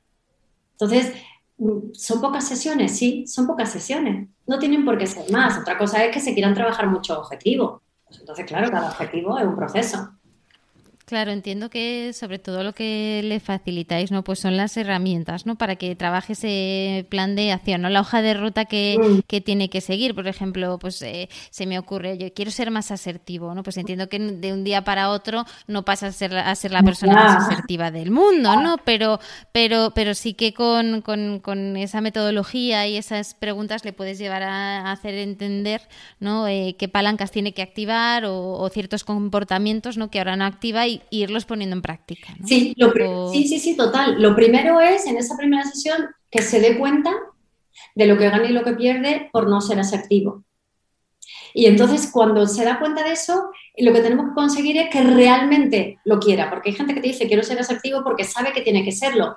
Entonces, 0.74 1.14
mm, 1.58 1.94
¿son 1.94 2.20
pocas 2.20 2.46
sesiones? 2.46 2.98
Sí, 2.98 3.26
son 3.28 3.48
pocas 3.48 3.72
sesiones. 3.72 4.28
No 4.46 4.60
tienen 4.60 4.84
por 4.84 4.98
qué 4.98 5.08
ser 5.08 5.32
más. 5.32 5.58
Otra 5.58 5.78
cosa 5.78 6.04
es 6.04 6.14
que 6.14 6.20
se 6.20 6.34
quieran 6.34 6.54
trabajar 6.54 6.88
muchos 6.88 7.18
objetivos. 7.18 7.82
Pues 8.06 8.20
entonces, 8.20 8.46
claro, 8.46 8.70
cada 8.70 8.90
objetivo 8.90 9.40
es 9.40 9.46
un 9.46 9.56
proceso. 9.56 10.10
Claro, 11.10 11.32
entiendo 11.32 11.72
que 11.72 12.14
sobre 12.14 12.38
todo 12.38 12.64
lo 12.64 12.74
que 12.74 13.22
le 13.24 13.40
facilitáis, 13.40 14.12
¿no? 14.12 14.24
Pues 14.24 14.38
son 14.38 14.56
las 14.56 14.78
herramientas, 14.78 15.48
¿no? 15.48 15.56
Para 15.56 15.76
que 15.76 15.96
trabaje 15.96 16.34
ese 16.34 17.04
plan 17.10 17.36
de 17.36 17.52
acción, 17.52 17.82
¿no? 17.82 17.90
La 17.90 18.02
hoja 18.02 18.22
de 18.22 18.36
ruta 18.36 18.66
que, 18.66 18.96
mm. 19.00 19.22
que 19.26 19.42
tiene 19.42 19.72
que 19.72 19.82
seguir. 19.82 20.14
Por 20.14 20.28
ejemplo, 20.28 20.78
pues 20.78 21.02
eh, 21.02 21.28
se 21.50 21.66
me 21.66 21.80
ocurre, 21.80 22.20
yo 22.20 22.32
quiero 22.32 22.52
ser 22.52 22.70
más 22.70 22.92
asertivo, 22.92 23.56
¿no? 23.56 23.64
Pues 23.64 23.78
entiendo 23.78 24.08
que 24.08 24.20
de 24.20 24.54
un 24.54 24.64
día 24.64 24.84
para 24.84 25.10
otro 25.10 25.46
no 25.66 25.84
pasa 25.84 26.06
a 26.06 26.12
ser, 26.12 26.38
a 26.38 26.54
ser 26.54 26.70
la 26.70 26.84
persona 26.84 27.16
más 27.16 27.48
asertiva 27.48 27.90
del 27.90 28.12
mundo, 28.12 28.62
¿no? 28.62 28.78
Pero, 28.86 29.20
pero, 29.52 29.92
pero 29.96 30.14
sí 30.14 30.36
que 30.36 30.54
con, 30.54 31.02
con, 31.02 31.40
con 31.40 31.76
esa 31.76 32.02
metodología 32.02 32.86
y 32.86 32.98
esas 32.98 33.34
preguntas 33.34 33.84
le 33.84 33.94
puedes 33.94 34.20
llevar 34.20 34.44
a, 34.44 34.92
hacer 34.92 35.16
entender, 35.16 35.82
¿no? 36.20 36.48
Eh, 36.48 36.76
qué 36.78 36.88
palancas 36.88 37.32
tiene 37.32 37.56
que 37.56 37.64
activar 37.64 38.26
o, 38.26 38.60
o, 38.60 38.70
ciertos 38.70 39.04
comportamientos, 39.04 39.98
¿no? 39.98 40.12
Que 40.12 40.20
ahora 40.20 40.36
no 40.36 40.46
activa 40.46 40.86
y 40.86 40.99
irlos 41.10 41.46
poniendo 41.46 41.76
en 41.76 41.82
práctica. 41.82 42.36
Sí, 42.46 42.76
sí, 43.32 43.48
sí, 43.48 43.60
sí, 43.60 43.76
total. 43.76 44.22
Lo 44.22 44.36
primero 44.36 44.80
es, 44.80 45.06
en 45.06 45.18
esa 45.18 45.38
primera 45.38 45.64
sesión, 45.64 46.08
que 46.30 46.42
se 46.42 46.60
dé 46.60 46.78
cuenta 46.78 47.12
de 47.96 48.06
lo 48.06 48.18
que 48.18 48.30
gana 48.30 48.50
y 48.50 48.54
lo 48.54 48.64
que 48.64 48.74
pierde 48.74 49.30
por 49.32 49.48
no 49.48 49.62
ser 49.62 49.80
asertivo. 49.80 50.44
Y 51.54 51.66
entonces, 51.66 52.10
cuando 52.12 52.48
se 52.48 52.64
da 52.64 52.80
cuenta 52.80 53.04
de 53.04 53.14
eso, 53.14 53.50
lo 53.78 53.94
que 53.94 54.02
tenemos 54.02 54.30
que 54.30 54.36
conseguir 54.36 54.78
es 54.78 54.90
que 54.90 55.02
realmente 55.02 56.00
lo 56.06 56.20
quiera, 56.20 56.50
porque 56.50 56.70
hay 56.70 56.76
gente 56.76 56.94
que 56.94 57.02
te 57.02 57.08
dice 57.08 57.28
quiero 57.28 57.44
ser 57.44 57.60
asertivo 57.60 58.04
porque 58.04 58.24
sabe 58.24 58.54
que 58.54 58.62
tiene 58.62 58.84
que 58.84 58.92
serlo, 58.92 59.36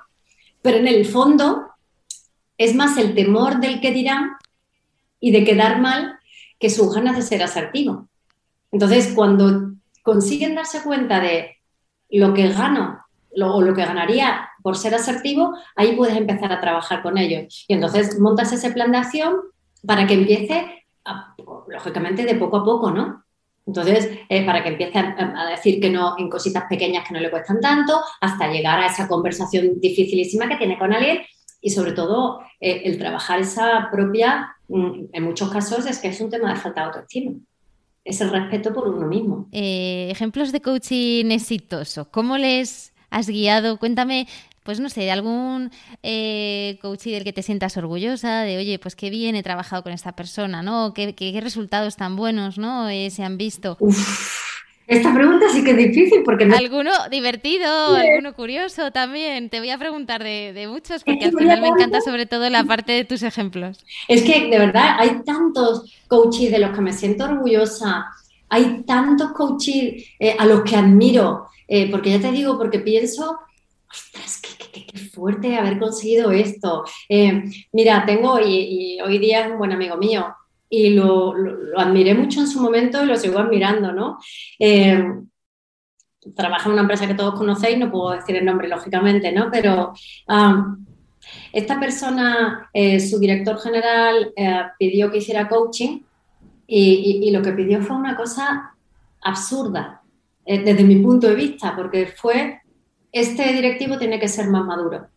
pero 0.61 0.77
en 0.77 0.87
el 0.87 1.05
fondo 1.05 1.67
es 2.57 2.75
más 2.75 2.97
el 2.97 3.15
temor 3.15 3.59
del 3.59 3.81
que 3.81 3.91
dirán 3.91 4.31
y 5.19 5.31
de 5.31 5.43
quedar 5.43 5.81
mal 5.81 6.19
que 6.59 6.69
sus 6.69 6.93
ganas 6.93 7.15
de 7.15 7.21
ser 7.23 7.41
asertivo. 7.41 8.07
Entonces, 8.71 9.13
cuando 9.15 9.73
consiguen 10.03 10.55
darse 10.55 10.81
cuenta 10.81 11.19
de 11.19 11.52
lo 12.19 12.33
que 12.33 12.47
gano 12.49 13.03
o 13.41 13.61
lo 13.61 13.73
que 13.73 13.85
ganaría 13.85 14.49
por 14.61 14.77
ser 14.77 14.93
asertivo, 14.95 15.57
ahí 15.75 15.95
puedes 15.95 16.15
empezar 16.15 16.51
a 16.51 16.61
trabajar 16.61 17.01
con 17.01 17.17
ellos. 17.17 17.65
Y 17.67 17.73
entonces 17.73 18.19
montas 18.19 18.53
ese 18.53 18.71
plan 18.71 18.91
de 18.91 18.99
acción 18.99 19.35
para 19.85 20.07
que 20.07 20.13
empiece, 20.13 20.85
lógicamente, 21.67 22.23
de 22.23 22.35
poco 22.35 22.57
a 22.57 22.63
poco, 22.63 22.91
¿no? 22.91 23.23
Entonces, 23.65 24.19
eh, 24.29 24.45
para 24.45 24.61
que 24.61 24.69
empiece 24.69 24.99
a, 24.99 25.49
decir 25.49 25.79
que 25.81 25.89
no 25.89 26.15
en 26.17 26.29
cositas 26.29 26.65
pequeñas 26.69 27.07
que 27.07 27.13
no 27.13 27.19
le 27.19 27.31
cuestan 27.31 27.59
tanto, 27.59 27.99
hasta 28.21 28.51
llegar 28.51 28.79
a 28.79 28.87
esa 28.87 29.07
conversación 29.07 29.79
dificilísima 29.79 30.47
que 30.47 30.57
tiene 30.57 30.77
con 30.77 30.93
alguien 30.93 31.21
y 31.61 31.69
sobre 31.69 31.93
todo 31.93 32.41
eh, 32.59 32.81
el 32.85 32.97
trabajar 32.97 33.39
esa 33.39 33.87
propia, 33.89 34.55
mm, 34.67 35.05
en 35.13 35.23
muchos 35.23 35.49
casos 35.49 35.85
es 35.85 35.99
que 35.99 36.09
es 36.09 36.19
un 36.19 36.29
tema 36.29 36.53
de 36.53 36.59
falta 36.59 36.81
de 36.81 36.87
autoestima 36.87 37.31
es 38.05 38.21
el 38.21 38.29
respeto 38.29 38.73
por 38.73 38.87
uno 38.87 39.07
mismo. 39.07 39.47
Eh, 39.51 40.09
ejemplos 40.11 40.51
de 40.51 40.61
coaching 40.61 41.31
exitoso, 41.31 42.09
¿cómo 42.11 42.37
les 42.37 42.93
has 43.09 43.27
guiado? 43.27 43.77
Cuéntame, 43.77 44.27
pues 44.63 44.79
no 44.79 44.89
sé, 44.89 45.01
de 45.01 45.11
algún 45.11 45.71
eh, 46.01 46.77
coaching 46.81 47.13
del 47.13 47.23
que 47.23 47.33
te 47.33 47.43
sientas 47.43 47.77
orgullosa, 47.77 48.41
de 48.41 48.57
oye, 48.57 48.79
pues 48.79 48.95
qué 48.95 49.09
bien 49.09 49.35
he 49.35 49.43
trabajado 49.43 49.83
con 49.83 49.93
esta 49.93 50.13
persona, 50.13 50.61
¿no? 50.61 50.93
¿Qué, 50.93 51.15
qué, 51.15 51.39
resultados 51.41 51.95
tan 51.95 52.15
buenos, 52.15 52.57
¿no? 52.57 52.89
Eh, 52.89 53.09
se 53.09 53.23
han 53.23 53.37
visto. 53.37 53.77
Esta 54.85 55.13
pregunta 55.13 55.47
sí 55.49 55.63
que 55.63 55.71
es 55.71 55.77
difícil 55.77 56.23
porque 56.23 56.45
no... 56.45 56.57
Alguno 56.57 56.91
divertido, 57.09 57.95
alguno 57.95 58.33
curioso 58.33 58.91
también. 58.91 59.49
Te 59.49 59.59
voy 59.59 59.69
a 59.69 59.77
preguntar 59.77 60.23
de, 60.23 60.67
muchos 60.69 61.03
porque 61.03 61.25
al 61.25 61.31
final 61.31 61.61
me 61.61 61.69
encanta 61.69 62.01
sobre 62.01 62.25
todo 62.25 62.49
la 62.49 62.63
parte 62.65 62.91
de 62.91 63.05
tus 63.05 63.23
ejemplos. 63.23 63.85
Es 64.07 64.23
que 64.23 64.49
de 64.49 64.59
verdad 64.59 64.97
hay 64.99 65.21
tantos 65.23 65.89
coaches 66.07 66.51
de 66.51 66.59
los 66.59 66.75
que 66.75 66.81
me 66.81 66.91
siento 66.91 67.23
orgullosa, 67.23 68.07
hay 68.49 68.83
tantos 68.83 69.31
coaches 69.31 70.05
eh, 70.19 70.35
a 70.37 70.45
los 70.45 70.63
que 70.63 70.75
admiro, 70.75 71.47
eh, 71.67 71.89
porque 71.89 72.11
ya 72.11 72.19
te 72.19 72.31
digo, 72.31 72.57
porque 72.57 72.79
pienso, 72.79 73.39
ostras, 73.89 74.41
qué, 74.41 74.85
qué, 74.85 74.99
fuerte 74.99 75.55
haber 75.55 75.79
conseguido 75.79 76.31
esto. 76.31 76.83
Eh, 77.07 77.43
mira, 77.71 78.05
tengo, 78.05 78.37
y, 78.39 78.97
y 78.97 79.01
hoy 79.01 79.17
día 79.17 79.45
es 79.45 79.51
un 79.51 79.57
buen 79.57 79.71
amigo 79.71 79.95
mío, 79.95 80.35
y 80.75 80.89
lo, 80.89 81.35
admiré 81.77 82.15
mucho 82.15 82.39
en 82.39 82.47
su 82.47 82.59
momento 82.59 83.03
y 83.03 83.05
lo 83.05 83.15
sigo 83.15 83.37
admirando, 83.37 83.91
¿no? 83.91 84.17
Eh, 84.57 85.03
trabaja 86.35 86.65
en 86.65 86.73
una 86.73 86.81
empresa 86.81 87.05
que 87.05 87.13
todos 87.13 87.35
conocéis, 87.35 87.77
no 87.77 87.91
puedo 87.91 88.09
decir 88.09 88.35
el 88.37 88.45
nombre 88.45 88.67
lógicamente, 88.67 89.31
¿no? 89.31 89.51
Pero 89.51 89.93
um, 90.27 90.83
esta 91.51 91.79
persona, 91.79 92.71
eh, 92.73 92.99
su 92.99 93.19
director 93.19 93.59
general, 93.59 94.33
eh, 94.35 94.61
pidió 94.79 95.11
que 95.11 95.19
hiciera 95.19 95.47
coaching 95.47 95.99
y, 96.65 97.29
lo 97.29 97.43
que 97.43 97.51
pidió 97.51 97.79
fue 97.83 97.95
una 97.95 98.15
cosa 98.15 98.73
absurda 99.21 100.01
desde 100.43 100.83
mi 100.83 100.95
punto 100.95 101.27
de 101.27 101.35
vista, 101.35 101.75
porque 101.75 102.07
fue, 102.07 102.61
este 103.11 103.53
directivo 103.53 103.99
tiene 103.99 104.19
que 104.19 104.27
ser 104.27 104.49
más 104.49 104.65
maduro 104.65 105.12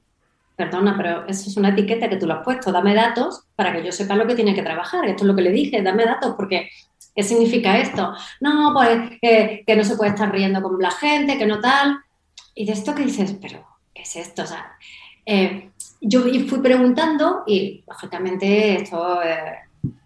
perdona, 0.56 0.94
pero 0.96 1.26
eso 1.26 1.48
es 1.50 1.56
una 1.56 1.68
etiqueta 1.68 2.08
que 2.08 2.16
tú 2.16 2.26
lo 2.26 2.34
has 2.34 2.44
puesto, 2.44 2.72
dame 2.72 2.94
datos 2.94 3.44
para 3.54 3.72
que 3.72 3.84
yo 3.84 3.92
sepa 3.92 4.16
lo 4.16 4.26
que 4.26 4.34
tiene 4.34 4.54
que 4.54 4.62
trabajar. 4.62 5.04
Esto 5.06 5.24
es 5.24 5.28
lo 5.28 5.36
que 5.36 5.42
le 5.42 5.52
dije, 5.52 5.82
dame 5.82 6.04
datos, 6.04 6.34
porque 6.34 6.70
¿qué 7.14 7.22
significa 7.22 7.78
esto? 7.78 8.14
No, 8.40 8.72
pues 8.74 9.18
que, 9.20 9.76
no 9.76 9.84
se 9.84 9.96
puede 9.96 10.10
estar 10.10 10.32
riendo 10.32 10.62
con 10.62 10.80
la 10.80 10.90
gente, 10.90 11.36
que 11.36 11.46
no 11.46 11.60
tal. 11.60 11.98
Y 12.54 12.64
de 12.64 12.72
esto 12.72 12.94
que 12.94 13.04
dices, 13.04 13.36
pero 13.40 13.64
¿qué 13.94 14.02
es 14.02 14.16
esto? 14.16 14.44
Eh, 15.26 15.70
yo 16.00 16.22
fui 16.22 16.60
preguntando 16.60 17.42
y 17.46 17.84
lógicamente 17.86 18.82
esto 18.82 19.22
eh, 19.22 19.56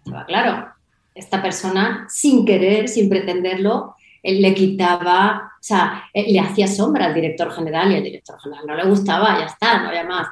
estaba 0.03 0.25
claro. 0.25 0.67
Esta 1.15 1.41
persona, 1.41 2.07
sin 2.09 2.45
querer, 2.45 2.89
sin 2.89 3.09
pretenderlo, 3.09 3.95
le 4.23 4.53
quitaba, 4.53 5.51
o 5.59 5.63
sea, 5.63 6.05
le 6.13 6.39
hacía 6.39 6.67
sombra 6.67 7.05
al 7.05 7.13
director 7.13 7.51
general 7.51 7.91
y 7.91 7.95
al 7.95 8.03
director 8.03 8.39
general 8.39 8.65
no 8.67 8.75
le 8.75 8.85
gustaba, 8.85 9.39
ya 9.39 9.45
está, 9.45 9.81
no 9.81 9.89
había 9.89 10.03
más. 10.03 10.27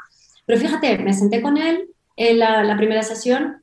Pero 0.49 0.61
fíjate, 0.61 0.97
me 0.97 1.13
senté 1.13 1.43
con 1.43 1.57
él 1.57 1.89
en 2.15 2.39
la, 2.39 2.75
primera 2.75 3.03
sesión 3.03 3.61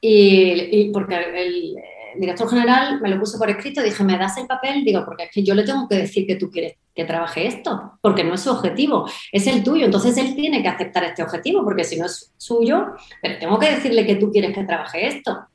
y, 0.00 0.88
porque 0.92 1.16
el 1.16 1.74
director 2.14 2.48
general 2.48 3.00
me 3.00 3.08
lo 3.08 3.18
puso 3.18 3.40
por 3.40 3.50
escrito, 3.50 3.82
dije, 3.82 4.04
¿me 4.04 4.16
das 4.16 4.38
el 4.38 4.46
papel? 4.46 4.84
Digo, 4.84 5.04
porque 5.04 5.24
es 5.24 5.30
que 5.32 5.42
yo 5.42 5.52
le 5.52 5.64
tengo 5.64 5.88
que 5.88 5.96
decir 5.96 6.24
que 6.24 6.36
tú 6.36 6.48
quieres 6.48 6.74
que 6.94 7.04
trabaje 7.04 7.48
esto, 7.48 7.98
porque 8.00 8.22
no 8.22 8.34
es 8.34 8.40
su 8.42 8.52
objetivo, 8.52 9.10
es 9.32 9.48
el 9.48 9.64
tuyo. 9.64 9.84
Entonces 9.84 10.16
él 10.16 10.36
tiene 10.36 10.62
que 10.62 10.68
aceptar 10.68 11.02
este 11.02 11.24
objetivo, 11.24 11.64
porque 11.64 11.82
si 11.82 11.98
no 11.98 12.06
es 12.06 12.32
suyo, 12.36 12.92
pero 13.20 13.40
tengo 13.40 13.58
que 13.58 13.72
decirle 13.74 14.06
que 14.06 14.14
tú 14.14 14.30
quieres 14.30 14.54
que 14.54 14.62
trabaje 14.62 15.08
esto. 15.08 15.46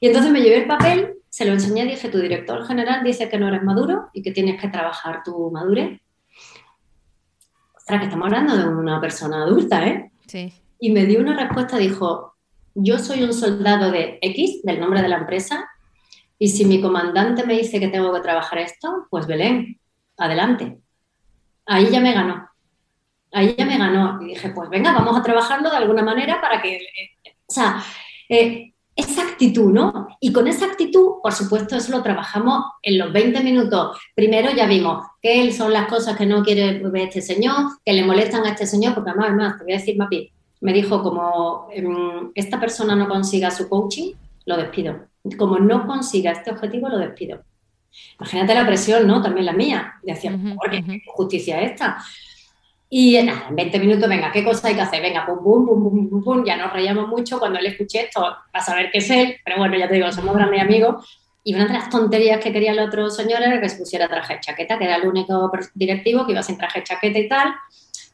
Y 0.00 0.08
entonces 0.08 0.30
me 0.30 0.42
llevé 0.42 0.56
el 0.58 0.66
papel, 0.66 1.14
se 1.30 1.46
lo 1.46 1.52
enseñé 1.52 1.86
dije, 1.86 2.10
tu 2.10 2.18
director 2.18 2.66
general 2.66 3.02
dice 3.02 3.30
que 3.30 3.38
no 3.38 3.48
eres 3.48 3.62
maduro 3.62 4.10
y 4.12 4.20
que 4.20 4.32
tienes 4.32 4.60
que 4.60 4.68
trabajar 4.68 5.22
tu 5.24 5.50
madurez. 5.50 5.98
Ostras, 7.88 8.00
que 8.00 8.06
estamos 8.08 8.26
hablando 8.26 8.54
de 8.54 8.68
una 8.68 9.00
persona 9.00 9.44
adulta, 9.44 9.86
¿eh? 9.86 10.10
Sí. 10.26 10.52
Y 10.78 10.90
me 10.90 11.06
dio 11.06 11.20
una 11.20 11.34
respuesta, 11.34 11.78
dijo, 11.78 12.34
yo 12.74 12.98
soy 12.98 13.22
un 13.22 13.32
soldado 13.32 13.90
de 13.90 14.18
X, 14.20 14.60
del 14.62 14.78
nombre 14.78 15.00
de 15.00 15.08
la 15.08 15.16
empresa, 15.16 15.66
y 16.38 16.48
si 16.48 16.66
mi 16.66 16.82
comandante 16.82 17.46
me 17.46 17.54
dice 17.56 17.80
que 17.80 17.88
tengo 17.88 18.12
que 18.12 18.20
trabajar 18.20 18.58
esto, 18.58 19.06
pues 19.08 19.26
Belén, 19.26 19.80
adelante. 20.18 20.76
Ahí 21.64 21.88
ya 21.90 22.00
me 22.00 22.12
ganó. 22.12 22.50
Ahí 23.32 23.54
ya 23.56 23.64
me 23.64 23.78
ganó. 23.78 24.20
Y 24.20 24.34
dije, 24.34 24.50
pues 24.50 24.68
venga, 24.68 24.92
vamos 24.92 25.16
a 25.16 25.22
trabajarlo 25.22 25.70
de 25.70 25.76
alguna 25.78 26.02
manera 26.02 26.42
para 26.42 26.60
que... 26.60 26.76
Eh, 26.76 27.36
o 27.46 27.50
sea, 27.54 27.82
eh, 28.28 28.74
esa 28.98 29.22
actitud, 29.22 29.72
¿no? 29.72 30.08
Y 30.20 30.32
con 30.32 30.48
esa 30.48 30.66
actitud, 30.66 31.22
por 31.22 31.32
supuesto, 31.32 31.76
eso 31.76 31.92
lo 31.92 32.02
trabajamos 32.02 32.64
en 32.82 32.98
los 32.98 33.12
20 33.12 33.44
minutos. 33.44 33.96
Primero 34.12 34.50
ya 34.50 34.66
vimos 34.66 35.06
qué 35.22 35.52
son 35.52 35.72
las 35.72 35.86
cosas 35.86 36.16
que 36.16 36.26
no 36.26 36.42
quiere 36.42 36.80
ver 36.80 37.02
este 37.02 37.22
señor, 37.22 37.78
que 37.84 37.92
le 37.92 38.04
molestan 38.04 38.44
a 38.44 38.50
este 38.50 38.66
señor, 38.66 38.94
porque 38.94 39.10
además, 39.10 39.28
además 39.28 39.58
te 39.58 39.64
voy 39.64 39.72
a 39.72 39.76
decir, 39.76 39.96
Mapi, 39.96 40.32
me 40.60 40.72
dijo 40.72 41.00
como 41.00 41.68
em, 41.72 42.32
esta 42.34 42.58
persona 42.58 42.96
no 42.96 43.08
consiga 43.08 43.52
su 43.52 43.68
coaching, 43.68 44.14
lo 44.46 44.56
despido. 44.56 45.06
Como 45.38 45.60
no 45.60 45.86
consiga 45.86 46.32
este 46.32 46.50
objetivo, 46.50 46.88
lo 46.88 46.98
despido. 46.98 47.40
Imagínate 48.18 48.54
la 48.54 48.66
presión, 48.66 49.06
¿no? 49.06 49.22
También 49.22 49.46
la 49.46 49.52
mía. 49.52 49.94
Decía, 50.02 50.36
¿por 50.56 50.70
qué 50.70 51.02
justicia 51.06 51.60
esta? 51.60 51.98
Y 52.90 53.22
nada, 53.22 53.46
en 53.50 53.56
20 53.56 53.78
minutos, 53.80 54.08
venga, 54.08 54.32
¿qué 54.32 54.42
cosa 54.42 54.68
hay 54.68 54.74
que 54.74 54.80
hacer? 54.80 55.02
Venga, 55.02 55.26
pum, 55.26 55.42
pum, 55.42 55.66
pum, 55.66 55.82
pum, 55.82 56.08
pum, 56.08 56.24
pum. 56.24 56.44
Ya 56.44 56.56
nos 56.56 56.72
reíamos 56.72 57.06
mucho 57.08 57.38
cuando 57.38 57.60
le 57.60 57.68
escuché 57.68 58.04
esto, 58.04 58.20
para 58.50 58.64
saber 58.64 58.90
qué 58.90 58.98
es 58.98 59.10
él, 59.10 59.36
pero 59.44 59.58
bueno, 59.58 59.76
ya 59.76 59.88
te 59.88 59.94
digo, 59.94 60.10
somos 60.10 60.34
grandes 60.34 60.62
amigos. 60.62 61.04
Y 61.44 61.54
una 61.54 61.66
de 61.66 61.74
las 61.74 61.90
tonterías 61.90 62.40
que 62.40 62.52
quería 62.52 62.72
el 62.72 62.78
otro 62.78 63.10
señor 63.10 63.42
era 63.42 63.60
que 63.60 63.68
se 63.68 63.76
pusiera 63.76 64.08
traje 64.08 64.34
de 64.34 64.40
chaqueta, 64.40 64.78
que 64.78 64.84
era 64.84 64.96
el 64.96 65.06
único 65.06 65.50
directivo 65.74 66.24
que 66.26 66.32
iba 66.32 66.42
sin 66.42 66.56
traje 66.56 66.80
de 66.80 66.84
chaqueta 66.84 67.18
y 67.18 67.28
tal. 67.28 67.54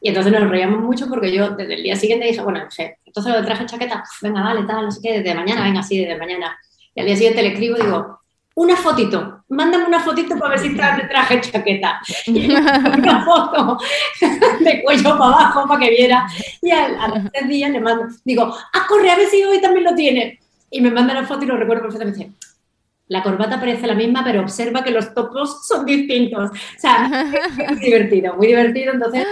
Y 0.01 0.09
entonces 0.09 0.31
nos 0.31 0.49
reíamos 0.49 0.81
mucho 0.81 1.07
porque 1.07 1.31
yo 1.33 1.49
desde 1.51 1.73
el 1.73 1.83
día 1.83 1.95
siguiente 1.95 2.27
dije, 2.27 2.41
bueno, 2.41 2.59
entonces 2.59 3.33
lo 3.33 3.39
de 3.39 3.45
traje 3.45 3.65
chaqueta, 3.65 4.03
venga, 4.21 4.41
vale, 4.41 4.63
tal, 4.63 4.85
no 4.85 4.91
sé 4.91 4.99
qué, 5.01 5.19
desde 5.19 5.33
mañana, 5.33 5.63
venga, 5.63 5.81
sí, 5.81 5.99
desde 5.99 6.17
mañana. 6.17 6.57
Y 6.93 6.99
al 6.99 7.07
día 7.07 7.15
siguiente 7.15 7.41
le 7.41 7.49
escribo 7.49 7.77
digo, 7.77 8.19
una 8.55 8.75
fotito, 8.75 9.34
mándame 9.49 9.85
una 9.85 9.99
fotito 9.99 10.37
para 10.37 10.51
ver 10.51 10.59
si 10.59 10.67
estás 10.67 10.97
de 10.97 11.03
traje 11.03 11.41
chaqueta. 11.41 12.01
Y 12.27 12.51
una 12.51 13.25
foto 13.25 13.77
de 14.59 14.83
cuello 14.83 15.17
para 15.17 15.31
abajo 15.31 15.67
para 15.67 15.79
que 15.79 15.89
viera. 15.89 16.27
Y 16.61 16.71
a, 16.71 17.07
los 17.07 17.31
tres 17.31 17.47
días 17.47 17.71
le 17.71 17.79
mando, 17.79 18.07
digo, 18.23 18.55
ah, 18.73 18.85
corre, 18.87 19.11
a 19.11 19.15
ver 19.15 19.27
si 19.27 19.43
hoy 19.43 19.61
también 19.61 19.85
lo 19.85 19.95
tienes. 19.95 20.39
Y 20.69 20.81
me 20.81 20.91
manda 20.91 21.13
la 21.13 21.25
foto 21.25 21.43
y 21.43 21.47
lo 21.47 21.57
recuerdo 21.57 21.83
perfectamente. 21.83 22.31
La 23.07 23.21
corbata 23.21 23.59
parece 23.59 23.85
la 23.85 23.93
misma, 23.93 24.23
pero 24.23 24.41
observa 24.41 24.83
que 24.83 24.89
los 24.89 25.13
topos 25.13 25.65
son 25.67 25.85
distintos. 25.85 26.49
O 26.49 26.79
sea, 26.79 27.07
muy 27.69 27.79
divertido, 27.79 28.35
muy 28.35 28.47
divertido. 28.47 28.93
Entonces, 28.93 29.27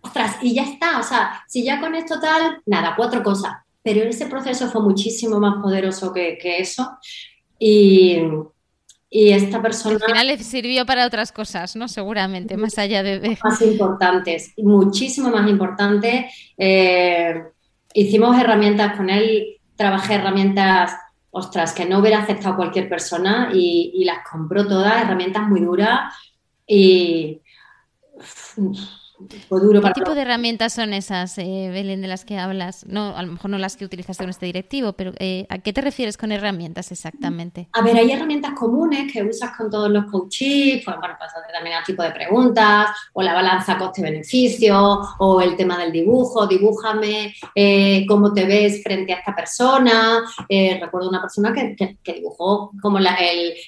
ostras, 0.00 0.36
y 0.40 0.54
ya 0.54 0.62
está, 0.62 1.00
o 1.00 1.02
sea, 1.02 1.42
si 1.48 1.64
ya 1.64 1.80
con 1.80 1.94
esto 1.94 2.20
tal, 2.20 2.62
nada, 2.66 2.94
cuatro 2.96 3.22
cosas. 3.22 3.54
Pero 3.82 4.02
ese 4.02 4.26
proceso 4.26 4.68
fue 4.68 4.82
muchísimo 4.82 5.40
más 5.40 5.60
poderoso 5.62 6.12
que, 6.12 6.38
eso. 6.58 6.98
Y, 7.58 8.20
y, 9.10 9.30
esta 9.30 9.60
persona... 9.62 9.96
Al 9.96 10.02
final 10.02 10.26
le 10.26 10.38
sirvió 10.38 10.84
para 10.86 11.06
otras 11.06 11.32
cosas, 11.32 11.76
¿no? 11.76 11.88
Seguramente, 11.88 12.56
más 12.56 12.78
allá 12.78 13.02
de... 13.02 13.38
Más 13.42 13.62
importantes, 13.62 14.52
muchísimo 14.58 15.30
más 15.30 15.48
importantes. 15.48 16.26
Eh, 16.56 17.42
hicimos 17.94 18.38
herramientas 18.38 18.96
con 18.96 19.10
él, 19.10 19.58
trabajé 19.76 20.14
herramientas, 20.14 20.92
ostras, 21.30 21.72
que 21.72 21.86
no 21.86 21.98
hubiera 21.98 22.20
aceptado 22.20 22.56
cualquier 22.56 22.88
persona 22.88 23.50
y, 23.52 23.92
y 23.94 24.04
las 24.04 24.18
compró 24.28 24.66
todas, 24.66 25.02
herramientas 25.02 25.48
muy 25.48 25.60
duras 25.60 26.14
y 26.66 27.40
¿Qué 29.28 29.92
tipo 29.94 30.14
de 30.14 30.22
herramientas 30.22 30.74
son 30.74 30.92
esas, 30.92 31.38
eh, 31.38 31.70
Belén, 31.72 32.00
de 32.00 32.06
las 32.06 32.24
que 32.24 32.38
hablas? 32.38 32.86
No, 32.86 33.16
a 33.16 33.22
lo 33.22 33.32
mejor 33.32 33.50
no 33.50 33.58
las 33.58 33.76
que 33.76 33.84
utilizaste 33.84 34.22
con 34.22 34.30
este 34.30 34.46
directivo, 34.46 34.92
pero 34.92 35.12
eh, 35.18 35.44
¿a 35.48 35.58
qué 35.58 35.72
te 35.72 35.80
refieres 35.80 36.16
con 36.16 36.30
herramientas 36.30 36.92
exactamente? 36.92 37.68
A 37.72 37.82
ver, 37.82 37.96
hay 37.96 38.12
herramientas 38.12 38.52
comunes 38.52 39.12
que 39.12 39.24
usas 39.24 39.56
con 39.56 39.70
todos 39.70 39.90
los 39.90 40.04
coaches, 40.04 40.82
pues 40.84 40.96
bueno, 40.98 41.16
pues 41.18 41.32
también 41.52 41.76
al 41.76 41.84
tipo 41.84 42.02
de 42.02 42.12
preguntas, 42.12 42.90
o 43.12 43.22
la 43.22 43.34
balanza 43.34 43.76
coste-beneficio, 43.76 45.00
o 45.18 45.40
el 45.40 45.56
tema 45.56 45.76
del 45.78 45.90
dibujo, 45.90 46.46
dibújame 46.46 47.34
eh, 47.54 48.06
cómo 48.06 48.32
te 48.32 48.46
ves 48.46 48.82
frente 48.84 49.12
a 49.12 49.16
esta 49.16 49.34
persona. 49.34 50.22
recuerdo 50.48 51.08
una 51.08 51.20
persona 51.20 51.52
que, 51.52 51.98
dibujó 52.14 52.70
como 52.80 52.98
el, 52.98 53.06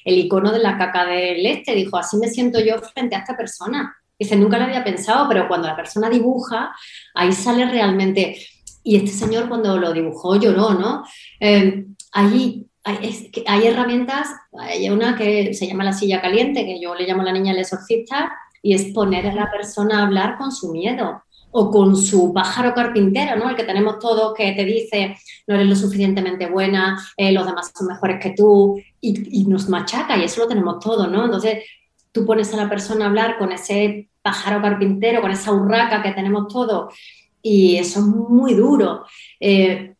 el 0.04 0.18
icono 0.18 0.52
de 0.52 0.60
la 0.60 0.78
caca 0.78 1.04
del 1.06 1.44
este, 1.44 1.74
dijo, 1.74 1.96
así 1.96 2.16
me 2.18 2.28
siento 2.28 2.60
yo 2.60 2.78
frente 2.78 3.16
a 3.16 3.20
esta 3.20 3.36
persona. 3.36 3.96
Dice, 4.20 4.36
nunca 4.36 4.58
lo 4.58 4.64
había 4.64 4.84
pensado, 4.84 5.26
pero 5.26 5.48
cuando 5.48 5.66
la 5.66 5.74
persona 5.74 6.10
dibuja, 6.10 6.76
ahí 7.14 7.32
sale 7.32 7.64
realmente. 7.64 8.36
Y 8.82 8.96
este 8.96 9.12
señor 9.12 9.48
cuando 9.48 9.78
lo 9.78 9.94
dibujó 9.94 10.36
lloró, 10.36 10.74
¿no? 10.74 11.04
Eh, 11.40 11.86
hay, 12.12 12.66
hay, 12.84 13.66
herramientas, 13.66 14.28
hay 14.58 14.90
una 14.90 15.16
que 15.16 15.54
se 15.54 15.66
llama 15.66 15.84
la 15.84 15.94
silla 15.94 16.20
caliente, 16.20 16.66
que 16.66 16.78
yo 16.78 16.94
le 16.94 17.06
llamo 17.06 17.22
la 17.22 17.32
niña 17.32 17.52
el 17.52 17.60
exorcista, 17.60 18.30
y 18.62 18.74
es 18.74 18.92
poner 18.92 19.26
a 19.26 19.34
la 19.34 19.50
persona 19.50 20.00
a 20.00 20.06
hablar 20.06 20.36
con 20.36 20.52
su 20.52 20.70
miedo 20.70 21.22
o 21.50 21.70
con 21.70 21.96
su 21.96 22.34
pájaro 22.34 22.74
carpintero, 22.74 23.36
¿no? 23.36 23.48
El 23.48 23.56
que 23.56 23.64
tenemos 23.64 23.98
todos 23.98 24.34
que 24.34 24.52
te 24.52 24.66
dice 24.66 25.16
no 25.46 25.54
eres 25.54 25.66
lo 25.66 25.74
suficientemente 25.76 26.46
buena, 26.46 27.02
eh, 27.16 27.32
los 27.32 27.46
demás 27.46 27.72
son 27.74 27.86
mejores 27.86 28.20
que 28.22 28.34
tú 28.36 28.78
y, 29.00 29.40
y, 29.40 29.46
nos 29.46 29.68
machaca 29.70 30.18
y 30.18 30.24
eso 30.24 30.42
lo 30.42 30.48
tenemos 30.48 30.78
todo, 30.78 31.06
¿no? 31.06 31.24
Entonces 31.24 31.64
tú 32.12 32.26
pones 32.26 32.52
a 32.52 32.56
la 32.56 32.68
persona 32.68 33.06
a 33.06 33.08
hablar 33.08 33.38
con 33.38 33.52
ese 33.52 34.09
pájaro 34.22 34.60
carpintero, 34.60 35.20
con 35.20 35.30
esa 35.30 35.52
urraca 35.52 36.02
que 36.02 36.12
tenemos 36.12 36.48
todos, 36.48 36.94
y 37.42 37.76
eso 37.76 38.00
es 38.00 38.06
muy 38.06 38.54
duro. 38.54 39.04
Eh, 39.38 39.94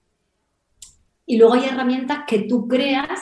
y 1.27 1.37
luego 1.37 1.55
hay 1.55 1.65
herramientas 1.65 2.21
que 2.27 2.41
tú 2.41 2.67
creas, 2.67 3.21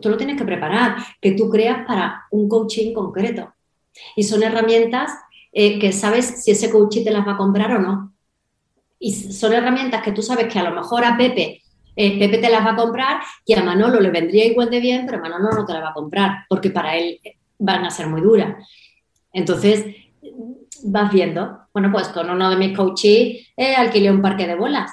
tú 0.00 0.08
lo 0.08 0.16
tienes 0.16 0.36
que 0.36 0.44
preparar, 0.44 0.96
que 1.20 1.32
tú 1.32 1.50
creas 1.50 1.86
para 1.86 2.26
un 2.30 2.48
coaching 2.48 2.94
concreto. 2.94 3.52
Y 4.14 4.22
son 4.22 4.42
herramientas 4.42 5.10
eh, 5.52 5.78
que 5.78 5.92
sabes 5.92 6.44
si 6.44 6.52
ese 6.52 6.70
coaching 6.70 7.04
te 7.04 7.10
las 7.10 7.26
va 7.26 7.32
a 7.32 7.36
comprar 7.36 7.72
o 7.72 7.80
no. 7.80 8.14
Y 8.98 9.12
son 9.12 9.52
herramientas 9.52 10.02
que 10.02 10.12
tú 10.12 10.22
sabes 10.22 10.52
que 10.52 10.58
a 10.58 10.62
lo 10.62 10.72
mejor 10.72 11.04
a 11.04 11.16
Pepe, 11.16 11.62
eh, 11.96 12.18
Pepe 12.18 12.38
te 12.38 12.50
las 12.50 12.64
va 12.64 12.72
a 12.72 12.76
comprar 12.76 13.20
y 13.44 13.54
a 13.54 13.64
Manolo 13.64 13.98
le 13.98 14.10
vendría 14.10 14.44
igual 14.44 14.70
de 14.70 14.78
bien, 14.80 15.06
pero 15.06 15.20
Manolo 15.20 15.50
no 15.50 15.66
te 15.66 15.72
las 15.72 15.82
va 15.82 15.90
a 15.90 15.94
comprar 15.94 16.44
porque 16.48 16.70
para 16.70 16.96
él 16.96 17.18
van 17.58 17.84
a 17.84 17.90
ser 17.90 18.06
muy 18.06 18.20
duras. 18.20 18.64
Entonces, 19.32 19.84
vas 20.84 21.12
viendo. 21.12 21.60
Bueno, 21.72 21.90
pues 21.92 22.08
con 22.08 22.30
uno 22.30 22.50
de 22.50 22.56
mis 22.56 22.76
coaches 22.76 23.48
eh, 23.56 23.74
alquilé 23.76 24.10
un 24.10 24.22
parque 24.22 24.46
de 24.46 24.54
bolas 24.54 24.90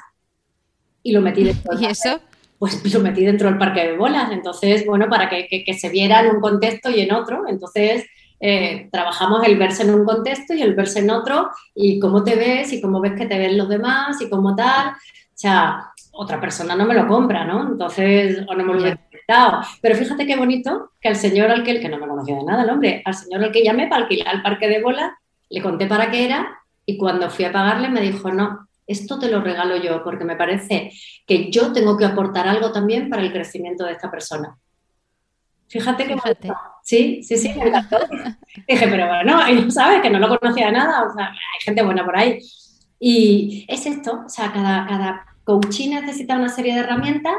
y 1.04 1.12
lo 1.12 1.22
metí 1.22 1.44
dentro. 1.44 1.78
¿Y 1.80 1.86
eso? 1.86 2.20
Pues 2.60 2.94
lo 2.94 3.00
metí 3.00 3.24
dentro 3.24 3.50
del 3.50 3.58
parque 3.58 3.88
de 3.88 3.98
bolas. 3.98 4.32
Entonces, 4.32 4.86
bueno, 4.86 5.08
para 5.10 5.30
que, 5.30 5.64
se 5.78 5.90
viera 5.90 6.22
en 6.22 6.36
un 6.36 6.42
contexto 6.42 6.90
y 6.90 7.02
en 7.02 7.14
otro. 7.14 7.44
Entonces, 7.48 8.06
eh, 8.40 8.90
trabajamos 8.92 9.44
el 9.46 9.58
verse 9.58 9.84
en 9.84 9.94
un 9.94 10.06
contexto 10.06 10.54
y 10.54 10.62
el 10.62 10.76
verse 10.76 11.00
en 11.00 11.10
otro 11.10 11.50
y 11.74 12.00
cómo 12.00 12.24
te 12.24 12.36
ves 12.36 12.72
y 12.74 12.82
cómo 12.82 13.00
ves 13.00 13.14
que 13.14 13.26
te 13.26 13.38
ven 13.38 13.58
los 13.58 13.70
demás 13.70 14.20
y 14.22 14.30
cómo 14.30 14.56
tal. 14.56 14.90
O 14.90 15.40
sea, 15.40 15.92
otra 16.12 16.42
persona 16.42 16.76
no 16.76 16.86
me 16.86 16.96
lo 16.96 17.08
compra, 17.08 17.46
¿no? 17.46 17.68
Entonces, 17.70 18.44
o 18.48 18.56
no 18.56 18.64
me 18.64 18.74
lo 18.74 18.88
he 18.88 18.98
yeah. 19.28 19.62
Pero 19.82 19.96
fíjate 19.96 20.26
qué 20.26 20.36
bonito 20.36 20.92
que 21.00 21.10
al 21.10 21.16
señor 21.16 21.52
al 21.52 21.64
que, 21.64 21.80
que 21.80 21.90
no 21.90 22.00
me 22.00 22.08
conocía 22.08 22.36
de 22.36 22.44
nada 22.44 22.64
el 22.64 22.70
hombre, 22.70 23.02
al 23.06 23.14
señor 23.14 23.44
al 23.44 23.52
que 23.52 23.64
llamé 23.64 23.88
para 23.88 24.04
alquilar 24.04 24.36
el 24.36 24.42
parque 24.42 24.68
de 24.68 24.82
bolas, 24.82 25.12
le 25.50 25.62
conté 25.62 25.88
para 25.88 26.12
qué 26.12 26.26
era 26.26 26.60
y 26.86 26.98
cuando 26.98 27.30
fui 27.30 27.46
a 27.46 27.52
pagarle 27.52 27.90
me 27.90 28.02
dijo, 28.02 28.32
no, 28.32 28.68
esto 28.86 29.20
te 29.20 29.30
lo 29.30 29.42
regalo 29.42 29.76
yo 29.78 30.04
porque 30.04 30.24
me 30.24 30.36
parece 30.36 30.92
que 31.26 31.52
yo 31.52 31.74
tengo 31.74 31.98
que 31.98 32.06
aportar 32.06 32.48
algo 32.48 32.72
también 32.72 33.10
para 33.10 33.22
el 33.22 33.32
crecimiento 33.32 33.86
de 33.86 33.92
esta 33.92 34.10
persona. 34.10 34.58
Fíjate 35.68 36.08
que 36.08 36.16
Sí, 36.82 37.22
sí, 37.22 37.36
sí, 37.36 37.54
me 37.54 37.68
encantó. 37.68 37.98
Dije, 38.68 38.88
pero 38.88 39.08
bueno, 39.08 39.50
y 39.50 39.70
sabes 39.70 40.02
que 40.02 40.10
no 40.10 40.20
lo 40.20 40.40
conocía 40.40 40.68
de 40.68 40.72
nada, 40.72 41.04
o 41.04 41.14
sea, 41.14 41.28
hay 41.28 41.62
gente 41.62 41.84
buena 41.84 42.06
por 42.06 42.18
ahí. 42.18 42.40
Y 43.00 43.66
es 43.68 43.86
esto, 43.86 44.24
o 44.26 44.30
sea, 44.30 44.54
cada, 44.54 44.88
cada 44.88 45.26
coaching 45.44 45.90
necesita 45.90 46.38
una 46.38 46.48
serie 46.48 46.74
de 46.74 46.80
herramientas 46.80 47.36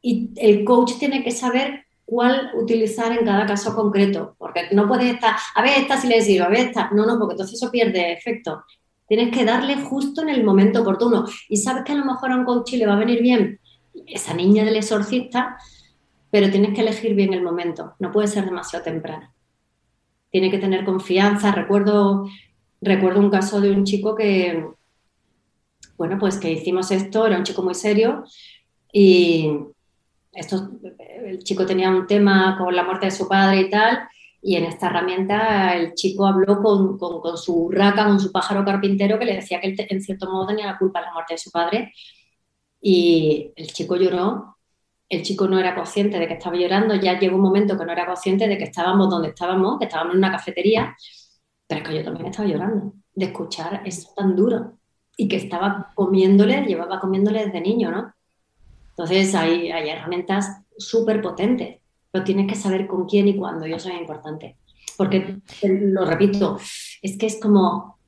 y 0.00 0.30
el 0.36 0.64
coach 0.64 0.94
tiene 0.98 1.22
que 1.22 1.30
saber 1.30 1.84
cuál 2.08 2.52
utilizar 2.54 3.12
en 3.12 3.22
cada 3.26 3.44
caso 3.44 3.74
concreto, 3.74 4.34
porque 4.38 4.68
no 4.72 4.88
puedes 4.88 5.12
estar, 5.12 5.36
a 5.54 5.60
ver, 5.60 5.76
esta 5.76 6.00
si 6.00 6.08
le 6.08 6.22
sirve, 6.22 6.46
a 6.46 6.48
ver, 6.48 6.68
esta, 6.68 6.88
no, 6.90 7.04
no, 7.04 7.18
porque 7.18 7.34
entonces 7.34 7.60
eso 7.60 7.70
pierde 7.70 8.12
efecto. 8.12 8.64
Tienes 9.06 9.30
que 9.30 9.44
darle 9.44 9.76
justo 9.76 10.22
en 10.22 10.30
el 10.30 10.42
momento 10.42 10.80
oportuno. 10.80 11.26
Y 11.50 11.58
sabes 11.58 11.84
que 11.84 11.92
a 11.92 11.96
lo 11.96 12.06
mejor 12.06 12.32
a 12.32 12.36
un 12.36 12.46
coach 12.46 12.72
le 12.72 12.86
va 12.86 12.94
a 12.94 12.98
venir 12.98 13.20
bien 13.20 13.60
esa 14.06 14.32
niña 14.32 14.64
del 14.64 14.76
exorcista, 14.76 15.58
pero 16.30 16.50
tienes 16.50 16.72
que 16.72 16.80
elegir 16.80 17.14
bien 17.14 17.34
el 17.34 17.42
momento, 17.42 17.92
no 17.98 18.10
puede 18.10 18.26
ser 18.26 18.46
demasiado 18.46 18.86
temprano. 18.86 19.30
Tiene 20.30 20.50
que 20.50 20.58
tener 20.58 20.86
confianza. 20.86 21.52
Recuerdo, 21.52 22.26
recuerdo 22.80 23.20
un 23.20 23.28
caso 23.28 23.60
de 23.60 23.70
un 23.70 23.84
chico 23.84 24.14
que, 24.14 24.66
bueno, 25.98 26.16
pues 26.18 26.38
que 26.38 26.52
hicimos 26.52 26.90
esto, 26.90 27.26
era 27.26 27.36
un 27.36 27.44
chico 27.44 27.62
muy 27.62 27.74
serio 27.74 28.24
y 28.94 29.50
esto, 30.32 30.70
el 31.24 31.38
chico 31.40 31.66
tenía 31.66 31.90
un 31.90 32.06
tema 32.06 32.56
con 32.58 32.74
la 32.74 32.84
muerte 32.84 33.06
de 33.06 33.12
su 33.12 33.28
padre 33.28 33.60
y 33.62 33.70
tal, 33.70 34.08
y 34.40 34.56
en 34.56 34.64
esta 34.64 34.86
herramienta 34.88 35.74
el 35.76 35.94
chico 35.94 36.26
habló 36.26 36.62
con, 36.62 36.98
con, 36.98 37.36
su 37.36 37.70
raca, 37.70 38.06
con 38.06 38.20
su 38.20 38.30
pájaro 38.30 38.64
carpintero, 38.64 39.18
que 39.18 39.24
le 39.24 39.34
decía 39.34 39.60
que 39.60 39.68
él 39.68 39.76
en 39.78 40.00
cierto 40.00 40.30
modo 40.30 40.46
tenía 40.46 40.66
la 40.66 40.78
culpa 40.78 41.00
de 41.00 41.06
la 41.06 41.12
muerte 41.12 41.34
de 41.34 41.38
su 41.38 41.50
padre. 41.50 41.92
Y 42.80 43.52
el 43.56 43.72
chico 43.72 43.96
lloró, 43.96 44.56
el 45.08 45.22
chico 45.22 45.48
no 45.48 45.58
era 45.58 45.74
consciente 45.74 46.18
de 46.18 46.28
que 46.28 46.34
estaba 46.34 46.56
llorando, 46.56 46.94
ya 46.94 47.18
llegó 47.18 47.36
un 47.36 47.42
momento 47.42 47.76
que 47.76 47.84
no 47.84 47.92
era 47.92 48.06
consciente 48.06 48.46
de 48.46 48.58
que 48.58 48.64
estábamos 48.64 49.10
donde 49.10 49.28
estábamos, 49.28 49.78
que 49.78 49.86
estábamos 49.86 50.14
en 50.14 50.18
una 50.18 50.30
cafetería, 50.30 50.96
pero 51.66 51.82
es 51.82 51.88
que 51.88 51.96
yo 51.96 52.04
también 52.04 52.26
estaba 52.26 52.48
llorando 52.48 52.92
de 53.14 53.24
escuchar 53.26 53.82
eso 53.84 54.10
tan 54.14 54.36
duro 54.36 54.78
y 55.16 55.26
que 55.26 55.36
estaba 55.36 55.90
comiéndole, 55.94 56.64
llevaba 56.64 57.00
comiéndole 57.00 57.46
desde 57.46 57.60
niño, 57.60 57.90
¿no? 57.90 58.14
Entonces 58.98 59.34
hay, 59.34 59.70
hay 59.70 59.88
herramientas 59.88 60.62
súper 60.76 61.22
potentes 61.22 61.78
pero 62.10 62.24
tienes 62.24 62.46
que 62.46 62.54
saber 62.54 62.86
con 62.86 63.06
quién 63.06 63.28
y 63.28 63.36
cuándo, 63.36 63.66
y 63.66 63.72
eso 63.72 63.88
es 63.88 64.00
importante. 64.00 64.56
Porque, 64.96 65.38
lo 65.62 66.04
repito, 66.04 66.58
es 67.02 67.16
que 67.16 67.26
es 67.26 67.38
como 67.40 67.98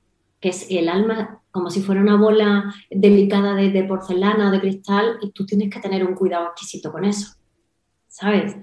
que 0.41 0.49
es 0.49 0.67
el 0.71 0.89
alma 0.89 1.43
como 1.51 1.69
si 1.69 1.83
fuera 1.83 2.01
una 2.01 2.17
bola 2.17 2.75
delicada 2.91 3.55
de, 3.55 3.85
porcelana 3.85 4.49
o 4.49 4.51
de 4.51 4.61
cristal 4.61 5.19
y 5.21 5.33
tú 5.33 5.45
tienes 5.45 5.69
que 5.69 5.81
tener 5.81 6.05
un 6.05 6.15
cuidado 6.15 6.47
exquisito 6.47 6.91
con 6.93 7.05
eso, 7.05 7.35
¿sabes? 8.09 8.57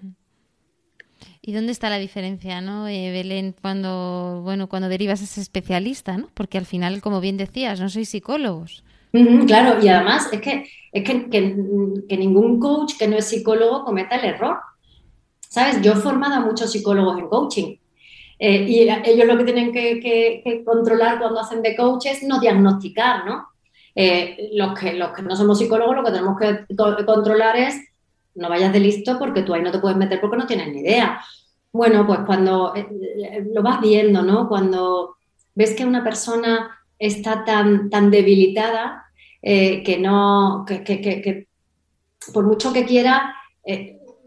¿Y 1.42 1.52
dónde 1.54 1.72
está 1.72 1.90
la 1.90 2.00
diferencia, 2.00 2.60
no, 2.62 2.88
eh, 2.88 3.12
Belén, 3.12 3.54
cuando, 3.62 4.42
bueno, 4.44 4.68
cuando 4.68 4.90
derivas 4.90 5.22
a 5.22 5.26
ese 5.26 5.42
especialista, 5.42 6.18
¿no? 6.18 6.30
Porque 6.34 6.58
al 6.58 6.66
final, 6.66 7.02
como 7.02 7.22
bien 7.22 7.38
decías, 7.38 7.80
no 7.80 7.90
sois 7.90 8.10
psicólogos. 8.10 8.84
Claro, 9.48 9.84
y 9.84 9.88
además 9.88 10.30
es 10.32 10.42
que, 10.42 10.70
es 10.92 11.04
que, 11.04 11.30
que, 11.30 12.18
ningún 12.18 12.60
coach 12.60 12.94
que 12.98 13.08
no 13.08 13.18
es 13.18 13.26
psicólogo 13.26 13.84
cometa 13.84 14.16
el 14.16 14.26
error. 14.26 14.58
¿Sabes? 15.50 15.82
Yo 15.82 15.94
he 15.94 15.96
formado 15.96 16.36
a 16.36 16.40
muchos 16.42 16.72
psicólogos 16.72 17.18
en 17.20 17.28
coaching. 17.28 17.78
Eh, 18.40 18.66
y 18.68 18.82
ellos 18.82 19.26
lo 19.26 19.38
que 19.38 19.46
tienen 19.46 19.72
que, 19.72 20.64
controlar 20.66 21.20
cuando 21.20 21.40
hacen 21.40 21.62
de 21.62 21.76
coach 21.76 22.06
es 22.08 22.24
no 22.24 22.40
diagnosticar, 22.40 23.26
¿no? 23.26 23.48
Eh, 23.96 24.52
los, 24.54 24.78
que, 24.78 24.94
los 24.94 25.12
que 25.12 25.24
no 25.24 25.36
somos 25.36 25.58
psicólogos 25.58 25.96
lo 25.96 26.04
que 26.04 26.12
tenemos 26.12 26.38
que 26.38 27.06
controlar 27.06 27.58
es 27.58 27.82
no 28.38 28.50
vayas 28.50 28.72
de 28.72 28.80
listo 28.80 29.18
porque 29.18 29.42
tú 29.42 29.54
ahí 29.54 29.62
no 29.64 29.72
te 29.72 29.80
puedes 29.80 29.98
meter 29.98 30.22
porque 30.22 30.38
no 30.38 30.46
tienes 30.46 30.70
ni 30.70 30.80
idea. 30.80 31.20
Bueno, 31.72 32.06
pues 32.06 32.20
cuando 32.26 32.74
eh, 32.76 32.88
lo 33.54 33.62
vas 33.62 33.82
viendo, 33.82 34.22
¿no? 34.22 34.48
Cuando 34.48 35.18
ves 35.56 35.76
que 35.76 35.86
una 35.86 36.04
persona 36.04 36.77
está 37.00 37.44
tan, 37.44 37.90
tan 37.90 38.12
debilitada 38.12 39.04
que 39.42 39.98
no, 40.02 40.66
que, 40.68 40.84
que, 40.84 41.48
por 42.34 42.46
mucho 42.46 42.74
que 42.74 42.86
quiera, 42.86 43.34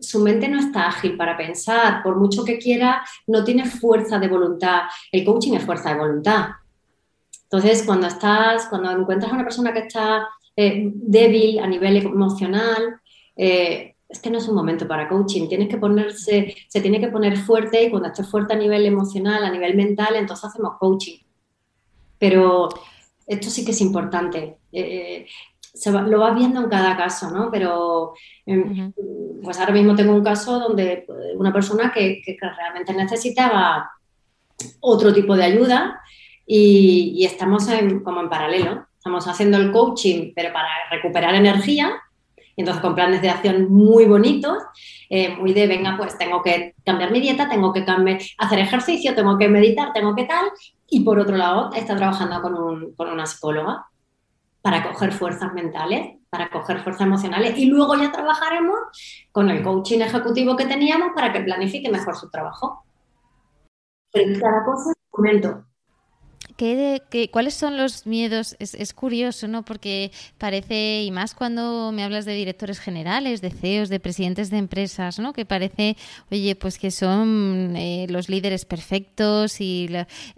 su 0.01 0.21
mente 0.21 0.49
no 0.49 0.59
está 0.59 0.89
ágil 0.89 1.17
para 1.17 1.37
pensar, 1.37 2.03
por 2.03 2.17
mucho 2.17 2.45
que 2.45 2.59
quiera, 2.59 3.05
no 3.27 3.45
tiene 3.45 3.67
fuerza 3.67 4.19
de 4.19 4.29
voluntad. 4.29 4.83
El 5.13 5.25
coaching 5.25 5.53
es 5.55 5.65
fuerza 5.65 5.91
de 5.91 5.99
voluntad. 5.99 6.49
Entonces, 7.45 7.83
cuando 7.85 8.07
estás, 8.07 8.67
cuando 8.69 8.91
encuentras 8.91 9.31
a 9.31 9.35
una 9.35 9.45
persona 9.45 9.73
que 9.73 9.81
está 9.81 10.29
eh, 10.57 10.91
débil 10.95 11.59
a 11.59 11.67
nivel 11.67 11.97
emocional, 11.97 13.01
eh, 13.37 13.97
es 14.09 14.21
que 14.21 14.31
no 14.31 14.39
es 14.39 14.49
un 14.49 14.55
momento 14.55 14.89
para 14.89 15.09
coaching. 15.09 15.49
Tienes 15.49 15.69
que 15.69 15.77
ponerse, 15.77 16.55
se 16.69 16.81
tiene 16.81 17.01
que 17.01 17.09
poner 17.09 17.37
fuerte 17.37 17.83
y 17.83 17.91
cuando 17.91 18.09
estés 18.09 18.29
fuerte 18.29 18.55
a 18.55 18.57
nivel 18.57 18.87
emocional, 18.87 19.45
a 19.45 19.51
nivel 19.51 19.77
mental, 19.77 20.17
entonces 20.17 20.45
hacemos 20.45 20.75
coaching. 20.79 21.19
Pero 22.21 22.69
esto 23.27 23.51
sí 23.51 23.65
que 23.65 23.73
es 23.73 23.81
importante. 23.81 24.59
Eh, 24.71 25.27
lo 26.07 26.19
vas 26.19 26.35
viendo 26.35 26.61
en 26.61 26.69
cada 26.69 26.97
caso, 26.97 27.31
¿no? 27.31 27.51
Pero 27.51 28.15
em, 28.47 28.93
pues 29.43 29.59
ahora 29.59 29.73
mismo 29.73 29.95
tengo 29.95 30.13
un 30.13 30.23
caso 30.23 30.59
donde 30.59 31.05
pues, 31.07 31.19
una 31.37 31.53
persona 31.53 31.93
que, 31.93 32.23
realmente 32.39 32.93
necesitaba 32.93 33.91
otro 34.81 35.13
tipo 35.13 35.37
de 35.37 35.45
ayuda 35.45 36.01
y, 36.47 37.25
estamos 37.25 37.67
como 38.05 38.21
en 38.21 38.29
paralelo. 38.29 38.87
Estamos 38.97 39.27
haciendo 39.27 39.57
el 39.57 39.73
coaching, 39.73 40.33
pero 40.35 40.53
para 40.53 40.69
recuperar 40.91 41.35
energía, 41.35 41.91
y 42.57 42.61
entonces 42.61 42.83
con 42.83 42.95
planes 42.95 43.23
de 43.23 43.31
acción 43.31 43.73
muy 43.73 44.05
bonitos, 44.05 44.59
eh, 45.09 45.35
muy 45.37 45.55
de, 45.55 45.67
venga, 45.67 45.97
pues 45.97 46.19
tengo 46.19 46.43
que 46.43 46.75
cambiar 46.85 47.11
mi 47.11 47.21
dieta, 47.21 47.49
tengo 47.49 47.73
que 47.73 47.85
cambiar, 47.87 48.19
hacer 48.37 48.59
ejercicio, 48.59 49.15
tengo 49.15 49.39
que 49.39 49.49
meditar, 49.49 49.95
tengo 49.95 50.15
que 50.15 50.25
tal, 50.25 50.45
y 50.91 51.01
por 51.01 51.19
otro 51.19 51.37
lado 51.37 51.71
está 51.75 51.97
trabajando 51.97 52.43
con, 52.43 52.95
con 52.95 53.09
una 53.09 53.27
psicóloga 53.27 53.87
para 54.61 54.83
coger 54.83 55.13
fuerzas 55.13 55.53
mentales, 55.55 56.19
para 56.29 56.51
coger 56.51 56.83
fuerzas 56.83 57.07
emocionales 57.07 57.57
y 57.57 57.67
luego 57.67 57.95
ya 57.97 58.13
trabajaremos 58.13 58.79
con 59.33 59.49
el 59.51 59.63
coaching 59.63 60.01
ejecutivo 60.01 60.57
que 60.57 60.67
teníamos 60.67 61.11
para 61.15 61.33
que 61.33 61.41
planifique 61.41 61.91
mejor 61.91 62.17
su 62.17 62.29
trabajo. 62.31 62.85
Pero 64.13 64.41
cada 64.41 64.65
cosa 64.65 64.91
un 64.91 65.25
momento. 65.25 65.65
¿Qué, 66.61 67.31
cuáles 67.33 67.55
son 67.55 67.79
los 67.79 68.07
miedos? 68.07 68.55
Es, 68.59 68.93
curioso, 68.93 69.49
¿no? 69.49 69.65
Porque 69.65 70.13
parece, 70.37 71.05
y 71.05 71.11
más 71.11 71.33
cuando 71.33 71.91
me 71.91 72.05
hablas 72.05 72.27
de 72.27 72.35
directores 72.35 72.79
generales, 72.79 73.41
de 73.41 73.51
CEOs, 73.51 73.89
de 73.89 73.99
presidentes 73.99 74.51
de 74.51 74.59
empresas, 74.59 75.19
¿no? 75.19 75.33
Que 75.33 75.47
parece, 75.47 75.97
oye, 76.31 76.55
pues 76.57 76.79
que 76.79 76.91
son 76.91 77.75
eh, 77.77 78.07
los 78.11 78.29
líderes 78.29 78.67
perfectos 78.67 79.59
y 79.63 79.89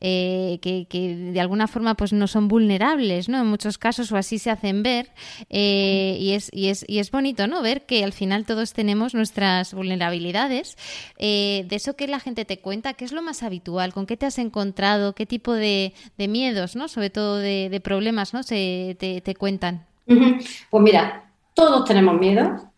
eh, 0.00 0.60
que, 0.62 1.16
de 1.32 1.40
alguna 1.40 1.66
forma 1.66 1.96
pues 1.96 2.12
no 2.12 2.28
son 2.28 2.46
vulnerables, 2.46 3.28
¿no? 3.28 3.40
En 3.40 3.48
muchos 3.48 3.76
casos 3.76 4.12
o 4.12 4.16
así 4.16 4.38
se 4.38 4.50
hacen 4.50 4.84
ver. 4.84 5.10
Eh, 5.50 6.18
y, 6.20 6.34
es, 6.34 6.50
y, 6.52 6.68
es, 6.68 6.84
y 6.86 7.00
es 7.00 7.10
bonito, 7.10 7.48
¿no? 7.48 7.62
Ver 7.62 7.84
que 7.84 8.04
al 8.04 8.12
final 8.12 8.46
todos 8.46 8.74
tenemos 8.74 9.12
nuestras 9.14 9.74
vulnerabilidades. 9.74 10.76
de 11.18 11.66
eso 11.68 11.96
que 11.96 12.06
la 12.06 12.20
gente 12.20 12.44
te 12.44 12.60
cuenta, 12.60 12.94
¿qué 12.94 13.04
es 13.04 13.10
lo 13.10 13.22
más 13.22 13.42
habitual? 13.42 13.92
¿Con 13.92 14.06
qué 14.06 14.16
te 14.16 14.26
has 14.26 14.38
encontrado? 14.38 15.16
¿Qué 15.16 15.26
tipo 15.26 15.52
de, 15.52 15.94
de 16.18 16.28
miedos, 16.28 16.76
¿no? 16.76 16.88
Sobre 16.88 17.10
todo 17.10 17.38
de, 17.38 17.80
problemas, 17.82 18.34
¿no? 18.34 18.42
Se, 18.42 18.96
te, 18.98 19.34
cuentan. 19.34 19.86
Pues 20.06 20.82
mira, 20.82 21.24
todos 21.54 21.84
tenemos 21.84 22.18
miedo, 22.18 22.72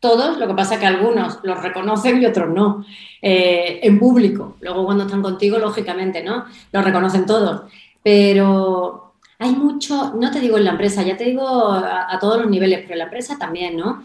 todos, 0.00 0.38
lo 0.38 0.46
que 0.46 0.54
pasa 0.54 0.74
es 0.74 0.80
que 0.80 0.86
algunos 0.86 1.40
los 1.42 1.62
reconocen 1.62 2.22
y 2.22 2.26
otros 2.26 2.50
no, 2.50 2.84
eh, 3.22 3.80
en 3.82 3.98
público. 3.98 4.56
Luego 4.60 4.84
cuando 4.84 5.04
están 5.04 5.22
contigo, 5.22 5.58
lógicamente, 5.58 6.22
¿no? 6.22 6.44
Los 6.70 6.84
reconocen 6.84 7.26
todos. 7.26 7.62
Pero 8.02 9.14
hay 9.38 9.52
mucho, 9.52 10.14
no 10.14 10.30
te 10.30 10.40
digo 10.40 10.58
en 10.58 10.64
la 10.64 10.72
empresa, 10.72 11.02
ya 11.02 11.16
te 11.16 11.24
digo 11.24 11.46
a, 11.46 12.16
todos 12.20 12.40
los 12.40 12.50
niveles, 12.50 12.80
pero 12.80 12.92
en 12.92 12.98
la 12.98 13.04
empresa 13.04 13.36
también, 13.38 13.76
¿no? 13.76 14.02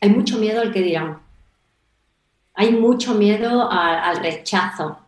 Hay 0.00 0.10
mucho 0.10 0.38
miedo 0.38 0.60
al 0.60 0.72
que 0.72 0.82
dirán. 0.82 1.18
Hay 2.54 2.72
mucho 2.72 3.14
miedo 3.14 3.70
al 3.70 4.16
rechazo 4.16 4.98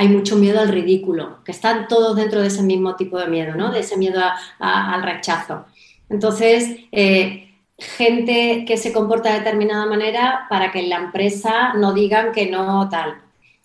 hay 0.00 0.08
mucho 0.08 0.36
miedo 0.36 0.60
al 0.60 0.68
ridículo, 0.68 1.44
que 1.44 1.52
están 1.52 1.86
todos 1.86 2.16
dentro 2.16 2.40
de 2.40 2.46
ese 2.46 2.62
mismo 2.62 2.96
tipo 2.96 3.18
de 3.18 3.26
miedo, 3.26 3.54
¿no? 3.54 3.70
De 3.70 3.80
ese 3.80 3.98
miedo 3.98 4.18
al 4.58 5.02
rechazo. 5.02 5.66
Entonces, 6.08 6.74
eh, 6.90 7.50
gente 7.76 8.64
que 8.66 8.78
se 8.78 8.94
comporta 8.94 9.30
de 9.30 9.40
determinada 9.40 9.84
manera 9.84 10.46
para 10.48 10.72
que 10.72 10.78
en 10.78 10.88
la 10.88 10.96
empresa 10.96 11.74
no 11.74 11.92
digan 11.92 12.32
que 12.32 12.50
no 12.50 12.88
tal. 12.88 13.20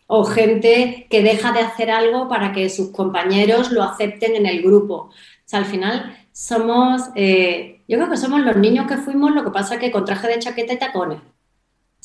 O 0.08 0.26
gente 0.26 1.08
que 1.10 1.24
deja 1.24 1.54
de 1.54 1.62
hacer 1.62 1.90
algo 1.90 2.28
para 2.28 2.52
que 2.52 2.70
sus 2.70 2.90
compañeros 2.90 3.72
lo 3.72 3.82
acepten 3.82 4.36
en 4.36 4.46
el 4.46 4.62
grupo. 4.62 4.96
O 4.96 5.12
sea, 5.46 5.60
al 5.60 5.66
final 5.66 6.18
somos, 6.34 7.04
eh, 7.16 7.82
yo 7.88 7.98
creo 7.98 8.10
que 8.10 8.18
somos 8.18 8.42
los 8.42 8.58
niños 8.58 8.88
que 8.88 8.98
fuimos, 8.98 9.34
lo 9.34 9.46
que 9.46 9.52
pasa 9.52 9.80
que 9.80 9.90
con 9.90 10.04
traje 10.04 10.28
de 10.28 10.40
chaqueta 10.40 10.74
y 10.74 10.80
tacones. 10.80 11.22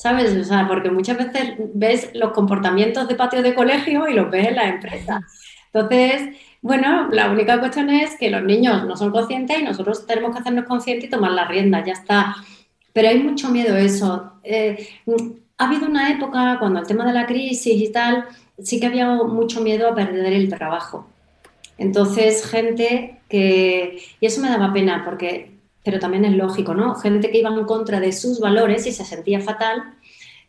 ¿Sabes? 0.01 0.35
O 0.35 0.43
sea, 0.43 0.67
porque 0.67 0.89
muchas 0.89 1.15
veces 1.15 1.53
ves 1.75 2.09
los 2.15 2.31
comportamientos 2.31 3.07
de 3.07 3.13
patio 3.13 3.43
de 3.43 3.53
colegio 3.53 4.09
y 4.09 4.15
los 4.15 4.31
ves 4.31 4.47
en 4.47 4.55
la 4.55 4.67
empresa. 4.67 5.21
Entonces, 5.71 6.37
bueno, 6.59 7.09
la 7.11 7.29
única 7.29 7.59
cuestión 7.59 7.91
es 7.91 8.15
que 8.17 8.31
los 8.31 8.41
niños 8.43 8.83
no 8.87 8.97
son 8.97 9.11
conscientes 9.11 9.59
y 9.59 9.63
nosotros 9.63 10.07
tenemos 10.07 10.31
que 10.31 10.39
hacernos 10.39 10.65
conscientes 10.65 11.05
y 11.05 11.11
tomar 11.11 11.33
la 11.33 11.45
rienda, 11.45 11.85
ya 11.85 11.93
está. 11.93 12.35
Pero 12.91 13.09
hay 13.09 13.19
mucho 13.19 13.49
miedo 13.49 13.75
a 13.75 13.79
eso. 13.79 14.33
Eh, 14.43 14.89
ha 15.59 15.67
habido 15.67 15.85
una 15.85 16.09
época 16.09 16.57
cuando 16.57 16.79
el 16.79 16.87
tema 16.87 17.05
de 17.05 17.13
la 17.13 17.27
crisis 17.27 17.79
y 17.79 17.91
tal, 17.91 18.25
sí 18.57 18.79
que 18.79 18.87
había 18.87 19.07
mucho 19.07 19.61
miedo 19.61 19.87
a 19.87 19.93
perder 19.93 20.33
el 20.33 20.49
trabajo. 20.49 21.07
Entonces, 21.77 22.43
gente 22.49 23.19
que, 23.29 24.01
y 24.19 24.25
eso 24.25 24.41
me 24.41 24.49
daba 24.49 24.73
pena 24.73 25.03
porque 25.05 25.60
pero 25.83 25.99
también 25.99 26.25
es 26.25 26.33
lógico, 26.33 26.73
¿no? 26.73 26.95
Gente 26.95 27.31
que 27.31 27.39
iba 27.39 27.49
en 27.49 27.65
contra 27.65 27.99
de 27.99 28.11
sus 28.11 28.39
valores 28.39 28.85
y 28.87 28.91
se 28.91 29.05
sentía 29.05 29.39
fatal, 29.39 29.95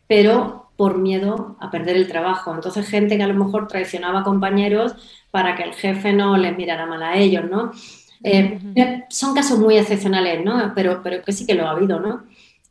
pero 0.07 0.71
por 0.75 0.97
miedo 0.97 1.57
a 1.59 1.71
perder 1.71 1.95
el 1.95 2.07
trabajo. 2.07 2.53
Entonces, 2.53 2.87
gente 2.87 3.17
que 3.17 3.23
a 3.23 3.27
lo 3.27 3.45
mejor 3.45 3.67
traicionaba 3.67 4.19
a 4.19 4.23
compañeros 4.23 4.95
para 5.31 5.55
que 5.55 5.63
el 5.63 5.73
jefe 5.73 6.13
no 6.13 6.37
les 6.37 6.55
mirara 6.57 6.85
mal 6.85 7.03
a 7.03 7.17
ellos, 7.17 7.45
¿no? 7.49 7.71
Eh, 8.23 9.03
son 9.09 9.35
casos 9.35 9.59
muy 9.59 9.77
excepcionales, 9.77 10.43
¿no? 10.43 10.71
Pero, 10.75 11.01
pero 11.03 11.21
que 11.21 11.31
sí 11.31 11.45
que 11.45 11.55
lo 11.55 11.67
ha 11.67 11.71
habido, 11.71 11.99
¿no? 11.99 12.23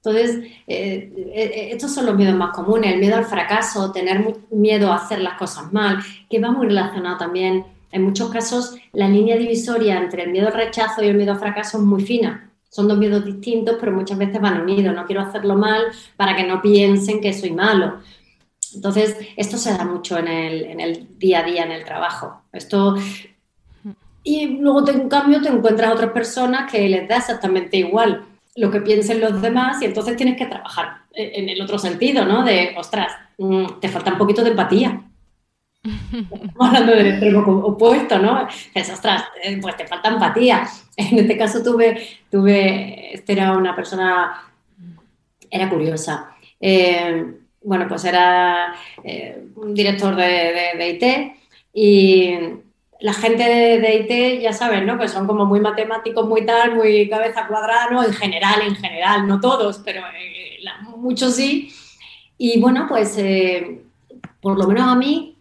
Entonces, 0.05 0.51
eh, 0.67 1.13
eh, 1.33 1.69
estos 1.73 1.95
son 1.95 2.07
los 2.07 2.17
miedos 2.17 2.35
más 2.35 2.55
comunes, 2.55 2.93
el 2.93 2.99
miedo 2.99 3.17
al 3.17 3.25
fracaso, 3.25 3.93
tener 3.93 4.35
miedo 4.51 4.91
a 4.91 4.97
hacer 4.97 5.21
las 5.21 5.39
cosas 5.39 5.73
mal, 5.73 5.99
que 6.29 6.41
va 6.41 6.51
muy 6.51 6.67
relacionado 6.67 7.19
también, 7.19 7.65
en 7.93 8.03
muchos 8.03 8.31
casos, 8.31 8.75
la 8.93 9.07
línea 9.07 9.37
divisoria 9.37 9.99
entre 9.99 10.25
el 10.25 10.31
miedo 10.31 10.49
al 10.49 10.55
rechazo 10.55 11.05
y 11.05 11.09
el 11.09 11.17
miedo 11.17 11.33
al 11.33 11.39
fracaso 11.39 11.79
es 11.79 11.85
muy 11.85 12.03
fina. 12.03 12.51
Son 12.73 12.89
dos 12.89 12.97
miedos 12.97 13.23
distintos, 13.25 13.77
pero 13.79 13.93
muchas 13.93 14.17
veces 14.17 14.41
van 14.41 14.63
unidos. 14.63 14.95
No 14.95 15.05
quiero 15.05 15.21
hacerlo 15.21 15.57
mal 15.57 15.83
para 16.17 16.35
que 16.35 16.45
no 16.45 16.63
piensen 16.63 17.21
que 17.21 17.35
soy 17.35 17.51
malo. 17.51 18.01
Entonces, 18.75 19.15
esto 19.37 19.59
se 19.59 19.77
da 19.77 19.85
mucho 19.85 20.17
en 20.17 20.27
el, 20.27 20.65
en 20.65 20.81
el 20.81 21.19
día 21.19 21.41
a 21.41 21.43
día, 21.43 21.65
en 21.65 21.73
el 21.73 21.85
trabajo. 21.85 22.45
Esto 22.51 22.97
y 24.25 24.47
luego, 24.59 24.89
en 24.89 25.09
cambio, 25.09 25.43
te 25.43 25.49
encuentras 25.49 25.93
otras 25.93 26.13
personas 26.13 26.71
que 26.71 26.89
les 26.89 27.07
da 27.09 27.17
exactamente 27.17 27.77
igual 27.77 28.25
lo 28.55 28.71
que 28.71 28.81
piensen 28.81 29.21
los 29.21 29.43
demás 29.43 29.83
y 29.83 29.87
entonces 29.87 30.17
tienes 30.17 30.37
que 30.37 30.47
trabajar 30.47 31.03
en 31.13 31.49
el 31.49 31.61
otro 31.61 31.79
sentido, 31.79 32.25
¿no? 32.25 32.45
De, 32.45 32.75
ostras, 32.79 33.13
mm, 33.39 33.81
te 33.81 33.89
falta 33.89 34.13
un 34.13 34.19
poquito 34.19 34.43
de 34.43 34.51
empatía. 34.51 35.03
Estamos 36.13 36.55
hablando 36.69 36.93
del 36.93 37.07
extremo 37.09 37.41
opuesto, 37.41 38.19
¿no? 38.19 38.47
Ostras, 38.75 39.25
eh, 39.43 39.59
pues 39.61 39.77
te 39.77 39.87
falta 39.87 40.09
empatía. 40.09 40.69
En 40.97 41.19
este 41.19 41.39
caso 41.39 41.63
tuve, 41.63 42.07
tuve, 42.31 43.15
este 43.15 43.33
era 43.33 43.57
una 43.57 43.75
persona, 43.75 44.53
era 45.51 45.71
curiosa. 45.71 46.37
Eh, 46.61 47.35
bueno, 47.63 47.89
pues 47.89 48.05
era 48.05 48.75
eh, 49.03 49.47
un 49.57 49.73
director 49.73 50.15
de, 50.15 50.91
IT 50.91 51.35
y 51.73 52.35
la 53.01 53.15
gente 53.15 53.43
de, 53.43 53.95
IT, 53.97 54.43
ya 54.43 54.53
saben, 54.53 54.85
¿no? 54.85 54.99
Que 54.99 55.09
son 55.09 55.27
como 55.27 55.47
muy 55.47 55.61
matemáticos, 55.61 56.29
muy 56.29 56.45
tal, 56.45 56.75
muy 56.75 57.09
cabeza 57.09 57.47
cuadrada, 57.47 57.89
¿no? 57.91 58.05
En 58.05 58.13
general, 58.13 58.61
en 58.61 58.77
general, 58.77 59.27
no 59.27 59.41
todos, 59.41 59.81
pero 59.83 60.03
muchos 60.99 61.35
sí. 61.35 61.73
Y 62.37 62.61
bueno, 62.61 62.85
pues 62.87 63.17
por 64.43 64.59
lo 64.59 64.67
menos 64.67 64.87
a 64.89 64.95
mí, 64.95 65.32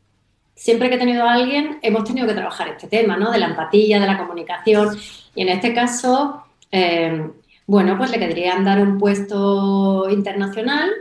siempre 0.61 0.89
que 0.89 0.95
he 0.95 0.99
tenido 0.99 1.23
a 1.23 1.33
alguien, 1.33 1.79
hemos 1.81 2.03
tenido 2.03 2.27
que 2.27 2.35
trabajar 2.35 2.67
este 2.67 2.87
tema, 2.87 3.17
¿no? 3.17 3.31
De 3.31 3.39
la 3.39 3.47
empatía, 3.47 3.99
de 3.99 4.05
la 4.05 4.19
comunicación. 4.19 4.95
Y 5.33 5.41
en 5.41 5.49
este 5.49 5.73
caso, 5.73 6.43
eh, 6.71 7.31
bueno, 7.65 7.97
pues 7.97 8.11
le 8.11 8.19
querían 8.19 8.63
dar 8.63 8.79
un 8.79 8.99
puesto 8.99 10.07
internacional, 10.11 10.91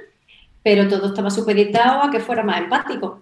pero 0.62 0.88
todo 0.88 1.08
estaba 1.08 1.28
supeditado 1.28 2.02
a 2.02 2.11
que 2.11 2.20
fuera 2.20 2.42
más 2.42 2.58
empático. 2.58 3.20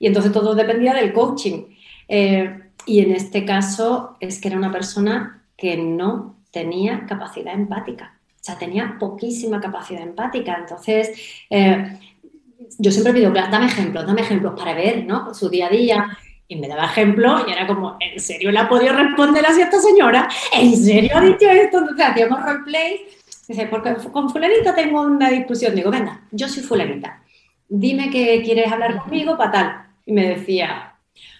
Y 0.00 0.08
entonces 0.08 0.32
todo 0.32 0.56
dependía 0.56 0.92
del 0.92 1.12
coaching. 1.12 1.66
Eh, 2.08 2.62
y 2.86 2.98
en 2.98 3.12
este 3.12 3.44
caso 3.44 4.16
es 4.18 4.40
que 4.40 4.48
era 4.48 4.56
una 4.56 4.72
persona 4.72 5.44
que 5.56 5.76
no 5.76 6.34
tenía 6.50 7.06
capacidad 7.06 7.54
empática. 7.54 8.18
O 8.40 8.42
sea, 8.42 8.58
tenía 8.58 8.96
poquísima 8.98 9.60
capacidad 9.60 10.02
empática. 10.02 10.56
Entonces, 10.58 11.12
eh, 11.48 11.96
yo 12.78 12.90
siempre 12.90 13.12
pido, 13.12 13.30
dame 13.32 13.66
ejemplos, 13.66 14.06
dame 14.06 14.22
ejemplos 14.22 14.54
para 14.58 14.74
ver, 14.74 15.04
¿no? 15.04 15.34
Su 15.34 15.48
día 15.48 15.66
a 15.66 15.70
día. 15.70 16.18
Y 16.48 16.56
me 16.56 16.66
daba 16.66 16.86
ejemplos 16.86 17.44
y 17.46 17.52
era 17.52 17.64
como, 17.64 17.96
¿en 18.00 18.18
serio 18.18 18.50
le 18.50 18.58
ha 18.58 18.68
podido 18.68 18.92
responder 18.92 19.46
así 19.46 19.60
a 19.60 19.64
esta 19.64 19.78
señora? 19.80 20.28
¿En 20.52 20.76
serio 20.76 21.12
ha 21.14 21.20
dicho 21.20 21.48
esto? 21.48 21.78
Entonces 21.78 22.06
hacíamos 22.06 22.42
roleplay. 22.42 23.02
Dice, 23.46 23.66
porque 23.70 23.94
con 24.12 24.30
fulanita 24.30 24.74
tengo 24.74 25.02
una 25.02 25.30
discusión. 25.30 25.76
Digo, 25.76 25.90
venga, 25.92 26.22
yo 26.32 26.48
soy 26.48 26.64
fulanita. 26.64 27.22
Dime 27.68 28.10
que 28.10 28.42
quieres 28.42 28.70
hablar 28.70 29.00
conmigo 29.00 29.36
para 29.36 29.50
tal. 29.52 29.86
Y 30.06 30.12
me 30.12 30.28
decía, 30.28 30.94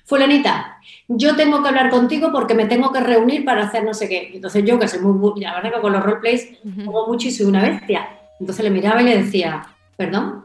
fulanita, 0.04 0.78
yo 1.08 1.34
tengo 1.34 1.60
que 1.60 1.68
hablar 1.68 1.90
contigo 1.90 2.30
porque 2.30 2.54
me 2.54 2.66
tengo 2.66 2.92
que 2.92 3.00
reunir 3.00 3.44
para 3.44 3.64
hacer 3.64 3.82
no 3.82 3.94
sé 3.94 4.08
qué. 4.08 4.30
Entonces 4.32 4.64
yo, 4.64 4.78
que 4.78 4.86
soy 4.86 5.00
muy, 5.00 5.40
la 5.40 5.54
verdad 5.54 5.74
que 5.74 5.80
con 5.80 5.92
los 5.92 6.04
roleplays 6.04 6.60
juego 6.84 7.08
mucho 7.08 7.26
y 7.26 7.32
soy 7.32 7.46
una 7.46 7.62
bestia. 7.62 8.08
Entonces 8.38 8.64
le 8.64 8.70
miraba 8.70 9.02
y 9.02 9.06
le 9.06 9.22
decía, 9.22 9.66
perdón, 9.96 10.44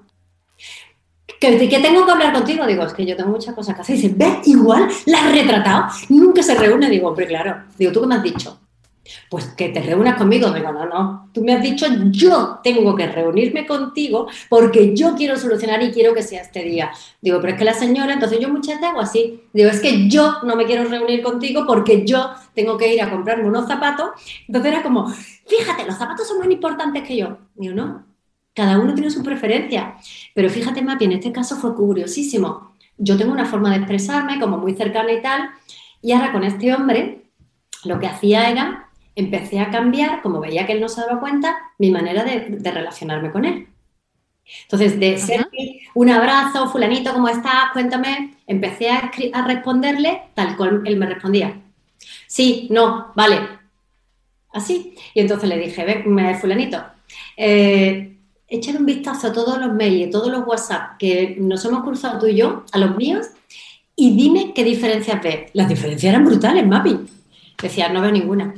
¿Que, 1.40 1.70
que 1.70 1.80
tengo 1.80 2.06
que 2.06 2.12
hablar 2.12 2.34
contigo? 2.34 2.66
Digo, 2.66 2.84
es 2.84 2.94
que 2.94 3.06
yo 3.06 3.16
tengo 3.16 3.30
muchas 3.30 3.56
cosas 3.56 3.76
que 3.76 3.82
hacer. 3.82 3.96
Dice, 3.96 4.14
¿ves? 4.16 4.48
Igual, 4.48 4.88
la 5.06 5.20
has 5.20 5.32
retratado. 5.32 5.86
Nunca 6.10 6.44
se 6.44 6.56
reúne. 6.56 6.90
Digo, 6.90 7.10
hombre, 7.10 7.28
claro. 7.28 7.64
Digo, 7.78 7.92
¿tú 7.92 8.02
qué 8.02 8.08
me 8.08 8.16
has 8.16 8.24
dicho? 8.24 8.60
Pues 9.30 9.46
que 9.50 9.70
te 9.70 9.82
reúnas 9.82 10.18
conmigo. 10.18 10.52
Digo, 10.52 10.72
no, 10.72 10.86
no. 10.86 11.30
Tú 11.34 11.44
me 11.44 11.54
has 11.54 11.62
dicho, 11.62 11.86
yo 12.10 12.60
tengo 12.64 12.96
que 12.96 13.08
reunirme 13.08 13.66
contigo 13.66 14.28
porque 14.50 14.96
yo 14.96 15.16
quiero 15.16 15.38
solucionar 15.38 15.82
y 15.84 15.92
quiero 15.92 16.14
que 16.14 16.24
sea 16.24 16.42
este 16.42 16.64
día. 16.64 16.92
Digo, 17.22 17.40
pero 17.42 17.54
es 17.54 17.60
que 17.60 17.66
la 17.66 17.74
señora, 17.74 18.14
entonces 18.14 18.40
yo 18.40 18.50
muchas 18.50 18.76
veces 18.76 18.90
hago 18.90 19.02
así. 19.02 19.44
Digo, 19.54 19.70
es 19.70 19.80
que 19.80 20.08
yo 20.08 20.38
no 20.44 20.56
me 20.56 20.66
quiero 20.66 20.86
reunir 20.86 21.22
contigo 21.22 21.66
porque 21.68 22.06
yo 22.06 22.32
tengo 22.54 22.78
que 22.78 22.94
ir 22.94 23.02
a 23.02 23.10
comprarme 23.10 23.48
unos 23.48 23.68
zapatos. 23.68 24.10
Entonces 24.48 24.72
era 24.72 24.84
como, 24.84 25.08
fíjate, 25.08 25.86
los 25.86 25.98
zapatos 25.98 26.28
son 26.28 26.40
más 26.40 26.50
importantes 26.50 27.04
que 27.04 27.18
yo. 27.18 27.38
Digo, 27.56 27.74
no. 27.76 28.15
Cada 28.56 28.80
uno 28.80 28.96
tiene 28.96 29.12
su 29.12 29.22
preferencia. 29.22 29.98
Pero 30.34 30.50
fíjate, 30.50 30.82
Mapi, 30.82 31.06
en 31.06 31.12
este 31.12 31.32
caso 31.32 31.58
fue 31.58 31.76
curiosísimo. 31.76 32.74
Yo 32.98 33.18
tengo 33.18 33.34
una 33.34 33.46
forma 33.46 33.70
de 33.70 33.78
expresarme 33.78 34.40
como 34.40 34.58
muy 34.58 34.74
cercana 34.74 35.12
y 35.12 35.22
tal. 35.22 35.50
Y 36.02 36.14
ahora 36.14 36.32
con 36.32 36.44
este 36.44 36.74
hombre, 36.74 37.26
lo 37.84 38.00
que 38.00 38.08
hacía 38.08 38.50
era 38.50 38.90
empecé 39.16 39.60
a 39.60 39.72
cambiar, 39.72 40.22
como 40.22 40.40
veía 40.40 40.66
que 40.66 40.74
él 40.74 40.82
no 40.82 40.90
se 40.90 41.02
daba 41.02 41.20
cuenta, 41.20 41.58
mi 41.78 41.92
manera 41.92 42.24
de, 42.24 42.60
relacionarme 42.72 43.32
con 43.32 43.46
él. 43.46 43.68
Entonces, 44.64 45.00
de 45.00 45.18
ser 45.18 45.48
un 45.96 46.10
abrazo, 46.10 46.70
fulanito, 46.70 47.14
¿cómo 47.14 47.28
estás? 47.28 47.72
Cuéntame, 47.74 48.36
empecé 48.46 48.90
a, 48.90 49.12
responderle 49.48 50.22
tal 50.34 50.56
cual 50.56 50.84
él 50.86 50.98
me 50.98 51.08
respondía. 51.08 51.60
Sí, 52.28 52.68
no, 52.72 53.12
vale. 53.16 53.40
Así. 54.54 54.96
Y 55.14 55.22
entonces 55.22 55.50
le 55.50 55.58
dije, 55.58 55.84
ve, 55.84 56.38
fulanito, 56.40 56.84
eh, 57.36 58.15
échale 58.48 58.78
un 58.78 58.86
vistazo 58.86 59.28
a 59.28 59.34
todos 59.34 59.60
los 59.60 59.74
mails, 59.74 60.08
a 60.08 60.12
todos 60.12 60.32
los 60.32 60.46
WhatsApp 60.46 60.98
que 60.98 61.36
nos 61.40 61.64
hemos 61.66 61.84
cruzado 61.84 62.20
tú 62.20 62.28
y 62.28 62.36
yo, 62.36 62.64
a 62.72 62.78
los 62.78 62.96
míos, 62.96 63.28
y 63.96 64.16
dime 64.16 64.54
qué 64.54 64.64
diferencias 64.64 65.22
ves. 65.22 65.50
Las 65.54 65.70
diferencias 65.70 66.12
eran 66.12 66.26
brutales, 66.26 66.66
Mapi. 66.68 67.00
Decía, 67.62 67.90
no 67.90 68.02
veo 68.02 68.12
ninguna. 68.12 68.54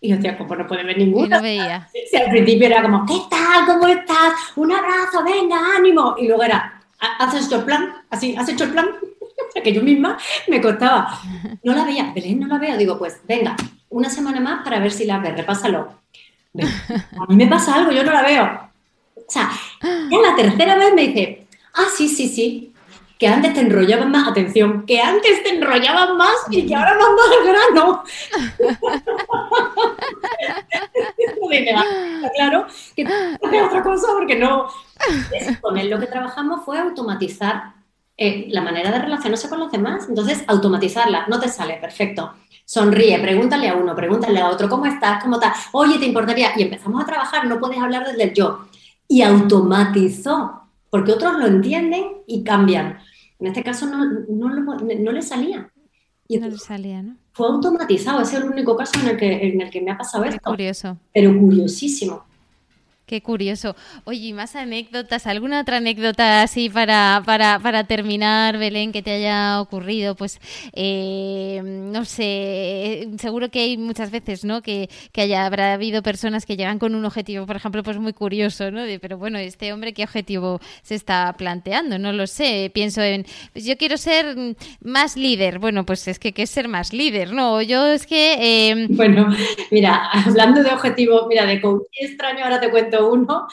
Y 0.00 0.08
yo 0.08 0.16
decía, 0.16 0.36
pues 0.36 0.58
no 0.58 0.66
puede 0.66 0.84
ver 0.84 0.98
ninguna. 0.98 1.26
Y 1.26 1.28
no 1.30 1.42
veía. 1.42 1.88
Sí, 2.10 2.16
al 2.16 2.30
principio 2.30 2.66
era 2.66 2.82
como, 2.82 3.06
¿qué 3.06 3.18
tal? 3.30 3.66
¿Cómo 3.66 3.86
estás? 3.88 4.32
Un 4.56 4.72
abrazo, 4.72 5.22
venga, 5.24 5.76
ánimo. 5.76 6.16
Y 6.18 6.26
luego 6.26 6.42
era, 6.42 6.82
¿has 6.98 7.34
hecho 7.34 7.56
el 7.56 7.64
plan? 7.64 7.94
Así, 8.10 8.34
¿has 8.36 8.48
hecho 8.48 8.64
el 8.64 8.70
plan? 8.70 8.86
que 9.62 9.72
yo 9.72 9.82
misma 9.82 10.18
me 10.48 10.60
costaba. 10.60 11.20
No 11.62 11.74
la 11.74 11.84
veía, 11.84 12.12
Belén, 12.14 12.40
no 12.40 12.48
la 12.48 12.58
veo. 12.58 12.76
Digo, 12.76 12.98
pues 12.98 13.20
venga, 13.26 13.56
una 13.90 14.10
semana 14.10 14.40
más 14.40 14.64
para 14.64 14.78
ver 14.78 14.90
si 14.90 15.04
la 15.04 15.18
ves, 15.18 15.36
repásalo. 15.36 16.00
A 16.58 17.26
mí 17.28 17.36
me 17.36 17.46
pasa 17.46 17.74
algo, 17.74 17.92
yo 17.92 18.02
no 18.02 18.12
la 18.12 18.22
veo. 18.22 18.71
O 19.32 19.32
sea, 19.32 19.48
ya 19.80 20.18
la 20.18 20.36
tercera 20.36 20.76
vez 20.76 20.92
me 20.92 21.06
dice, 21.06 21.46
ah, 21.72 21.86
sí, 21.96 22.06
sí, 22.06 22.28
sí, 22.28 22.74
que 23.18 23.26
antes 23.26 23.54
te 23.54 23.60
enrollaban 23.60 24.10
más, 24.10 24.28
atención, 24.28 24.84
que 24.84 25.00
antes 25.00 25.42
te 25.42 25.54
enrollaban 25.54 26.18
más 26.18 26.36
y 26.50 26.66
que 26.66 26.74
ahora 26.74 26.94
más 26.94 27.08
al 27.38 27.46
grano. 27.46 28.04
claro 32.36 32.66
que 32.94 33.06
hace 33.06 33.62
otra 33.62 33.82
cosa 33.82 34.08
porque 34.12 34.36
no. 34.36 34.68
Con 35.62 35.78
él 35.78 35.88
lo 35.88 35.98
que 35.98 36.08
trabajamos 36.08 36.62
fue 36.66 36.78
automatizar 36.78 37.72
eh, 38.18 38.48
la 38.50 38.60
manera 38.60 38.90
de 38.90 38.98
relacionarse 38.98 39.48
con 39.48 39.60
los 39.60 39.72
demás. 39.72 40.10
Entonces, 40.10 40.44
automatizarla, 40.46 41.24
no 41.28 41.40
te 41.40 41.48
sale, 41.48 41.76
perfecto. 41.76 42.34
Sonríe, 42.66 43.18
pregúntale 43.18 43.70
a 43.70 43.76
uno, 43.76 43.96
pregúntale 43.96 44.40
a 44.40 44.50
otro, 44.50 44.68
¿cómo 44.68 44.84
estás? 44.84 45.22
¿Cómo 45.22 45.36
estás? 45.36 45.68
Oye, 45.72 45.98
¿te 45.98 46.04
importaría? 46.04 46.50
Y 46.54 46.60
empezamos 46.62 47.02
a 47.02 47.06
trabajar, 47.06 47.46
no 47.46 47.58
puedes 47.58 47.78
hablar 47.78 48.06
desde 48.06 48.24
el 48.24 48.34
yo. 48.34 48.66
Y 49.12 49.20
automatizó, 49.20 50.62
porque 50.88 51.12
otros 51.12 51.38
lo 51.38 51.46
entienden 51.46 52.04
y 52.26 52.42
cambian. 52.42 52.96
En 53.38 53.48
este 53.48 53.62
caso 53.62 53.84
no, 53.84 54.06
no, 54.06 55.12
le 55.12 55.20
salía. 55.20 55.70
Y 56.26 56.38
no 56.38 56.48
le 56.48 56.56
salía, 56.56 57.02
¿no? 57.02 57.16
Fue 57.32 57.46
automatizado, 57.46 58.22
ese 58.22 58.36
es 58.36 58.42
el 58.42 58.50
único 58.50 58.74
caso 58.74 58.98
en 59.00 59.08
el 59.08 59.16
que, 59.18 59.48
en 59.48 59.60
el 59.60 59.70
que 59.70 59.82
me 59.82 59.90
ha 59.90 59.98
pasado 59.98 60.24
esto. 60.24 60.40
curioso. 60.42 60.96
Pero 61.12 61.38
curiosísimo. 61.38 62.24
Qué 63.06 63.20
curioso. 63.20 63.74
Oye, 64.04 64.32
más 64.32 64.54
anécdotas? 64.54 65.26
¿Alguna 65.26 65.60
otra 65.60 65.78
anécdota 65.78 66.42
así 66.42 66.70
para, 66.70 67.22
para, 67.26 67.58
para 67.58 67.84
terminar, 67.84 68.58
Belén, 68.58 68.92
que 68.92 69.02
te 69.02 69.10
haya 69.10 69.60
ocurrido? 69.60 70.14
Pues, 70.14 70.40
eh, 70.72 71.60
no 71.64 72.04
sé, 72.04 73.08
seguro 73.18 73.50
que 73.50 73.60
hay 73.60 73.76
muchas 73.76 74.10
veces, 74.10 74.44
¿no? 74.44 74.62
Que, 74.62 74.88
que 75.10 75.22
haya, 75.22 75.44
habrá 75.44 75.74
habido 75.74 76.02
personas 76.02 76.46
que 76.46 76.56
llegan 76.56 76.78
con 76.78 76.94
un 76.94 77.04
objetivo, 77.04 77.44
por 77.44 77.56
ejemplo, 77.56 77.82
pues 77.82 77.98
muy 77.98 78.12
curioso, 78.12 78.70
¿no? 78.70 78.82
pero 79.00 79.18
bueno, 79.18 79.38
este 79.38 79.72
hombre, 79.72 79.92
¿qué 79.92 80.04
objetivo 80.04 80.60
se 80.82 80.94
está 80.94 81.34
planteando? 81.36 81.98
No 81.98 82.12
lo 82.12 82.26
sé. 82.26 82.70
Pienso 82.72 83.02
en, 83.02 83.26
pues 83.52 83.64
yo 83.64 83.76
quiero 83.76 83.96
ser 83.96 84.36
más 84.80 85.16
líder. 85.16 85.58
Bueno, 85.58 85.84
pues 85.84 86.06
es 86.08 86.18
que, 86.18 86.32
¿qué 86.32 86.42
es 86.42 86.50
ser 86.50 86.68
más 86.68 86.92
líder? 86.92 87.32
No, 87.32 87.62
yo 87.62 87.86
es 87.86 88.06
que... 88.06 88.70
Eh, 88.70 88.86
bueno, 88.90 89.28
mira, 89.70 90.08
hablando 90.12 90.62
de 90.62 90.70
objetivo, 90.70 91.26
mira, 91.28 91.46
de 91.46 91.60
coaching 91.60 91.86
extraño, 92.00 92.44
ahora 92.44 92.60
te 92.60 92.70
cuento 92.70 92.91
uno, 93.00 93.46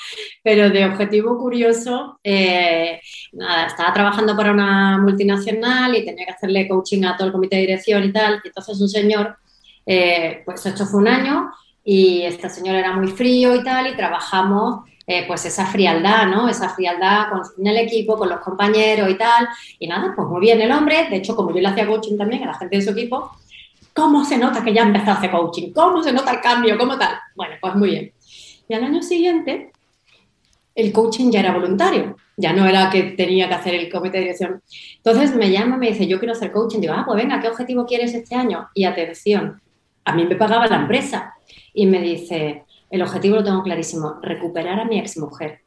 pero 0.44 0.70
de 0.70 0.86
objetivo 0.86 1.38
curioso, 1.38 2.20
eh, 2.24 3.00
nada, 3.34 3.68
estaba 3.68 3.94
trabajando 3.94 4.36
para 4.36 4.52
una 4.52 4.98
multinacional 4.98 5.96
y 5.96 6.06
tenía 6.06 6.26
que 6.26 6.32
hacerle 6.32 6.68
coaching 6.68 7.04
a 7.04 7.16
todo 7.16 7.28
el 7.28 7.34
comité 7.34 7.58
de 7.58 7.62
dirección 7.62 8.04
y 8.04 8.12
tal, 8.12 8.42
entonces 8.44 8.80
un 8.80 8.90
señor, 8.90 9.38
eh, 9.86 10.42
pues 10.46 10.66
esto 10.66 10.86
fue 10.86 11.02
un 11.02 11.08
año, 11.08 11.52
Y 11.84 12.22
este 12.24 12.50
señor 12.50 12.76
era 12.76 12.94
muy 12.94 13.08
frío 13.08 13.56
y 13.56 13.64
tal, 13.64 13.88
y 13.88 13.96
trabajamos 13.96 14.82
eh, 15.12 15.26
pues 15.26 15.44
esa 15.44 15.66
frialdad, 15.66 16.28
¿no? 16.28 16.48
Esa 16.48 16.70
frialdad 16.70 17.30
con, 17.32 17.66
el 17.66 17.78
equipo, 17.78 18.16
con 18.16 18.30
los 18.30 18.42
compañeros 18.42 19.10
y 19.10 19.16
tal. 19.16 19.48
Y 19.80 19.88
nada, 19.88 20.14
pues 20.16 20.28
muy 20.28 20.40
bien 20.40 20.62
el 20.62 20.72
hombre. 20.72 21.08
De 21.10 21.16
hecho, 21.16 21.36
como 21.36 21.52
yo 21.52 21.60
le 21.60 21.68
hacía 21.68 21.88
coaching 21.88 22.16
también 22.16 22.44
a 22.44 22.48
la 22.48 22.54
gente 22.54 22.76
de 22.76 22.84
su 22.84 22.92
equipo, 22.92 23.32
¿cómo 23.92 24.24
se 24.24 24.38
nota 24.38 24.64
que 24.64 24.72
ya 24.72 24.84
empezó 24.84 25.10
a 25.10 25.14
hacer 25.16 25.32
coaching? 25.32 25.74
¿Cómo 25.74 26.04
se 26.04 26.14
nota 26.14 26.30
el 26.30 26.42
cambio? 26.42 26.78
¿Cómo 26.78 26.96
tal? 26.96 27.18
Bueno, 27.36 27.56
pues 27.60 27.74
muy 27.74 27.90
bien. 27.90 28.14
Y 28.70 28.76
al 28.76 28.84
año 28.84 29.01
siguiente, 29.01 29.72
el 30.76 30.93
coaching 30.93 31.32
ya 31.32 31.41
era 31.41 31.53
voluntario. 31.53 32.15
Ya 32.38 32.53
no 32.53 32.65
era 32.65 32.89
que 32.89 33.03
tenía 33.03 33.49
que 33.49 33.55
hacer 33.55 33.74
el 33.74 33.91
comité 33.91 34.17
de 34.17 34.24
dirección. 34.26 34.61
Entonces 34.97 35.36
me 35.36 35.51
llama 35.51 35.76
me 35.76 35.89
dice, 35.89 36.07
yo 36.07 36.20
quiero 36.20 36.34
hacer 36.34 36.51
coaching. 36.51 36.80
Digo, 36.80 36.93
ah, 36.95 37.03
pues 37.05 37.17
venga, 37.17 37.41
¿qué 37.41 37.49
objetivo 37.49 37.86
quieres 37.86 38.13
este 38.13 38.36
año? 38.36 38.70
Y 38.76 38.86
atención, 38.86 39.59
a 40.05 40.15
mí 40.15 40.24
me 40.24 40.36
pagaba 40.36 40.67
la 40.67 40.78
empresa. 40.78 41.34
Y 41.74 41.88
me 41.88 41.99
dice, 41.99 42.63
el 42.91 43.01
objetivo 43.01 43.38
lo 43.38 43.43
tengo 43.43 43.63
clarísimo, 43.63 44.20
recuperar 44.22 44.80
a 44.80 44.86
mi 44.86 44.99
exmujer. 44.99 45.61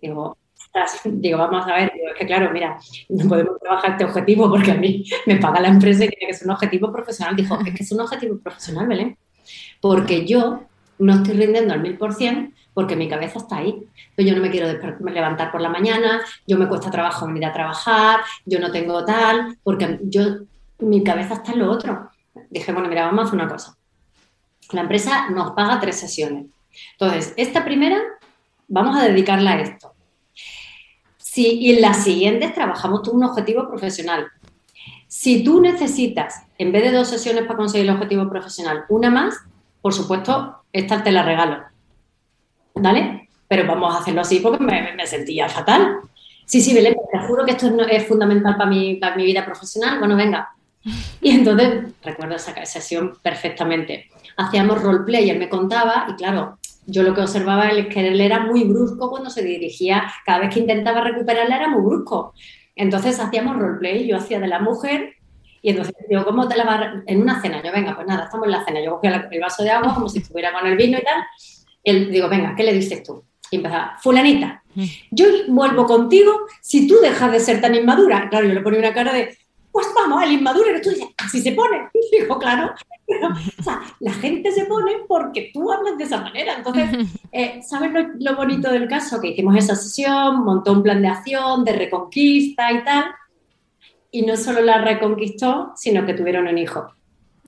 Digo, 0.00 0.38
digo, 1.04 1.36
vamos 1.36 1.66
a 1.66 1.74
ver, 1.74 1.92
es 1.94 2.18
que 2.18 2.26
claro, 2.26 2.50
mira, 2.50 2.78
no 3.10 3.28
podemos 3.28 3.60
trabajar 3.60 3.92
este 3.92 4.04
objetivo 4.04 4.48
porque 4.48 4.70
a 4.70 4.76
mí 4.76 5.04
me 5.26 5.36
paga 5.36 5.60
la 5.60 5.68
empresa 5.68 6.06
y 6.06 6.08
tiene 6.08 6.32
que 6.32 6.34
ser 6.34 6.48
un 6.48 6.54
objetivo 6.54 6.90
profesional. 6.90 7.36
Dijo, 7.36 7.58
es 7.64 7.74
que 7.74 7.82
es 7.82 7.92
un 7.92 8.00
objetivo 8.00 8.38
profesional, 8.38 8.86
Belén, 8.86 9.18
porque 9.82 10.24
yo 10.24 10.62
no 10.98 11.14
estoy 11.14 11.34
rindiendo 11.34 11.74
al 11.74 11.80
mil 11.80 11.96
por 11.96 12.14
cien 12.14 12.54
porque 12.76 12.94
mi 12.94 13.08
cabeza 13.08 13.38
está 13.38 13.56
ahí. 13.56 13.88
Yo 14.18 14.34
no 14.34 14.42
me 14.42 14.50
quiero 14.50 14.66
levantar 15.00 15.50
por 15.50 15.62
la 15.62 15.70
mañana, 15.70 16.20
yo 16.46 16.58
me 16.58 16.68
cuesta 16.68 16.90
trabajo 16.90 17.26
venir 17.26 17.46
a 17.46 17.52
trabajar, 17.52 18.20
yo 18.44 18.60
no 18.60 18.70
tengo 18.70 19.02
tal, 19.04 19.56
porque 19.62 19.98
yo, 20.02 20.22
mi 20.80 21.02
cabeza 21.02 21.34
está 21.34 21.52
en 21.52 21.60
lo 21.60 21.70
otro. 21.70 22.10
Dije, 22.50 22.72
bueno, 22.72 22.88
mira, 22.88 23.06
vamos 23.06 23.20
a 23.20 23.26
hacer 23.28 23.40
una 23.40 23.48
cosa. 23.48 23.76
La 24.72 24.82
empresa 24.82 25.30
nos 25.30 25.52
paga 25.52 25.80
tres 25.80 25.96
sesiones. 25.96 26.46
Entonces, 26.92 27.32
esta 27.38 27.64
primera 27.64 27.98
vamos 28.68 28.94
a 28.96 29.04
dedicarla 29.04 29.52
a 29.52 29.60
esto. 29.60 29.94
Si, 31.16 31.58
y 31.58 31.76
en 31.76 31.80
las 31.80 32.04
siguientes 32.04 32.52
trabajamos 32.52 33.08
un 33.08 33.24
objetivo 33.24 33.68
profesional. 33.68 34.26
Si 35.08 35.42
tú 35.42 35.62
necesitas, 35.62 36.42
en 36.58 36.72
vez 36.72 36.82
de 36.82 36.92
dos 36.92 37.08
sesiones 37.08 37.44
para 37.44 37.56
conseguir 37.56 37.88
el 37.88 37.94
objetivo 37.94 38.28
profesional, 38.28 38.84
una 38.90 39.08
más, 39.08 39.34
por 39.80 39.92
supuesto, 39.92 40.62
esta 40.72 41.02
te 41.02 41.12
la 41.12 41.22
regalo. 41.22 41.62
¿Vale? 42.74 43.28
Pero 43.48 43.66
vamos 43.66 43.94
a 43.94 43.98
hacerlo 43.98 44.20
así 44.20 44.40
porque 44.40 44.62
me, 44.62 45.06
sentía 45.06 45.48
fatal. 45.48 45.98
Sí, 46.44 46.60
sí, 46.60 46.74
Belén, 46.74 46.96
te 47.12 47.18
juro 47.20 47.44
que 47.44 47.52
esto 47.52 47.68
es, 47.88 48.06
fundamental 48.06 48.56
para 48.56 48.68
mi, 48.68 48.96
para 48.96 49.16
mi 49.16 49.24
vida 49.24 49.44
profesional. 49.44 49.98
Bueno, 49.98 50.16
venga. 50.16 50.50
Y 51.20 51.30
entonces, 51.30 51.92
recuerdo 52.02 52.36
esa 52.36 52.64
sesión 52.64 53.18
perfectamente 53.20 54.08
hacíamos 54.36 54.82
roleplay, 54.82 55.30
él 55.30 55.38
me 55.38 55.48
contaba 55.48 56.06
y 56.08 56.14
claro, 56.14 56.58
yo 56.86 57.02
lo 57.02 57.14
que 57.14 57.22
observaba 57.22 57.68
es 57.70 57.86
que 57.88 58.06
él 58.06 58.20
era 58.20 58.40
muy 58.40 58.64
brusco 58.64 59.10
cuando 59.10 59.30
se 59.30 59.42
dirigía, 59.42 60.04
cada 60.24 60.40
vez 60.40 60.54
que 60.54 60.60
intentaba 60.60 61.00
recuperarla 61.00 61.56
era 61.56 61.68
muy 61.68 61.82
brusco. 61.82 62.32
Entonces 62.76 63.18
hacíamos 63.18 63.56
roleplay, 63.56 64.06
yo 64.06 64.16
hacía 64.16 64.38
de 64.38 64.46
la 64.46 64.60
mujer 64.60 65.15
y 65.66 65.70
entonces 65.70 65.96
digo, 66.08 66.24
¿cómo 66.24 66.46
te 66.46 66.56
la 66.56 66.62
vas 66.62 67.02
en 67.06 67.22
una 67.22 67.42
cena? 67.42 67.60
Yo, 67.60 67.72
venga, 67.72 67.96
pues 67.96 68.06
nada, 68.06 68.26
estamos 68.26 68.46
en 68.46 68.52
la 68.52 68.64
cena. 68.64 68.80
Yo 68.80 68.92
cogía 68.92 69.28
el 69.28 69.40
vaso 69.40 69.64
de 69.64 69.70
agua 69.72 69.94
como 69.94 70.08
si 70.08 70.20
estuviera 70.20 70.52
con 70.52 70.64
el 70.64 70.76
vino 70.76 70.96
y 70.96 71.02
tal. 71.02 71.24
Y 71.82 71.90
él, 71.90 72.08
digo, 72.12 72.28
venga, 72.28 72.54
¿qué 72.54 72.62
le 72.62 72.72
dices 72.72 73.02
tú? 73.02 73.24
Y 73.50 73.56
empezaba, 73.56 73.96
fulanita, 74.00 74.62
mm. 74.76 74.84
yo 75.10 75.26
vuelvo 75.48 75.84
contigo 75.84 76.32
si 76.60 76.86
tú 76.86 77.00
dejas 77.02 77.32
de 77.32 77.40
ser 77.40 77.60
tan 77.60 77.74
inmadura. 77.74 78.28
Claro, 78.30 78.46
yo 78.46 78.54
le 78.54 78.60
ponía 78.60 78.78
una 78.78 78.94
cara 78.94 79.12
de, 79.12 79.36
pues 79.72 79.88
vamos, 79.92 80.22
el 80.22 80.34
inmaduro 80.34 80.70
eres 80.70 80.82
tú. 80.82 80.90
Y 80.90 81.04
así 81.18 81.42
se 81.42 81.50
pone. 81.50 81.88
Y 82.12 82.20
digo, 82.20 82.38
claro. 82.38 82.72
o 83.58 83.62
sea, 83.64 83.80
la 83.98 84.12
gente 84.12 84.52
se 84.52 84.66
pone 84.66 84.92
porque 85.08 85.50
tú 85.52 85.72
hablas 85.72 85.98
de 85.98 86.04
esa 86.04 86.20
manera. 86.20 86.58
Entonces, 86.58 86.90
eh, 87.32 87.60
¿sabes 87.66 87.90
lo, 88.20 88.36
bonito 88.36 88.70
del 88.70 88.86
caso? 88.86 89.20
Que 89.20 89.30
hicimos 89.30 89.56
esa 89.56 89.74
sesión, 89.74 90.44
montó 90.44 90.70
un 90.70 90.84
plan 90.84 91.02
de 91.02 91.08
acción, 91.08 91.64
de 91.64 91.72
reconquista 91.72 92.70
y 92.70 92.84
tal. 92.84 93.06
Y 94.16 94.22
no 94.22 94.34
solo 94.38 94.62
la 94.62 94.80
reconquistó, 94.80 95.72
sino 95.76 96.06
que 96.06 96.14
tuvieron 96.14 96.48
un 96.48 96.56
hijo. 96.56 96.86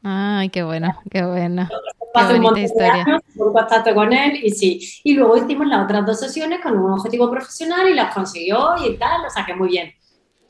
Ay, 0.02 0.50
qué 0.50 0.62
bueno, 0.62 0.94
qué 1.10 1.24
bueno. 1.24 1.66
Qué 2.14 2.38
bonita 2.38 2.60
historia. 2.60 3.04
Años, 3.06 3.22
un 3.36 3.54
contacto 3.54 3.94
con 3.94 4.12
él 4.12 4.38
y 4.42 4.50
sí. 4.50 4.78
Y 5.02 5.14
luego 5.14 5.38
hicimos 5.38 5.66
las 5.66 5.84
otras 5.84 6.04
dos 6.04 6.20
sesiones 6.20 6.60
con 6.60 6.76
un 6.76 6.92
objetivo 6.92 7.30
profesional 7.30 7.88
y 7.88 7.94
las 7.94 8.12
consiguió 8.12 8.74
y 8.84 8.98
tal, 8.98 9.24
o 9.24 9.30
sea 9.30 9.46
que 9.46 9.54
muy 9.54 9.68
bien. 9.68 9.94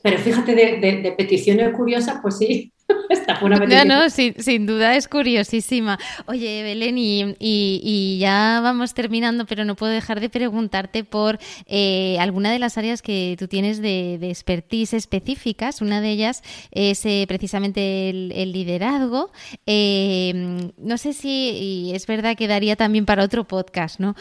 Pero 0.01 0.17
fíjate, 0.17 0.55
de, 0.55 1.15
peticiones 1.17 1.73
curiosas, 1.73 2.19
pues 2.21 2.37
sí, 2.37 2.73
No, 3.41 3.85
no, 3.85 4.09
sin, 4.09 4.65
duda 4.65 4.95
es 4.95 5.07
curiosísima. 5.07 5.97
Oye, 6.25 6.63
Belén, 6.63 6.95
y, 6.97 8.17
ya 8.19 8.59
vamos 8.61 8.93
terminando, 8.93 9.45
pero 9.45 9.65
no 9.65 9.75
puedo 9.75 9.91
dejar 9.91 10.19
de 10.19 10.29
preguntarte 10.29 11.03
por 11.03 11.39
eh, 11.65 12.17
alguna 12.19 12.51
de 12.51 12.59
las 12.59 12.77
áreas 12.77 13.01
que 13.01 13.35
tú 13.39 13.47
tienes 13.47 13.81
de, 13.81 14.15
expertise 14.29 14.93
específicas. 14.93 15.81
Una 15.81 16.01
de 16.01 16.09
ellas 16.09 16.43
es 16.71 17.05
eh, 17.05 17.25
precisamente 17.27 18.09
el, 18.09 18.51
liderazgo. 18.51 19.31
Eh, 19.65 20.71
no 20.77 20.97
sé 20.97 21.13
si 21.13 21.91
es 21.93 22.07
verdad 22.07 22.35
que 22.35 22.47
daría 22.47 22.75
también 22.75 23.05
para 23.05 23.23
otro 23.23 23.45
podcast, 23.45 23.99
¿no? 23.99 24.15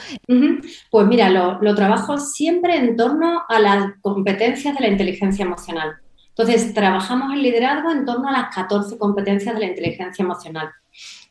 Pues 0.91 1.07
mira, 1.07 1.31
lo, 1.31 1.61
lo 1.61 1.75
trabajo 1.75 2.19
siempre 2.19 2.77
en 2.77 2.97
torno 2.97 3.43
a 3.49 3.59
las 3.59 3.93
competencias 4.01 4.77
de 4.77 4.81
la 4.81 4.89
inteligencia 4.89 5.45
emocional 5.45 5.99
entonces, 6.39 6.73
trabajamos 6.73 7.33
el 7.33 7.43
liderazgo 7.43 7.91
en 7.91 8.05
torno 8.05 8.29
a 8.29 8.33
las 8.33 8.55
14 8.55 8.97
competencias 8.97 9.57
de 9.57 9.61
la 9.61 9.67
inteligencia 9.67 10.23
emocional. 10.23 10.71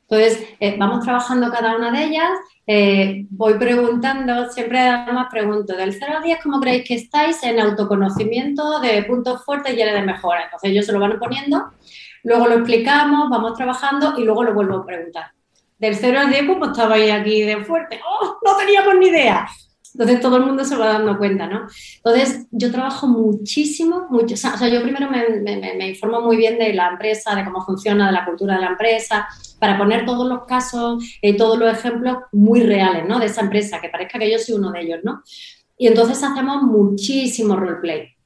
Entonces, 0.02 0.46
eh, 0.60 0.76
vamos 0.78 1.06
trabajando 1.06 1.50
cada 1.50 1.78
una 1.78 1.92
de 1.92 2.04
ellas. 2.04 2.30
Eh, 2.66 3.26
voy 3.30 3.54
preguntando, 3.54 4.50
siempre 4.50 4.80
además 4.80 5.28
pregunto, 5.32 5.78
del 5.78 5.94
0 5.94 6.14
al 6.18 6.24
10, 6.24 6.40
¿cómo 6.44 6.60
creéis 6.60 6.86
que 6.86 6.96
estáis 6.96 7.42
en 7.44 7.58
autoconocimiento 7.58 8.82
de 8.82 9.02
puntos 9.04 9.46
fuertes 9.46 9.78
y 9.78 9.82
áreas 9.82 10.02
de 10.02 10.06
mejora? 10.06 10.44
Entonces, 10.44 10.72
ellos 10.72 10.86
se 10.86 10.92
lo 10.92 11.00
van 11.00 11.18
poniendo, 11.18 11.72
luego 12.24 12.48
lo 12.48 12.56
explicamos, 12.56 13.30
vamos 13.30 13.54
trabajando 13.54 14.20
y 14.20 14.26
luego 14.26 14.44
lo 14.44 14.54
vuelvo 14.54 14.76
a 14.80 14.86
preguntar. 14.86 15.32
Del 15.80 15.96
0 15.96 16.20
al 16.20 16.30
10, 16.32 16.46
pues 16.48 16.72
estabais 16.72 17.14
aquí 17.14 17.44
de 17.44 17.64
fuerte. 17.64 18.02
¡Oh, 18.06 18.40
no 18.44 18.58
teníamos 18.58 18.96
ni 18.96 19.08
idea! 19.08 19.48
Entonces 19.98 20.22
todo 20.22 20.38
el 20.38 20.46
mundo 20.46 20.64
se 20.64 20.76
va 20.76 20.90
dando 20.90 21.18
cuenta, 21.18 21.48
¿no? 21.48 21.66
Entonces 21.96 22.46
yo 22.52 22.72
trabajo 22.72 23.08
muchísimo, 23.08 24.06
mucho, 24.12 24.36
o 24.36 24.38
sea, 24.38 24.68
yo 24.68 24.84
primero 24.84 25.10
me, 25.10 25.90
informo 25.90 26.22
muy 26.22 26.38
bien 26.38 26.60
de 26.60 26.72
la 26.72 26.90
empresa, 26.90 27.34
de 27.36 27.44
cómo 27.44 27.66
funciona, 27.66 28.06
de 28.06 28.12
la 28.12 28.24
cultura 28.24 28.56
de 28.56 28.62
la 28.62 28.68
empresa, 28.68 29.28
para 29.60 29.76
poner 29.76 30.06
todos 30.06 30.30
los 30.30 30.46
casos 30.46 31.04
y 31.20 31.36
todos 31.36 31.58
los 31.58 31.74
ejemplos 31.74 32.18
muy 32.32 32.62
reales, 32.62 33.08
¿no? 33.08 33.18
De 33.18 33.26
esa 33.26 33.42
empresa, 33.42 33.82
que 33.82 33.90
parezca 33.90 34.20
que 34.20 34.32
yo 34.32 34.38
soy 34.38 34.54
uno 34.54 34.72
de 34.72 34.82
ellos, 34.82 35.00
¿no? 35.04 35.24
Y 35.80 35.88
entonces 35.88 36.22
hacemos 36.24 36.62
muchísimo 36.62 37.56
roleplay. 37.56 38.17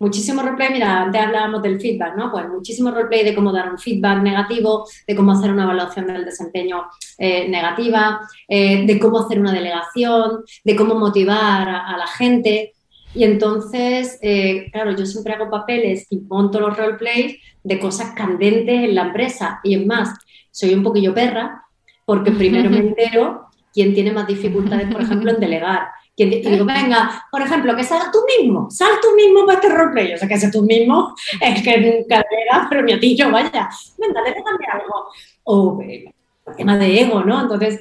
Muchísimo 0.00 0.40
roleplay, 0.40 0.72
mira, 0.72 1.02
antes 1.02 1.20
hablábamos 1.20 1.62
del 1.62 1.78
feedback, 1.78 2.16
¿no? 2.16 2.32
Pues 2.32 2.48
muchísimo 2.48 2.90
roleplay 2.90 3.22
de 3.22 3.34
cómo 3.34 3.52
dar 3.52 3.70
un 3.70 3.78
feedback 3.78 4.22
negativo, 4.22 4.88
de 5.06 5.14
cómo 5.14 5.32
hacer 5.32 5.50
una 5.50 5.64
evaluación 5.64 6.06
del 6.06 6.24
desempeño 6.24 6.86
eh, 7.18 7.48
negativa, 7.48 8.20
eh, 8.48 8.86
de 8.86 8.98
cómo 8.98 9.20
hacer 9.20 9.38
una 9.38 9.52
delegación, 9.52 10.42
de 10.64 10.74
cómo 10.74 10.94
motivar 10.94 11.68
a, 11.68 11.96
la 11.98 12.06
gente. 12.06 12.72
Y 13.14 13.24
entonces, 13.24 14.18
eh, 14.22 14.70
claro, 14.72 14.92
yo 14.92 15.04
siempre 15.04 15.34
hago 15.34 15.50
papeles 15.50 16.06
y 16.08 16.20
monto 16.20 16.60
los 16.60 16.76
roleplays 16.76 17.36
de 17.62 17.78
cosas 17.78 18.12
candentes 18.12 18.84
en 18.84 18.94
la 18.94 19.02
empresa. 19.02 19.60
Y 19.62 19.74
es 19.74 19.84
más, 19.84 20.18
soy 20.50 20.72
un 20.72 20.82
poquillo 20.82 21.12
perra 21.12 21.62
porque 22.06 22.30
primero 22.30 22.70
me 22.70 22.78
entero 22.88 23.48
quién 23.72 23.92
tiene 23.92 24.12
más 24.12 24.26
dificultades, 24.26 24.90
por 24.90 25.02
ejemplo, 25.02 25.30
en 25.30 25.40
delegar 25.40 25.88
que 26.28 26.50
digo, 26.50 26.64
venga, 26.64 27.26
por 27.30 27.40
ejemplo, 27.40 27.74
que 27.74 27.84
salga 27.84 28.10
tú 28.12 28.18
mismo, 28.38 28.70
sal 28.70 28.92
tú 29.00 29.14
mismo 29.14 29.46
para 29.46 29.58
este 29.60 29.68
roleplay. 29.68 30.14
O 30.14 30.18
sea, 30.18 30.28
que 30.28 30.38
sea 30.38 30.50
tú 30.50 30.62
mismo, 30.62 31.14
es 31.40 31.62
que 31.62 31.78
nunca 31.78 32.24
llega, 32.30 32.66
pero 32.68 32.82
mi 32.82 32.92
atillo, 32.92 33.30
vaya, 33.30 33.68
venga, 33.98 34.22
déjame 34.22 34.66
algo. 34.72 35.08
O 35.44 35.80
eh, 35.82 36.12
tema 36.56 36.76
de 36.76 37.00
ego, 37.00 37.22
¿no? 37.24 37.42
Entonces, 37.42 37.80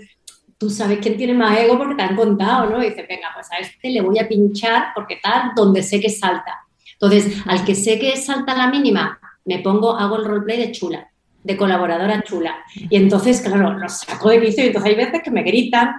tú 0.58 0.70
sabes 0.70 1.00
quién 1.00 1.18
tiene 1.18 1.34
más 1.34 1.58
ego 1.58 1.78
porque 1.78 1.96
te 1.96 2.04
han 2.04 2.16
contado, 2.16 2.70
¿no? 2.70 2.84
Y 2.84 2.90
dices, 2.90 3.08
venga, 3.08 3.30
pues 3.34 3.52
a 3.52 3.58
este 3.58 3.90
le 3.90 4.02
voy 4.02 4.20
a 4.20 4.28
pinchar 4.28 4.90
porque 4.94 5.20
tal, 5.22 5.52
donde 5.56 5.84
sé 5.84 6.00
que 6.00 6.10
salta. 6.10 6.60
Entonces, 6.94 7.42
al 7.46 7.64
que 7.64 7.76
sé 7.76 7.98
que 7.98 8.16
salta 8.18 8.56
la 8.56 8.68
mínima, 8.68 9.20
me 9.46 9.60
pongo, 9.60 9.98
hago 9.98 10.18
el 10.18 10.26
roleplay 10.26 10.58
de 10.58 10.72
chula, 10.72 11.10
de 11.44 11.58
colaboradora 11.58 12.22
chula. 12.24 12.58
Y 12.76 12.98
entonces, 12.98 13.42
claro, 13.42 13.74
lo 13.78 13.90
saco 13.90 14.30
de 14.30 14.42
quicio 14.42 14.64
y 14.64 14.68
entonces 14.68 14.92
hay 14.92 14.98
veces 14.98 15.22
que 15.24 15.32
me 15.32 15.44
gritan, 15.44 15.96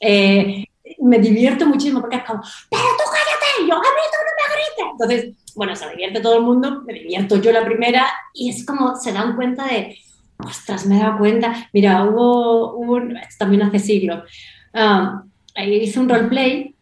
eh, 0.00 0.64
me 0.98 1.18
divierto 1.18 1.66
muchísimo 1.66 2.00
porque 2.00 2.16
es 2.16 2.24
como, 2.24 2.42
pero 2.70 2.82
tú 2.82 3.04
cállate, 3.10 3.68
yo 3.68 3.74
a 3.74 3.80
mí 3.80 3.84
tú 4.10 4.18
no 4.20 4.32
me 4.38 4.54
grites. 4.54 4.86
Entonces, 4.92 5.54
bueno, 5.54 5.76
se 5.76 5.88
divierte 5.90 6.20
todo 6.20 6.36
el 6.36 6.42
mundo, 6.42 6.82
me 6.86 6.94
divierto 6.94 7.36
yo 7.36 7.52
la 7.52 7.64
primera 7.64 8.06
y 8.32 8.50
es 8.50 8.64
como 8.66 8.96
se 8.96 9.12
dan 9.12 9.36
cuenta 9.36 9.66
de, 9.66 9.98
ostras, 10.38 10.86
me 10.86 10.96
he 10.96 11.00
dado 11.00 11.18
cuenta. 11.18 11.68
Mira, 11.72 12.04
hubo, 12.04 12.74
un, 12.74 13.16
esto 13.16 13.36
también 13.38 13.62
hace 13.62 13.78
siglos, 13.78 14.28
um, 14.74 15.30
hice 15.56 16.00
un 16.00 16.08
roleplay, 16.08 16.74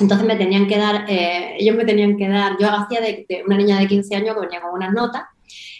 entonces 0.00 0.26
me 0.26 0.36
tenían 0.36 0.66
que 0.66 0.78
dar, 0.78 1.04
eh, 1.08 1.56
ellos 1.58 1.76
me 1.76 1.84
tenían 1.84 2.16
que 2.16 2.28
dar, 2.28 2.56
yo 2.58 2.68
hacía 2.70 3.00
de, 3.00 3.26
una 3.46 3.56
niña 3.56 3.78
de 3.78 3.86
15 3.86 4.16
años 4.16 4.34
que 4.34 4.40
venía 4.40 4.60
con 4.60 4.74
unas 4.74 4.92
notas 4.92 5.22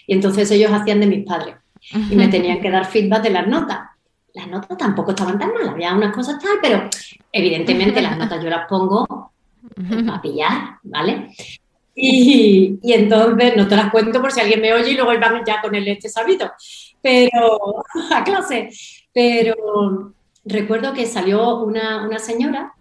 y 0.07 0.13
entonces 0.13 0.49
ellos 0.51 0.71
hacían 0.71 0.99
de 0.99 1.07
mis 1.07 1.25
padres 1.25 1.55
y 2.09 2.15
me 2.15 2.27
tenían 2.27 2.61
que 2.61 2.71
dar 2.71 2.85
feedback 2.85 3.23
de 3.23 3.29
las 3.29 3.47
notas. 3.47 3.79
Las 4.35 4.47
notas 4.47 4.77
tampoco 4.77 5.11
estaban 5.11 5.39
tan 5.39 5.53
mal, 5.53 5.69
había 5.69 5.93
unas 5.93 6.13
cosas 6.13 6.37
tal, 6.39 6.57
pero 6.61 6.89
evidentemente 7.31 8.01
las 8.01 8.17
notas 8.17 8.43
yo 8.43 8.49
las 8.49 8.67
pongo 8.67 9.31
a 10.11 10.21
pillar, 10.21 10.77
¿vale? 10.83 11.33
Y, 11.95 12.77
entonces 12.83 13.55
no 13.55 13.67
te 13.67 13.75
las 13.75 13.89
cuento 13.89 14.21
por 14.21 14.31
si 14.31 14.41
alguien 14.41 14.61
me 14.61 14.73
oye 14.73 14.91
y 14.91 14.95
luego 14.95 15.17
van 15.17 15.45
ya 15.45 15.61
con 15.61 15.73
el 15.73 15.87
este 15.87 16.09
sabido, 16.09 16.51
pero 17.01 17.83
a 18.11 18.23
clase. 18.23 18.69
Pero 19.13 20.13
recuerdo 20.43 20.93
que 20.93 21.05
salió 21.05 21.59
una, 21.63 22.05
una 22.05 22.19
señora 22.19 22.73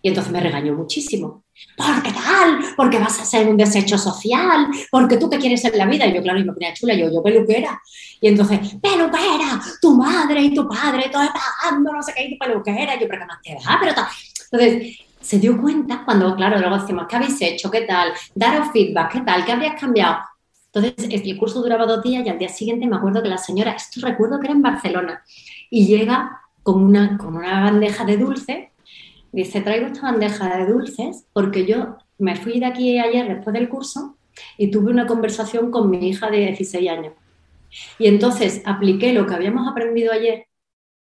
y 0.00 0.08
entonces 0.08 0.32
me 0.32 0.40
regañó 0.40 0.72
muchísimo. 0.72 1.41
¿Por 1.76 2.02
qué 2.02 2.12
tal? 2.12 2.58
Porque 2.76 2.98
vas 2.98 3.20
a 3.20 3.24
ser 3.24 3.48
un 3.48 3.56
desecho 3.56 3.98
social, 3.98 4.68
porque 4.90 5.16
tú 5.16 5.28
te 5.28 5.38
quieres 5.38 5.64
en 5.64 5.76
la 5.78 5.86
vida. 5.86 6.06
Y 6.06 6.14
yo, 6.14 6.22
claro, 6.22 6.38
y 6.38 6.44
me 6.44 6.52
ponía 6.52 6.74
chula, 6.74 6.94
yo, 6.94 7.10
yo 7.10 7.22
peluquera. 7.22 7.80
Y 8.20 8.28
entonces, 8.28 8.58
peluquera, 8.80 9.60
tu 9.80 9.96
madre 9.96 10.42
y 10.42 10.54
tu 10.54 10.68
padre, 10.68 11.08
todo 11.10 11.22
pagando, 11.32 11.92
no 11.92 12.02
sé 12.02 12.12
qué, 12.14 12.24
y 12.24 12.30
tu 12.30 12.38
peluquera. 12.38 12.96
Y 12.96 13.00
yo, 13.00 13.08
pero 13.08 13.20
qué 13.20 13.26
más 13.26 13.42
te 13.42 13.54
da, 13.54 13.78
pero 13.80 13.94
tal. 13.94 14.06
Entonces, 14.50 14.98
se 15.20 15.38
dio 15.38 15.60
cuenta 15.60 16.02
cuando, 16.04 16.34
claro, 16.36 16.58
luego 16.58 16.78
decimos, 16.78 17.06
¿qué 17.08 17.16
habéis 17.16 17.40
hecho? 17.40 17.70
¿Qué 17.70 17.82
tal? 17.82 18.12
Daros 18.34 18.68
feedback, 18.72 19.12
¿qué 19.12 19.20
tal? 19.20 19.44
¿Qué 19.44 19.52
habrías 19.52 19.80
cambiado? 19.80 20.18
Entonces, 20.72 21.08
el 21.10 21.38
curso 21.38 21.60
duraba 21.60 21.86
dos 21.86 22.02
días 22.02 22.24
y 22.26 22.28
al 22.28 22.38
día 22.38 22.48
siguiente 22.48 22.86
me 22.86 22.96
acuerdo 22.96 23.22
que 23.22 23.28
la 23.28 23.38
señora, 23.38 23.72
esto 23.72 24.00
recuerdo 24.06 24.40
que 24.40 24.46
era 24.46 24.54
en 24.54 24.62
Barcelona, 24.62 25.22
y 25.70 25.86
llega 25.86 26.40
con 26.62 26.82
una, 26.82 27.18
con 27.18 27.36
una 27.36 27.60
bandeja 27.60 28.04
de 28.04 28.16
dulce 28.16 28.71
Dice, 29.32 29.62
traigo 29.62 29.86
esta 29.86 30.02
bandeja 30.02 30.58
de 30.58 30.72
dulces 30.72 31.26
porque 31.32 31.66
yo 31.66 31.96
me 32.18 32.36
fui 32.36 32.60
de 32.60 32.66
aquí 32.66 32.98
ayer 32.98 33.26
después 33.28 33.54
del 33.54 33.68
curso 33.68 34.16
y 34.58 34.70
tuve 34.70 34.90
una 34.90 35.06
conversación 35.06 35.70
con 35.70 35.90
mi 35.90 36.08
hija 36.08 36.30
de 36.30 36.38
16 36.38 36.90
años. 36.90 37.14
Y 37.98 38.06
entonces 38.06 38.62
apliqué 38.66 39.12
lo 39.12 39.26
que 39.26 39.34
habíamos 39.34 39.66
aprendido 39.66 40.12
ayer 40.12 40.46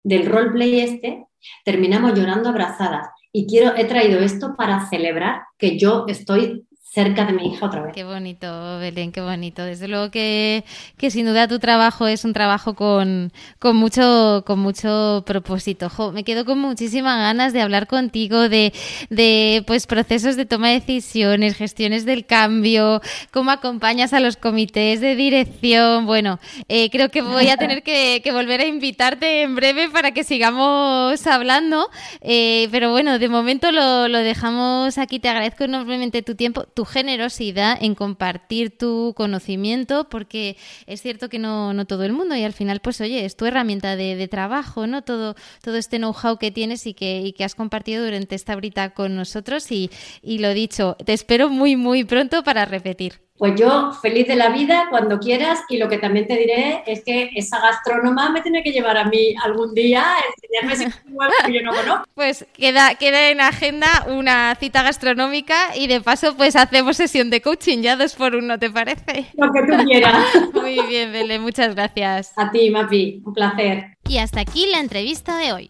del 0.04 0.26
roleplay 0.26 0.82
este, 0.82 1.26
terminamos 1.64 2.14
llorando 2.14 2.50
abrazadas. 2.50 3.08
Y 3.32 3.48
quiero, 3.48 3.76
he 3.76 3.86
traído 3.86 4.20
esto 4.20 4.56
para 4.56 4.88
celebrar 4.90 5.44
que 5.58 5.78
yo 5.78 6.06
estoy 6.08 6.67
cerca 6.90 7.26
de 7.26 7.34
mi 7.34 7.54
hija 7.54 7.66
otra 7.66 7.84
vez. 7.84 7.94
Qué 7.94 8.04
bonito, 8.04 8.80
Belén, 8.80 9.12
qué 9.12 9.22
bonito. 9.22 9.64
Desde 9.64 9.88
luego 9.88 10.10
que, 10.10 10.64
que 10.98 11.12
sin 11.12 11.26
duda 11.28 11.48
tu 11.48 11.60
trabajo 11.60 12.08
es 12.08 12.26
un 12.26 12.34
trabajo 12.34 12.74
con, 12.74 13.32
con, 13.60 13.76
mucho, 13.76 14.44
con 14.48 14.60
mucho 14.60 15.24
propósito. 15.26 15.92
me 16.14 16.24
quedo 16.24 16.46
con 16.46 16.60
muchísimas 16.60 17.20
ganas 17.20 17.54
de 17.54 17.62
hablar 17.62 17.88
contigo 17.88 18.50
de, 18.50 18.74
de 19.10 19.64
pues, 19.68 19.86
procesos 19.86 20.38
de 20.38 20.46
toma 20.46 20.70
de 20.70 20.80
decisiones, 20.80 21.56
gestiones 21.56 22.06
del 22.06 22.26
cambio, 22.26 23.02
cómo 23.32 23.52
acompañas 23.52 24.14
a 24.14 24.20
los 24.20 24.38
comités 24.38 25.00
de 25.02 25.16
dirección. 25.16 26.06
Bueno, 26.06 26.40
eh, 26.68 26.90
creo 26.90 27.10
que 27.10 27.22
voy 27.22 27.50
a 27.50 27.58
tener 27.58 27.84
que, 27.84 28.22
que, 28.24 28.32
volver 28.32 28.62
a 28.62 28.66
invitarte 28.66 29.44
en 29.44 29.56
breve 29.56 29.90
para 29.90 30.12
que 30.12 30.24
sigamos 30.24 31.28
hablando. 31.28 31.90
Eh, 32.22 32.70
pero 32.72 32.92
bueno, 32.92 33.20
de 33.20 33.30
momento 33.30 33.72
lo, 33.72 34.08
lo 34.08 34.20
dejamos 34.20 34.98
aquí. 34.98 35.20
Te 35.20 35.30
agradezco 35.30 35.66
enormemente 35.66 36.24
tu 36.24 36.34
tiempo, 36.34 36.64
tu 36.64 36.87
generosidad 36.88 37.78
en 37.80 37.94
compartir 37.94 38.78
tu 38.78 39.14
conocimiento, 39.16 40.10
porque 40.10 40.58
es 40.88 41.02
cierto 41.02 41.30
que 41.30 41.40
no, 41.40 41.74
no 41.74 41.86
todo 41.86 42.04
el 42.04 42.14
mundo, 42.14 42.36
y 42.36 42.44
al 42.44 42.54
final, 42.54 42.80
pues 42.80 43.00
oye, 43.02 43.26
es 43.26 43.36
tu 43.36 43.46
herramienta 43.46 43.96
de, 43.96 44.28
trabajo, 44.28 44.88
¿no? 44.88 45.04
Todo, 45.04 45.36
todo 45.62 45.78
este 45.78 45.98
know-how 45.98 46.38
que 46.38 46.52
tienes 46.52 46.86
y 46.88 46.94
que, 46.94 47.22
y 47.22 47.34
que 47.34 47.44
has 47.44 47.56
compartido 47.56 48.04
durante 48.04 48.36
esta 48.36 48.56
brita 48.56 48.90
con 48.90 49.16
nosotros. 49.16 49.72
Y, 49.72 49.90
y 50.22 50.40
lo 50.40 50.54
dicho, 50.54 50.98
te 51.06 51.14
espero 51.14 51.50
muy, 51.50 51.76
muy 51.76 52.04
pronto 52.04 52.44
para 52.44 52.66
repetir. 52.66 53.27
Pues 53.38 53.54
yo 53.60 53.92
feliz 54.02 54.28
de 54.28 54.36
la 54.36 54.50
vida 54.50 54.88
cuando 54.90 55.20
quieras 55.20 55.60
y 55.70 55.78
lo 55.78 55.88
que 55.88 56.00
también 56.00 56.26
te 56.26 56.36
diré 56.36 56.84
es 56.88 57.04
que 57.04 57.30
esa 57.36 57.60
gastrónoma 57.60 58.32
me 58.32 58.42
tiene 58.42 58.64
que 58.64 58.72
llevar 58.72 58.98
a 58.98 59.06
mí 59.06 59.36
algún 59.44 59.76
día 59.76 60.04
a 60.04 60.18
enseñarme 60.34 60.74
ese 60.74 61.02
que 61.46 61.54
yo 61.54 61.62
no 61.62 61.72
conozco. 61.72 62.06
Pues 62.16 62.48
queda, 62.54 62.96
queda 62.96 63.30
en 63.30 63.42
agenda 63.42 63.88
una 64.08 64.56
cita 64.56 64.82
gastronómica 64.82 65.76
y 65.76 65.86
de 65.86 66.02
paso 66.02 66.36
pues 66.36 66.56
hacemos 66.56 66.98
sesión 66.98 67.30
de 67.30 67.42
coaching 67.42 67.84
ya 67.84 67.96
dos 67.96 68.16
por 68.16 68.36
uno, 68.36 68.58
¿te 68.58 68.72
parece? 68.72 69.28
Lo 69.36 69.52
que 69.52 69.62
tú 69.62 69.84
quieras. 69.86 70.26
Muy 70.54 70.80
bien, 70.88 71.12
Bele, 71.12 71.38
muchas 71.38 71.76
gracias. 71.76 72.34
A 72.38 72.50
ti, 72.52 72.72
Mapi, 72.72 73.22
un 73.24 73.34
placer. 73.34 73.98
Y 74.10 74.18
hasta 74.18 74.42
aquí 74.42 74.66
la 74.72 74.80
entrevista 74.80 75.38
de 75.38 75.54
hoy. 75.54 75.70